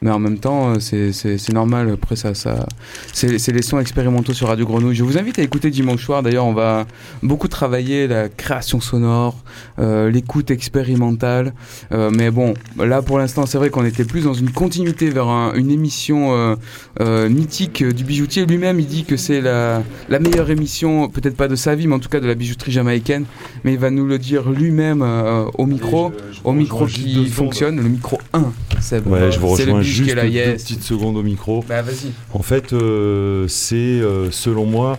Mais 0.03 0.09
en 0.09 0.17
même 0.17 0.39
temps, 0.39 0.71
euh, 0.71 0.79
c'est- 0.79 1.11
c'est 1.11 1.37
c'est 1.37 1.53
normal. 1.53 1.91
Après, 1.93 2.15
ça, 2.15 2.33
ça, 2.33 2.65
c'est 3.13 3.37
c'est 3.37 3.51
les 3.51 3.61
sons 3.61 3.77
expérimentaux 3.79 4.33
sur 4.33 4.47
Radio 4.47 4.65
Grenouille. 4.65 4.95
Je 4.95 5.03
vous 5.03 5.19
invite 5.19 5.37
à 5.37 5.43
écouter 5.43 5.69
dimanche 5.69 6.03
soir. 6.03 6.23
D'ailleurs, 6.23 6.45
on 6.47 6.53
va 6.55 6.87
beaucoup 7.21 7.47
travailler 7.47 8.07
la 8.07 8.27
création 8.27 8.81
sonore, 8.81 9.35
euh, 9.77 10.09
l'écoute 10.09 10.49
expérimentale. 10.49 11.53
Euh, 11.91 12.09
mais 12.11 12.31
bon, 12.31 12.55
là, 12.79 13.03
pour 13.03 13.19
l'instant, 13.19 13.45
c'est 13.45 13.59
vrai 13.59 13.69
qu'on 13.69 13.85
était 13.85 14.03
plus 14.03 14.23
dans 14.23 14.33
une 14.33 14.49
continuité 14.49 15.11
vers 15.11 15.27
un- 15.27 15.53
une 15.53 15.69
émission 15.69 16.33
euh, 16.33 16.55
euh, 16.99 17.29
mythique 17.29 17.83
du 17.83 18.03
bijoutier. 18.03 18.47
Lui-même, 18.47 18.79
il 18.79 18.87
dit 18.87 19.03
que 19.03 19.17
c'est 19.17 19.39
la, 19.39 19.83
la 20.09 20.17
meilleure 20.17 20.49
émission, 20.49 21.09
peut-être 21.09 21.37
pas 21.37 21.47
de 21.47 21.55
sa 21.55 21.75
vie, 21.75 21.85
mais 21.85 21.93
en 21.93 21.99
tout 21.99 22.09
cas 22.09 22.19
de 22.19 22.25
la 22.27 22.33
bijouterie 22.33 22.71
jamaïcaine. 22.71 23.25
Mais 23.63 23.73
il 23.73 23.79
va 23.79 23.91
nous 23.91 24.07
le 24.07 24.17
dire 24.17 24.49
lui-même 24.49 25.03
euh, 25.03 25.45
au 25.59 25.67
micro, 25.67 26.11
au 26.43 26.53
micro 26.53 26.87
qui 26.87 27.27
fonctionne, 27.27 27.75
le 27.75 27.83
micro 27.87 28.19
1. 28.33 28.51
Seb. 28.79 29.05
Ouais, 29.05 29.31
je 29.31 29.39
vous 29.39 29.55
C'est 29.55 29.65
rejoins 29.65 29.81
juste 29.91 30.11
est 30.11 30.15
là, 30.15 30.23
deux 30.23 30.29
yes. 30.29 30.63
petites 30.63 30.83
secondes 30.83 31.17
au 31.17 31.23
micro. 31.23 31.63
Bah, 31.67 31.81
vas-y. 31.81 32.11
En 32.33 32.41
fait, 32.41 32.73
euh, 32.73 33.47
c'est 33.47 33.75
euh, 33.75 34.31
selon 34.31 34.65
moi 34.65 34.97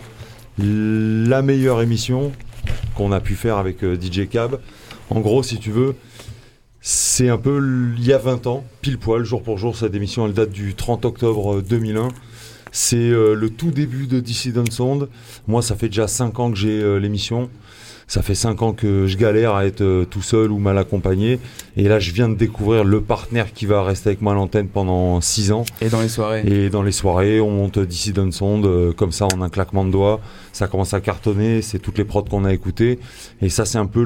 la 0.57 1.41
meilleure 1.41 1.81
émission 1.81 2.31
qu'on 2.95 3.11
a 3.11 3.19
pu 3.19 3.35
faire 3.35 3.57
avec 3.57 3.83
euh, 3.83 3.99
DJ 3.99 4.29
Cab. 4.29 4.59
En 5.09 5.19
gros, 5.19 5.43
si 5.43 5.57
tu 5.57 5.71
veux, 5.71 5.95
c'est 6.85 7.29
un 7.29 7.37
peu 7.37 7.61
il 7.97 8.05
y 8.05 8.11
a 8.11 8.17
20 8.17 8.45
ans, 8.45 8.65
pile 8.81 8.97
poil, 8.97 9.23
jour 9.23 9.41
pour 9.41 9.57
jour. 9.57 9.77
Cette 9.77 9.95
émission, 9.95 10.25
elle 10.27 10.33
date 10.33 10.51
du 10.51 10.75
30 10.75 11.05
octobre 11.05 11.55
euh, 11.55 11.61
2001. 11.61 12.09
C'est 12.73 12.97
euh, 12.97 13.35
le 13.35 13.49
tout 13.49 13.71
début 13.71 14.05
de 14.05 14.19
Dissident 14.19 14.69
Sound. 14.69 15.07
Moi, 15.47 15.61
ça 15.61 15.75
fait 15.75 15.87
déjà 15.87 16.09
5 16.09 16.39
ans 16.39 16.51
que 16.51 16.57
j'ai 16.57 16.81
euh, 16.81 16.97
l'émission. 16.97 17.49
Ça 18.13 18.21
fait 18.21 18.35
5 18.35 18.61
ans 18.61 18.73
que 18.73 19.07
je 19.07 19.17
galère 19.17 19.55
à 19.55 19.65
être 19.65 19.81
euh, 19.81 20.05
tout 20.05 20.21
seul 20.21 20.51
ou 20.51 20.59
mal 20.59 20.77
accompagné. 20.77 21.39
Et 21.75 21.87
là, 21.87 21.97
je 21.97 22.11
viens 22.11 22.29
de 22.29 22.35
découvrir 22.35 22.83
le 22.83 23.01
partenaire 23.01 23.51
qui 23.51 23.65
va 23.65 23.81
rester 23.81 24.09
avec 24.09 24.21
moi 24.21 24.33
à 24.33 24.35
l'antenne 24.35 24.67
pendant 24.67 25.19
6 25.19 25.51
ans. 25.51 25.65
Et 25.81 25.89
dans 25.89 25.99
les 25.99 26.09
soirées. 26.09 26.43
Et 26.45 26.69
dans 26.69 26.83
les 26.83 26.91
soirées, 26.91 27.41
on 27.41 27.49
monte 27.49 27.79
Dissident 27.79 28.29
Sound 28.29 28.67
euh, 28.67 28.93
comme 28.93 29.11
ça 29.11 29.25
en 29.33 29.41
un 29.41 29.49
claquement 29.49 29.83
de 29.83 29.89
doigts. 29.89 30.21
Ça 30.51 30.67
commence 30.67 30.93
à 30.93 31.01
cartonner, 31.01 31.63
c'est 31.63 31.79
toutes 31.79 31.97
les 31.97 32.05
prods 32.05 32.21
qu'on 32.21 32.45
a 32.45 32.53
écoutées. 32.53 32.99
Et 33.41 33.49
ça, 33.49 33.65
c'est 33.65 33.79
un 33.79 33.87
peu 33.87 34.03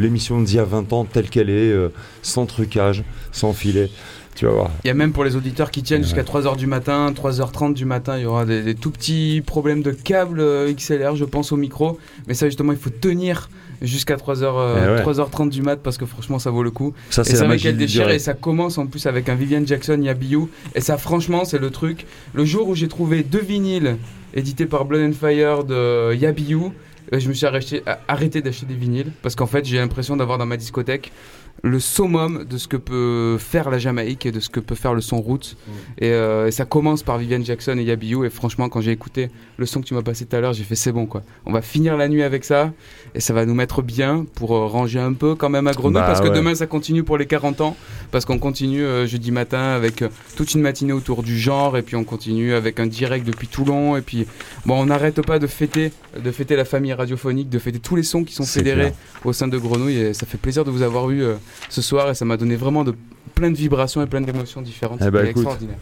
l'émission 0.00 0.40
d'il 0.40 0.54
y 0.54 0.60
a 0.60 0.64
20 0.64 0.92
ans 0.92 1.04
telle 1.04 1.28
qu'elle 1.28 1.50
est, 1.50 1.72
euh, 1.72 1.88
sans 2.22 2.46
trucage, 2.46 3.02
sans 3.32 3.52
filet. 3.52 3.90
Tu 4.36 4.44
vas 4.44 4.52
voir. 4.52 4.70
Il 4.84 4.88
y 4.88 4.90
a 4.90 4.94
même 4.94 5.12
pour 5.12 5.24
les 5.24 5.34
auditeurs 5.34 5.70
qui 5.70 5.82
tiennent 5.82 6.02
jusqu'à 6.02 6.22
3h 6.22 6.56
du 6.56 6.66
matin, 6.66 7.10
3h30 7.10 7.72
du 7.72 7.86
matin, 7.86 8.18
il 8.18 8.22
y 8.22 8.26
aura 8.26 8.44
des, 8.44 8.62
des 8.62 8.74
tout 8.74 8.90
petits 8.90 9.42
problèmes 9.44 9.82
de 9.82 9.90
câble 9.92 10.40
euh, 10.40 10.72
XLR, 10.72 11.16
je 11.16 11.24
pense, 11.24 11.52
au 11.52 11.56
micro. 11.56 11.98
Mais 12.28 12.34
ça, 12.34 12.46
justement, 12.46 12.72
il 12.72 12.78
faut 12.78 12.90
tenir 12.90 13.48
jusqu'à 13.82 14.16
3h, 14.16 14.42
Eh 14.42 14.90
ouais. 14.90 15.02
3h30 15.02 15.48
du 15.48 15.62
mat 15.62 15.76
parce 15.76 15.96
que 15.96 16.04
franchement, 16.06 16.38
ça 16.38 16.50
vaut 16.50 16.62
le 16.62 16.70
coup. 16.70 16.92
Ça, 17.10 17.22
et 17.22 17.24
c'est 17.24 17.42
la 17.42 17.48
ça 17.50 17.56
qu'elle 17.56 17.76
déchire 17.78 18.08
et 18.10 18.18
ça 18.18 18.34
commence 18.34 18.78
en 18.78 18.86
plus 18.86 19.06
avec 19.06 19.28
un 19.28 19.34
Vivian 19.34 19.62
Jackson 19.64 20.00
Yabiou. 20.00 20.50
Et 20.74 20.80
ça, 20.80 20.98
franchement, 20.98 21.44
c'est 21.46 21.58
le 21.58 21.70
truc. 21.70 22.06
Le 22.34 22.44
jour 22.44 22.68
où 22.68 22.74
j'ai 22.74 22.88
trouvé 22.88 23.22
deux 23.22 23.40
vinyles 23.42 23.96
édités 24.34 24.66
par 24.66 24.84
Blood 24.84 25.00
and 25.10 25.12
Fire 25.18 25.64
de 25.64 26.14
Yabiou, 26.14 26.72
euh, 27.12 27.20
je 27.20 27.28
me 27.28 27.34
suis 27.34 27.46
arrêté, 27.46 27.82
arrêté 28.08 28.42
d'acheter 28.42 28.66
des 28.66 28.74
vinyles 28.74 29.12
parce 29.22 29.34
qu'en 29.34 29.46
fait, 29.46 29.64
j'ai 29.64 29.78
l'impression 29.78 30.16
d'avoir 30.16 30.38
dans 30.38 30.46
ma 30.46 30.56
discothèque 30.56 31.12
le 31.62 31.80
summum 31.80 32.44
de 32.44 32.58
ce 32.58 32.68
que 32.68 32.76
peut 32.76 33.38
faire 33.38 33.70
la 33.70 33.78
Jamaïque 33.78 34.26
et 34.26 34.32
de 34.32 34.40
ce 34.40 34.48
que 34.48 34.60
peut 34.60 34.74
faire 34.74 34.94
le 34.94 35.00
son 35.00 35.20
roots. 35.20 35.56
Et, 35.98 36.10
euh, 36.10 36.46
et 36.46 36.50
ça 36.50 36.64
commence 36.64 37.02
par 37.02 37.18
Vivian 37.18 37.42
Jackson 37.42 37.76
et 37.78 37.84
Yabiou. 37.84 38.24
Et 38.24 38.30
franchement, 38.30 38.68
quand 38.68 38.80
j'ai 38.80 38.92
écouté 38.92 39.30
le 39.56 39.66
son 39.66 39.80
que 39.80 39.86
tu 39.86 39.94
m'as 39.94 40.02
passé 40.02 40.26
tout 40.26 40.36
à 40.36 40.40
l'heure, 40.40 40.52
j'ai 40.52 40.64
fait 40.64 40.74
c'est 40.74 40.92
bon 40.92 41.06
quoi. 41.06 41.22
On 41.44 41.52
va 41.52 41.62
finir 41.62 41.96
la 41.96 42.08
nuit 42.08 42.22
avec 42.22 42.44
ça 42.44 42.72
et 43.14 43.20
ça 43.20 43.32
va 43.32 43.46
nous 43.46 43.54
mettre 43.54 43.82
bien 43.82 44.26
pour 44.34 44.54
euh, 44.54 44.66
ranger 44.66 45.00
un 45.00 45.12
peu 45.12 45.34
quand 45.34 45.48
même 45.48 45.66
à 45.66 45.72
Grenouille 45.72 45.94
Bah 45.94 46.06
parce 46.06 46.20
que 46.20 46.28
demain 46.28 46.54
ça 46.54 46.66
continue 46.66 47.02
pour 47.02 47.18
les 47.18 47.26
40 47.26 47.60
ans. 47.60 47.76
Parce 48.10 48.24
qu'on 48.24 48.38
continue 48.38 48.84
euh, 48.84 49.06
jeudi 49.06 49.32
matin 49.32 49.58
avec 49.58 50.04
toute 50.36 50.54
une 50.54 50.60
matinée 50.60 50.92
autour 50.92 51.22
du 51.22 51.38
genre 51.38 51.76
et 51.76 51.82
puis 51.82 51.96
on 51.96 52.04
continue 52.04 52.54
avec 52.54 52.78
un 52.80 52.86
direct 52.86 53.26
depuis 53.26 53.48
Toulon. 53.48 53.96
Et 53.96 54.02
puis 54.02 54.26
bon, 54.66 54.80
on 54.80 54.86
n'arrête 54.86 55.20
pas 55.22 55.38
de 55.38 55.46
fêter, 55.46 55.92
de 56.22 56.30
fêter 56.30 56.54
la 56.54 56.64
famille 56.64 56.92
radiophonique, 56.92 57.48
de 57.48 57.58
fêter 57.58 57.78
tous 57.78 57.96
les 57.96 58.02
sons 58.02 58.24
qui 58.24 58.34
sont 58.34 58.44
fédérés 58.44 58.80
clair. 58.80 58.94
au 59.24 59.32
sein 59.32 59.48
de 59.48 59.58
Grenouille. 59.58 59.98
Et 59.98 60.14
ça 60.14 60.26
fait 60.26 60.38
plaisir 60.38 60.64
de 60.64 60.70
vous 60.70 60.82
avoir 60.82 61.10
eu 61.10 61.24
ce 61.68 61.82
soir 61.82 62.10
et 62.10 62.14
ça 62.14 62.24
m'a 62.24 62.36
donné 62.36 62.56
vraiment 62.56 62.84
de 62.84 62.94
plein 63.34 63.50
de 63.50 63.56
vibrations 63.56 64.02
et 64.02 64.06
plein 64.06 64.20
d'émotions 64.20 64.62
différentes. 64.62 64.98
Eh 65.00 65.04
C'était 65.04 65.18
écoute, 65.18 65.28
extraordinaire. 65.42 65.78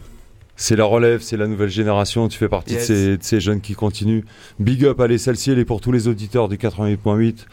C'est 0.57 0.75
la 0.77 0.85
relève, 0.85 1.21
c'est 1.21 1.35
la 1.37 1.47
nouvelle 1.47 1.69
génération. 1.69 2.27
Tu 2.29 2.37
fais 2.37 2.47
partie 2.47 2.73
Yes. 2.73 2.89
de, 2.89 2.95
ces, 2.95 3.17
de 3.17 3.23
ces 3.23 3.39
jeunes 3.41 3.59
qui 3.61 3.73
continuent. 3.73 4.23
Big 4.59 4.85
up, 4.85 4.99
allez, 5.01 5.17
celle-ci, 5.17 5.51
elle 5.51 5.59
est 5.59 5.65
pour 5.65 5.81
tous 5.81 5.91
les 5.91 6.07
auditeurs 6.07 6.47
du 6.47 6.55
88.8, 6.57 7.45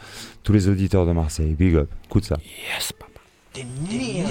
tous 0.43 0.53
les 0.53 0.69
auditeurs 0.69 1.05
de 1.05 1.11
Marseille. 1.11 1.53
Big 1.57 1.75
up, 1.75 1.89
écoute 2.05 2.23
ça. 2.23 2.37
Yes, 2.77 2.93
near, 3.91 4.25